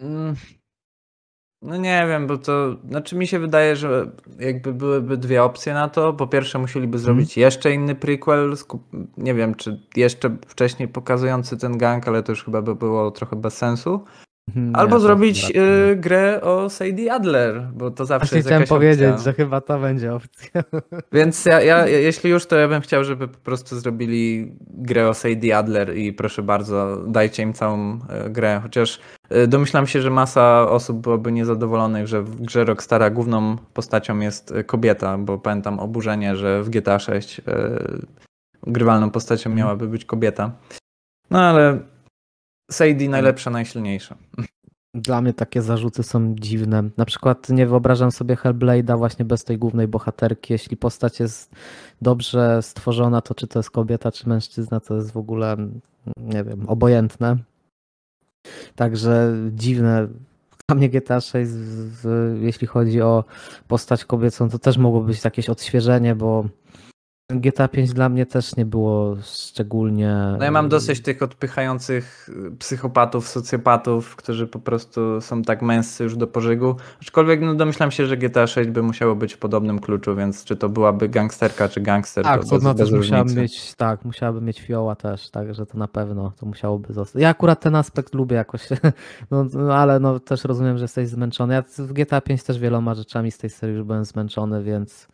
Mm, 0.00 0.34
no 1.62 1.76
nie 1.76 2.06
wiem, 2.08 2.26
bo 2.26 2.38
to, 2.38 2.76
znaczy 2.88 3.16
mi 3.16 3.26
się 3.26 3.38
wydaje, 3.38 3.76
że 3.76 4.10
jakby 4.38 4.74
byłyby 4.74 5.16
dwie 5.16 5.42
opcje 5.42 5.74
na 5.74 5.88
to. 5.88 6.12
Po 6.12 6.26
pierwsze 6.26 6.58
musieliby 6.58 6.98
mhm. 6.98 7.04
zrobić 7.04 7.36
jeszcze 7.36 7.72
inny 7.72 7.94
prequel, 7.94 8.54
nie 9.16 9.34
wiem, 9.34 9.54
czy 9.54 9.80
jeszcze 9.96 10.36
wcześniej 10.46 10.88
pokazujący 10.88 11.56
ten 11.56 11.78
gang, 11.78 12.08
ale 12.08 12.22
to 12.22 12.32
już 12.32 12.44
chyba 12.44 12.62
by 12.62 12.74
było 12.74 13.10
trochę 13.10 13.36
bez 13.36 13.56
sensu. 13.56 14.04
Mhm, 14.48 14.76
Albo 14.76 14.96
nie, 14.96 15.00
zrobić 15.00 15.52
y, 15.56 15.96
grę 15.96 16.40
o 16.40 16.70
Sadie 16.70 17.12
Adler, 17.12 17.68
bo 17.74 17.90
to 17.90 18.06
zawsze 18.06 18.26
Właśnie 18.26 18.36
jest 18.36 18.48
chciałem 18.48 18.66
powiedzieć, 18.66 19.10
opcja. 19.10 19.24
że 19.24 19.32
chyba 19.32 19.60
to 19.60 19.78
będzie 19.78 20.14
opcja. 20.14 20.62
Więc 21.12 21.44
ja, 21.44 21.60
ja, 21.62 21.86
jeśli 21.86 22.30
już, 22.30 22.46
to 22.46 22.56
ja 22.56 22.68
bym 22.68 22.80
chciał, 22.80 23.04
żeby 23.04 23.28
po 23.28 23.38
prostu 23.38 23.80
zrobili 23.80 24.52
grę 24.60 25.08
o 25.08 25.14
Sadie 25.14 25.58
Adler 25.58 25.96
i 25.96 26.12
proszę 26.12 26.42
bardzo, 26.42 26.96
dajcie 27.06 27.42
im 27.42 27.52
całą 27.52 27.94
y, 27.94 28.30
grę. 28.30 28.60
Chociaż 28.62 29.00
y, 29.32 29.46
domyślam 29.46 29.86
się, 29.86 30.02
że 30.02 30.10
masa 30.10 30.68
osób 30.70 31.00
byłoby 31.00 31.32
niezadowolonych, 31.32 32.06
że 32.06 32.22
w 32.22 32.40
grze 32.40 32.64
Rockstara 32.64 33.10
główną 33.10 33.56
postacią 33.74 34.18
jest 34.18 34.54
kobieta, 34.66 35.18
bo 35.18 35.38
pamiętam 35.38 35.80
oburzenie, 35.80 36.36
że 36.36 36.62
w 36.62 36.70
GTA 36.70 36.98
6 36.98 37.40
grywalną 38.66 39.10
postacią 39.10 39.50
mhm. 39.50 39.58
miałaby 39.58 39.88
być 39.88 40.04
kobieta. 40.04 40.52
No 41.30 41.40
ale 41.40 41.91
Sadie 42.70 42.94
hmm. 42.94 43.10
najlepsza, 43.10 43.50
najsilniejsza. 43.50 44.16
Dla 44.94 45.20
mnie 45.20 45.32
takie 45.32 45.62
zarzuty 45.62 46.02
są 46.02 46.34
dziwne. 46.34 46.90
Na 46.96 47.04
przykład 47.04 47.48
nie 47.48 47.66
wyobrażam 47.66 48.12
sobie 48.12 48.36
Hellblade'a 48.36 48.98
właśnie 48.98 49.24
bez 49.24 49.44
tej 49.44 49.58
głównej 49.58 49.88
bohaterki. 49.88 50.52
Jeśli 50.52 50.76
postać 50.76 51.20
jest 51.20 51.50
dobrze 52.02 52.62
stworzona, 52.62 53.20
to 53.20 53.34
czy 53.34 53.46
to 53.46 53.58
jest 53.58 53.70
kobieta, 53.70 54.12
czy 54.12 54.28
mężczyzna, 54.28 54.80
to 54.80 54.94
jest 54.94 55.12
w 55.12 55.16
ogóle, 55.16 55.56
nie 56.16 56.44
wiem, 56.44 56.68
obojętne. 56.68 57.36
Także 58.76 59.32
dziwne. 59.52 60.08
Dla 60.68 60.76
mnie 60.76 60.88
GTA 60.88 61.20
6, 61.20 61.52
jeśli 62.40 62.66
chodzi 62.66 63.00
o 63.02 63.24
postać 63.68 64.04
kobiecą, 64.04 64.48
to 64.48 64.58
też 64.58 64.78
mogło 64.78 65.00
być 65.00 65.24
jakieś 65.24 65.48
odświeżenie, 65.48 66.14
bo 66.14 66.44
GTA 67.40 67.68
5 67.68 67.92
dla 67.92 68.08
mnie 68.08 68.26
też 68.26 68.56
nie 68.56 68.66
było 68.66 69.16
szczególnie. 69.22 70.16
No 70.38 70.44
ja 70.44 70.50
mam 70.50 70.68
dosyć 70.68 71.00
tych 71.00 71.22
odpychających 71.22 72.28
y, 72.28 72.56
psychopatów, 72.58 73.28
socjopatów, 73.28 74.16
którzy 74.16 74.46
po 74.46 74.58
prostu 74.58 75.20
są 75.20 75.42
tak 75.42 75.62
męscy 75.62 76.04
już 76.04 76.16
do 76.16 76.26
pożygu. 76.26 76.76
Aczkolwiek 77.02 77.40
no 77.40 77.54
domyślam 77.54 77.90
się, 77.90 78.06
że 78.06 78.16
GTA 78.16 78.46
6 78.46 78.70
by 78.70 78.82
musiało 78.82 79.14
być 79.14 79.34
w 79.34 79.38
podobnym 79.38 79.78
kluczu, 79.78 80.16
więc 80.16 80.44
czy 80.44 80.56
to 80.56 80.68
byłaby 80.68 81.08
gangsterka, 81.08 81.68
czy 81.68 81.80
gangster, 81.80 82.24
Tak, 82.24 82.44
to 82.44 82.48
to 82.48 82.58
no, 82.58 82.74
bez 82.74 82.90
też 82.90 83.36
mieć, 83.36 83.74
tak, 83.74 84.04
musiałaby 84.04 84.40
mieć 84.40 84.60
fioła 84.60 84.96
też, 84.96 85.30
także 85.30 85.66
to 85.66 85.78
na 85.78 85.88
pewno 85.88 86.32
to 86.40 86.46
musiałoby 86.46 86.92
zostać. 86.92 87.22
Ja 87.22 87.28
akurat 87.28 87.60
ten 87.60 87.74
aspekt 87.74 88.14
lubię 88.14 88.36
jakoś, 88.36 88.68
no, 89.30 89.46
no 89.54 89.74
ale 89.74 90.00
no 90.00 90.20
też 90.20 90.44
rozumiem, 90.44 90.78
że 90.78 90.84
jesteś 90.84 91.08
zmęczony. 91.08 91.54
Ja 91.54 91.62
w 91.78 91.92
GTA 91.92 92.20
5 92.20 92.42
też 92.42 92.58
wieloma 92.58 92.94
rzeczami 92.94 93.30
z 93.30 93.38
tej 93.38 93.50
serii 93.50 93.76
już 93.76 93.84
byłem 93.84 94.04
zmęczony, 94.04 94.62
więc 94.62 95.08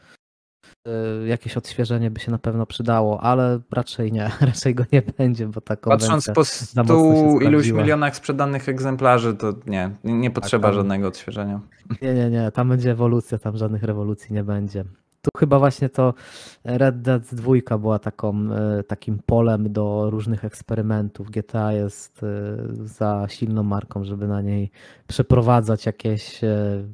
jakieś 1.26 1.56
odświeżenie 1.56 2.10
by 2.10 2.20
się 2.20 2.30
na 2.30 2.38
pewno 2.38 2.66
przydało, 2.66 3.20
ale 3.20 3.60
raczej 3.72 4.12
nie, 4.12 4.30
raczej 4.40 4.74
go 4.74 4.84
nie 4.92 5.02
będzie, 5.02 5.46
bo 5.46 5.60
ta 5.60 5.76
Patrząc 5.76 6.30
po 6.34 6.44
stu 6.44 7.38
iluś 7.40 7.70
milionach 7.70 8.16
sprzedanych 8.16 8.68
egzemplarzy, 8.68 9.34
to 9.34 9.54
nie, 9.66 9.90
nie 10.04 10.18
nie 10.18 10.30
potrzeba 10.30 10.68
tam- 10.68 10.74
żadnego 10.74 11.08
odświeżenia. 11.08 11.60
Nie, 12.02 12.14
nie, 12.14 12.30
nie, 12.30 12.50
tam 12.50 12.68
będzie 12.68 12.90
ewolucja, 12.90 13.38
tam 13.38 13.56
żadnych 13.56 13.82
rewolucji 13.82 14.34
nie 14.34 14.44
będzie. 14.44 14.84
Chyba 15.36 15.58
właśnie 15.58 15.88
to 15.88 16.14
Red 16.64 17.02
Dead 17.02 17.34
2 17.34 17.78
była 17.78 17.98
taką, 17.98 18.52
e, 18.52 18.82
takim 18.82 19.18
polem 19.26 19.72
do 19.72 20.10
różnych 20.10 20.44
eksperymentów. 20.44 21.30
GTA 21.30 21.72
jest 21.72 22.22
e, 22.22 22.26
za 22.86 23.26
silną 23.28 23.62
marką, 23.62 24.04
żeby 24.04 24.28
na 24.28 24.42
niej 24.42 24.70
przeprowadzać 25.06 25.86
jakieś 25.86 26.44
e, 26.44 26.84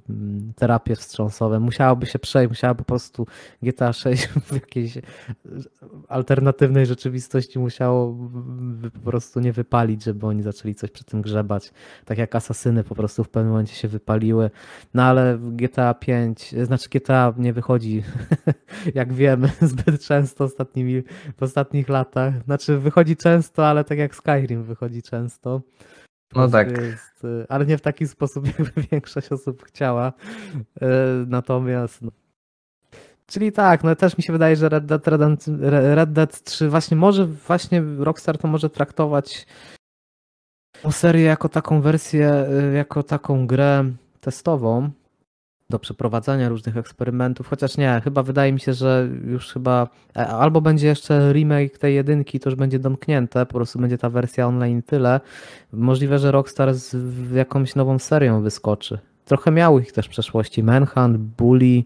terapie 0.56 0.96
wstrząsowe. 0.96 1.60
Musiałoby 1.60 2.06
się 2.06 2.18
przejść, 2.18 2.48
musiałaby 2.48 2.78
po 2.78 2.84
prostu 2.84 3.26
GTA 3.62 3.92
6 3.92 4.26
w 4.26 4.52
jakiejś 4.52 4.98
alternatywnej 6.08 6.86
rzeczywistości 6.86 7.58
musiało 7.58 8.16
po 9.04 9.10
prostu 9.10 9.40
nie 9.40 9.52
wypalić, 9.52 10.04
żeby 10.04 10.26
oni 10.26 10.42
zaczęli 10.42 10.74
coś 10.74 10.90
przy 10.90 11.04
tym 11.04 11.22
grzebać. 11.22 11.72
Tak 12.04 12.18
jak 12.18 12.34
asasyny 12.34 12.84
po 12.84 12.94
prostu 12.94 13.24
w 13.24 13.28
pewnym 13.28 13.50
momencie 13.50 13.74
się 13.74 13.88
wypaliły. 13.88 14.50
No 14.94 15.02
ale 15.02 15.38
GTA 15.38 15.94
5, 15.94 16.54
znaczy 16.62 16.88
GTA 16.88 17.34
nie 17.36 17.52
wychodzi, 17.52 18.02
jak 18.94 19.12
wiemy, 19.12 19.50
zbyt 19.62 20.02
często 20.02 20.44
ostatnimi, 20.44 21.02
w 21.36 21.42
ostatnich 21.42 21.88
latach. 21.88 22.44
Znaczy 22.44 22.78
wychodzi 22.78 23.16
często, 23.16 23.66
ale 23.66 23.84
tak 23.84 23.98
jak 23.98 24.14
Skyrim 24.14 24.62
wychodzi 24.62 25.02
często. 25.02 25.60
No 26.34 26.48
tak. 26.48 26.78
Jest, 26.78 27.24
y, 27.24 27.46
ale 27.48 27.66
nie 27.66 27.78
w 27.78 27.80
taki 27.80 28.08
sposób, 28.08 28.46
jakby 28.58 28.82
większość 28.92 29.32
osób 29.32 29.64
chciała. 29.64 30.12
Y, 30.82 30.86
Natomiast. 31.26 32.02
No. 32.02 32.10
Czyli 33.26 33.52
tak, 33.52 33.84
no 33.84 33.96
też 33.96 34.18
mi 34.18 34.24
się 34.24 34.32
wydaje, 34.32 34.56
że 34.56 34.68
Red 34.68 34.86
Dead, 34.86 35.08
Red 35.94 36.12
Dead 36.12 36.42
3 36.42 36.68
właśnie 36.68 36.96
może, 36.96 37.26
właśnie 37.26 37.82
Rockstar 37.98 38.38
to 38.38 38.48
może 38.48 38.70
traktować 38.70 39.46
tą 40.82 40.92
serię 40.92 41.24
jako 41.24 41.48
taką 41.48 41.80
wersję, 41.80 42.46
y, 42.72 42.74
jako 42.74 43.02
taką 43.02 43.46
grę 43.46 43.84
testową 44.20 44.90
do 45.70 45.78
przeprowadzania 45.78 46.48
różnych 46.48 46.76
eksperymentów, 46.76 47.48
chociaż 47.48 47.76
nie, 47.76 48.00
chyba 48.04 48.22
wydaje 48.22 48.52
mi 48.52 48.60
się, 48.60 48.74
że 48.74 49.08
już 49.24 49.52
chyba 49.52 49.88
e, 50.16 50.26
albo 50.28 50.60
będzie 50.60 50.86
jeszcze 50.86 51.32
remake 51.32 51.78
tej 51.78 51.94
jedynki, 51.94 52.40
to 52.40 52.50
już 52.50 52.58
będzie 52.58 52.78
domknięte, 52.78 53.46
po 53.46 53.54
prostu 53.54 53.78
będzie 53.78 53.98
ta 53.98 54.10
wersja 54.10 54.46
online 54.46 54.82
tyle. 54.82 55.20
Możliwe, 55.72 56.18
że 56.18 56.32
Rockstar 56.32 56.74
z 56.74 56.96
jakąś 57.32 57.74
nową 57.74 57.98
serią 57.98 58.42
wyskoczy. 58.42 58.98
Trochę 59.24 59.50
miał 59.50 59.78
ich 59.78 59.92
też 59.92 60.06
w 60.06 60.10
przeszłości, 60.10 60.62
Manhunt, 60.62 61.16
Bully, 61.16 61.84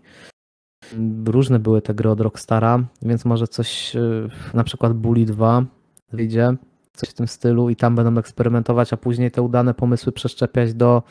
m, 0.93 1.25
różne 1.27 1.59
były 1.59 1.83
te 1.83 1.95
gry 1.95 2.11
od 2.11 2.21
Rockstara, 2.21 2.85
więc 3.03 3.25
może 3.25 3.49
coś, 3.49 3.97
y, 3.97 4.29
na 4.55 4.65
przykład 4.65 4.93
Bully 4.93 5.25
2 5.25 5.65
wyjdzie, 6.13 6.57
coś 6.93 7.09
w 7.09 7.15
tym 7.15 7.29
stylu 7.29 7.71
i 7.71 7.77
tam 7.77 7.95
będą 7.95 8.21
eksperymentować, 8.21 8.93
a 8.93 8.97
później 8.97 9.31
te 9.31 9.43
udane 9.43 9.75
pomysły 9.75 10.13
przeszczepiać 10.13 10.75
do, 10.75 11.03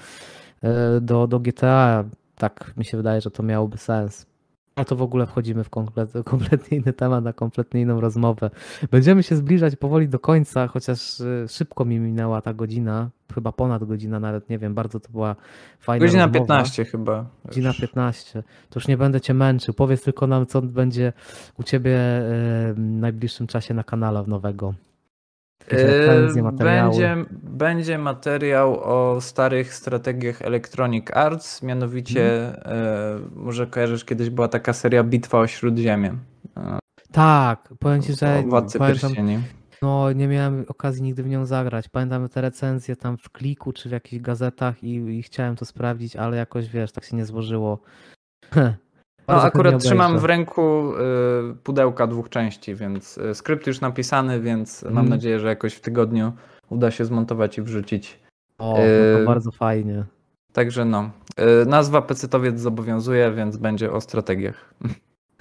y, 0.63 1.01
do, 1.01 1.28
do 1.28 1.39
GTA. 1.39 2.03
Tak 2.38 2.73
mi 2.77 2.85
się 2.85 2.97
wydaje, 2.97 3.21
że 3.21 3.31
to 3.31 3.43
miałoby 3.43 3.77
sens. 3.77 4.25
A 4.75 4.85
to 4.85 4.95
w 4.95 5.01
ogóle 5.01 5.25
wchodzimy 5.27 5.63
w 5.63 5.69
komplet, 5.69 6.11
kompletnie 6.25 6.77
inny 6.77 6.93
temat, 6.93 7.23
na 7.23 7.33
kompletnie 7.33 7.81
inną 7.81 8.01
rozmowę. 8.01 8.49
Będziemy 8.91 9.23
się 9.23 9.35
zbliżać 9.35 9.75
powoli 9.75 10.09
do 10.09 10.19
końca, 10.19 10.67
chociaż 10.67 11.19
y, 11.19 11.45
szybko 11.49 11.85
mi 11.85 11.99
minęła 11.99 12.41
ta 12.41 12.53
godzina, 12.53 13.09
chyba 13.33 13.51
ponad 13.51 13.83
godzina 13.83 14.19
nawet, 14.19 14.49
nie 14.49 14.59
wiem, 14.59 14.73
bardzo 14.73 14.99
to 14.99 15.09
była 15.11 15.35
fajna 15.79 16.05
Godzina 16.05 16.25
rozmowa. 16.25 16.45
15 16.45 16.85
chyba. 16.85 17.25
Godzina 17.45 17.69
już. 17.69 17.79
15. 17.81 18.43
To 18.69 18.79
już 18.79 18.88
nie 18.88 18.97
będę 18.97 19.21
cię 19.21 19.33
męczył. 19.33 19.73
Powiedz 19.73 20.03
tylko 20.03 20.27
nam, 20.27 20.45
co 20.45 20.61
będzie 20.61 21.13
u 21.59 21.63
ciebie 21.63 21.97
e, 21.97 22.23
w 22.73 22.75
najbliższym 22.77 23.47
czasie 23.47 23.73
na 23.73 23.83
kanale 23.83 24.23
nowego. 24.27 24.73
Recenzje, 25.72 26.43
Yy. 26.43 26.51
Będzie, 26.89 27.15
będzie 27.43 27.97
materiał 27.97 28.80
o 28.84 29.22
starych 29.22 29.74
strategiach 29.74 30.41
Electronic 30.41 31.11
Arts, 31.13 31.63
mianowicie 31.63 32.24
e, 32.65 33.20
może 33.36 33.68
kojarzysz, 33.68 34.05
kiedyś 34.05 34.30
była 34.30 34.47
taka 34.47 34.74
seria 34.74 35.03
Bitwa 35.03 35.39
o 35.39 35.47
Śródziemie. 35.47 36.13
E, 36.57 36.80
Tak, 37.11 37.74
powiem 37.80 38.01
ci, 38.01 38.13
że 38.13 38.43
Władcy 38.47 38.80
pamiętam, 38.80 39.09
Pierścieni. 39.09 39.39
no 39.82 40.11
nie 40.11 40.28
miałem 40.28 40.65
okazji 40.68 41.03
nigdy 41.03 41.24
w 41.24 41.28
nią 41.28 41.45
zagrać. 41.45 41.89
Pamiętam 41.89 42.30
te 42.30 42.41
recenzje 42.41 42.95
tam 42.95 43.18
w 43.18 43.30
kliku 43.30 43.74
czy 43.74 43.89
w 43.89 43.91
jakichś 43.91 44.22
gazetach 44.24 44.84
i, 44.84 44.95
i 44.95 45.24
chciałem 45.24 45.55
to 45.55 45.65
sprawdzić, 45.65 46.15
ale 46.15 46.38
jakoś 46.38 46.68
wiesz, 46.70 46.91
tak 46.91 47.03
się 47.03 47.15
nie 47.15 47.26
złożyło. 47.26 47.80
No 49.28 49.41
akurat 49.41 49.84
trzymam 49.84 50.19
w 50.19 50.23
ręku 50.23 50.93
y, 50.93 51.55
pudełka 51.63 52.07
dwóch 52.07 52.30
części, 52.30 52.75
więc 52.75 53.17
y, 53.17 53.36
skrypt 53.36 53.67
już 53.67 53.82
napisany, 53.82 54.41
więc 54.41 54.84
mam 54.84 54.91
Mhm. 54.91 55.09
nadzieję, 55.09 55.39
że 55.39 55.47
jakoś 55.47 55.73
w 55.73 55.82
tygodniu 55.82 56.32
uda 56.69 56.91
się 56.91 57.05
zmontować 57.05 57.57
i 57.57 57.61
wrzucić. 57.61 58.19
O, 58.57 58.73
no 58.78 58.84
Yy, 58.84 59.19
to 59.19 59.25
bardzo 59.25 59.51
fajnie. 59.51 60.03
Także 60.53 60.86
no, 60.86 61.09
y, 61.61 61.65
nazwa 61.65 62.01
Pecetowiec 62.01 62.59
zobowiązuje, 62.59 63.32
więc 63.32 63.57
będzie 63.57 63.91
o 63.91 64.01
strategiach. 64.01 64.73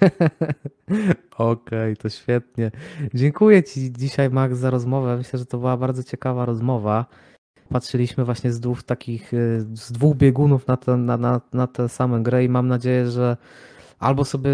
Okej, 1.37 1.97
to 1.97 2.09
świetnie. 2.09 2.71
Dziękuję 3.13 3.63
Ci 3.63 3.91
dzisiaj, 3.91 4.29
Max, 4.29 4.57
za 4.57 4.69
rozmowę. 4.69 5.17
Myślę, 5.17 5.39
że 5.39 5.45
to 5.45 5.57
była 5.57 5.77
bardzo 5.77 6.03
ciekawa 6.03 6.45
rozmowa. 6.45 7.05
Patrzyliśmy 7.69 8.25
właśnie 8.25 8.51
z 8.51 8.59
dwóch 8.59 8.83
takich, 8.83 9.33
y, 9.33 9.65
z 9.73 9.91
dwóch 9.91 10.15
biegunów 10.15 10.67
na 10.67 10.77
tę 10.77 10.97
na, 10.97 11.17
na, 11.17 11.41
na 11.53 11.67
tę 11.67 11.89
samą 11.89 12.23
grę 12.23 12.43
i 12.43 12.49
mam 12.49 12.67
nadzieję, 12.67 13.07
że 13.07 13.37
albo 13.99 14.25
sobie 14.25 14.51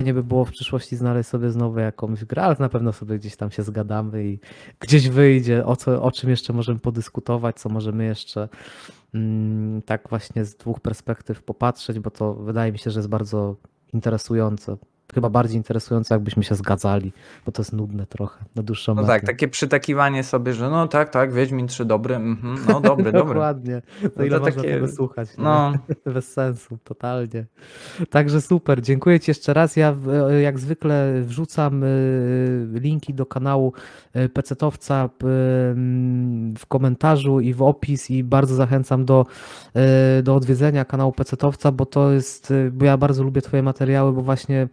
nie 0.00 0.14
by 0.14 0.24
było 0.24 0.44
w 0.44 0.50
przyszłości 0.50 0.96
znaleźć 0.96 1.28
sobie 1.28 1.50
znowu 1.50 1.78
jakąś 1.78 2.24
grę, 2.24 2.42
ale 2.42 2.56
na 2.58 2.68
pewno 2.68 2.92
sobie 2.92 3.18
gdzieś 3.18 3.36
tam 3.36 3.50
się 3.50 3.62
zgadamy 3.62 4.24
i 4.24 4.38
gdzieś 4.80 5.08
wyjdzie, 5.08 5.66
o, 5.66 5.76
co, 5.76 6.02
o 6.02 6.12
czym 6.12 6.30
jeszcze 6.30 6.52
możemy 6.52 6.78
podyskutować, 6.78 7.56
co 7.60 7.68
możemy 7.68 8.04
jeszcze 8.04 8.48
mm, 9.14 9.82
tak 9.82 10.08
właśnie 10.08 10.44
z 10.44 10.56
dwóch 10.56 10.80
perspektyw 10.80 11.42
popatrzeć, 11.42 11.98
bo 11.98 12.10
to 12.10 12.34
wydaje 12.34 12.72
mi 12.72 12.78
się, 12.78 12.90
że 12.90 13.00
jest 13.00 13.08
bardzo 13.08 13.56
interesujące. 13.92 14.76
Chyba 15.14 15.30
bardziej 15.30 15.56
interesujące, 15.56 16.14
jakbyśmy 16.14 16.42
się 16.44 16.54
zgadzali, 16.54 17.12
bo 17.46 17.52
to 17.52 17.62
jest 17.62 17.72
nudne 17.72 18.06
trochę 18.06 18.44
na 18.56 18.62
dłuższą 18.62 18.94
No 18.94 19.02
metę. 19.02 19.12
tak, 19.14 19.24
takie 19.26 19.48
przytakiwanie 19.48 20.24
sobie, 20.24 20.52
że 20.54 20.70
no 20.70 20.88
tak, 20.88 21.10
tak, 21.10 21.32
Wiedźmin 21.32 21.66
3 21.66 21.84
dobry, 21.84 22.14
mhm, 22.16 22.58
no 22.68 22.80
dobry, 22.80 23.12
dobry. 23.12 23.34
Dokładnie. 23.34 23.82
To 24.02 24.08
No 24.16 24.24
ile 24.24 24.38
to 24.38 24.44
można 24.44 24.62
takie- 24.62 24.74
tego 24.74 24.88
słuchać? 24.88 25.28
nie? 25.38 25.44
No, 25.44 25.72
Bez 26.14 26.32
sensu, 26.32 26.78
totalnie. 26.84 27.46
Także 28.10 28.40
super, 28.40 28.82
dziękuję 28.82 29.20
Ci 29.20 29.30
jeszcze 29.30 29.54
raz. 29.54 29.76
Ja 29.76 29.92
w- 29.92 30.08
jak 30.42 30.58
zwykle 30.58 31.12
wrzucam 31.22 31.84
y, 31.84 32.68
linki 32.72 33.14
do 33.14 33.26
kanału 33.26 33.72
y, 34.16 34.28
Pecetowca 34.28 35.08
w 36.58 36.66
komentarzu 36.68 37.40
i 37.40 37.54
w 37.54 37.62
opis 37.62 38.10
i 38.10 38.24
bardzo 38.24 38.54
zachęcam 38.54 39.04
do, 39.04 39.26
do 40.22 40.34
odwiedzenia 40.34 40.84
kanału 40.84 41.12
Pecetowca, 41.12 41.72
bo 41.72 41.86
to 41.86 42.10
jest, 42.10 42.52
bo 42.72 42.84
ja 42.84 42.96
bardzo 42.96 43.22
lubię 43.22 43.42
Twoje 43.42 43.62
materiały, 43.62 44.12
bo 44.12 44.22
właśnie 44.22 44.68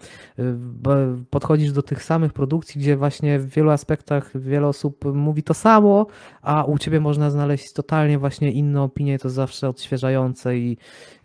podchodzisz 1.30 1.72
do 1.72 1.82
tych 1.82 2.04
samych 2.04 2.34
produkcji, 2.34 2.82
gdzie 2.82 2.98
właśnie 2.98 3.40
w 3.40 3.48
wielu 3.50 3.70
aspektach 3.70 4.38
wiele 4.38 4.68
osób 4.68 5.06
mówi 5.14 5.44
to 5.44 5.54
samo, 5.54 6.08
a 6.42 6.64
u 6.64 6.78
Ciebie 6.78 7.00
można 7.00 7.32
znaleźć 7.32 7.74
totalnie 7.74 8.20
właśnie 8.20 8.52
inne 8.52 8.82
opinie, 8.82 9.20
to 9.20 9.30
zawsze 9.30 9.70
odświeżające 9.70 10.58
i 10.58 10.78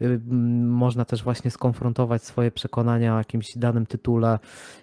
y, 0.03 0.21
można 0.65 1.05
też 1.05 1.23
właśnie 1.23 1.51
skonfrontować 1.51 2.25
swoje 2.25 2.51
przekonania 2.51 3.15
o 3.15 3.19
jakimś 3.19 3.47
danym 3.57 3.87
tytule 3.87 4.39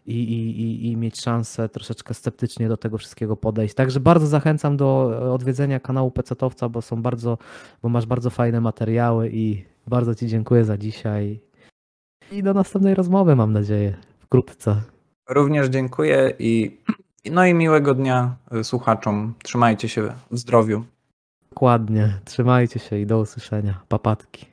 i, 0.06 0.14
i, 0.14 0.62
i, 0.62 0.92
i 0.92 0.98
mieć 0.98 1.22
szansę 1.22 1.70
troszeczkę 1.70 2.14
sceptycznie 2.14 2.70
do 2.70 2.78
tego 2.78 2.98
wszystkiego 2.98 3.38
podejść. 3.38 3.74
Także 3.76 4.00
bardzo 4.00 4.28
zachęcam 4.28 4.78
do 4.78 5.20
odwiedzenia 5.34 5.80
kanału 5.80 6.12
Pecetowca, 6.12 6.70
bo 6.70 6.82
są 6.82 7.02
bardzo, 7.02 7.38
bo 7.82 7.90
masz 7.90 8.06
bardzo 8.06 8.30
fajne 8.30 8.62
materiały 8.62 9.30
i 9.34 9.66
bardzo 9.88 10.16
Ci 10.16 10.28
dziękuję 10.28 10.66
za 10.66 10.78
dzisiaj. 10.78 11.40
I 12.32 12.44
do 12.44 12.54
następnej 12.54 12.96
rozmowy 12.96 13.36
mam 13.36 13.54
nadzieję, 13.54 13.98
wkrótce. 14.30 14.82
również 15.30 15.68
dziękuję 15.68 16.34
i 16.40 16.78
no 17.32 17.46
i 17.46 17.54
miłego 17.54 17.94
dnia 17.94 18.36
y, 18.56 18.64
słuchaczom. 18.64 19.34
Trzymajcie 19.44 19.90
się 19.90 20.14
w 20.32 20.38
zdrowiu. 20.38 20.84
Dokładnie. 21.50 22.20
Trzymajcie 22.26 22.80
się 22.80 23.00
i 23.00 23.06
do 23.06 23.20
usłyszenia. 23.20 23.82
Papatki. 23.88 24.46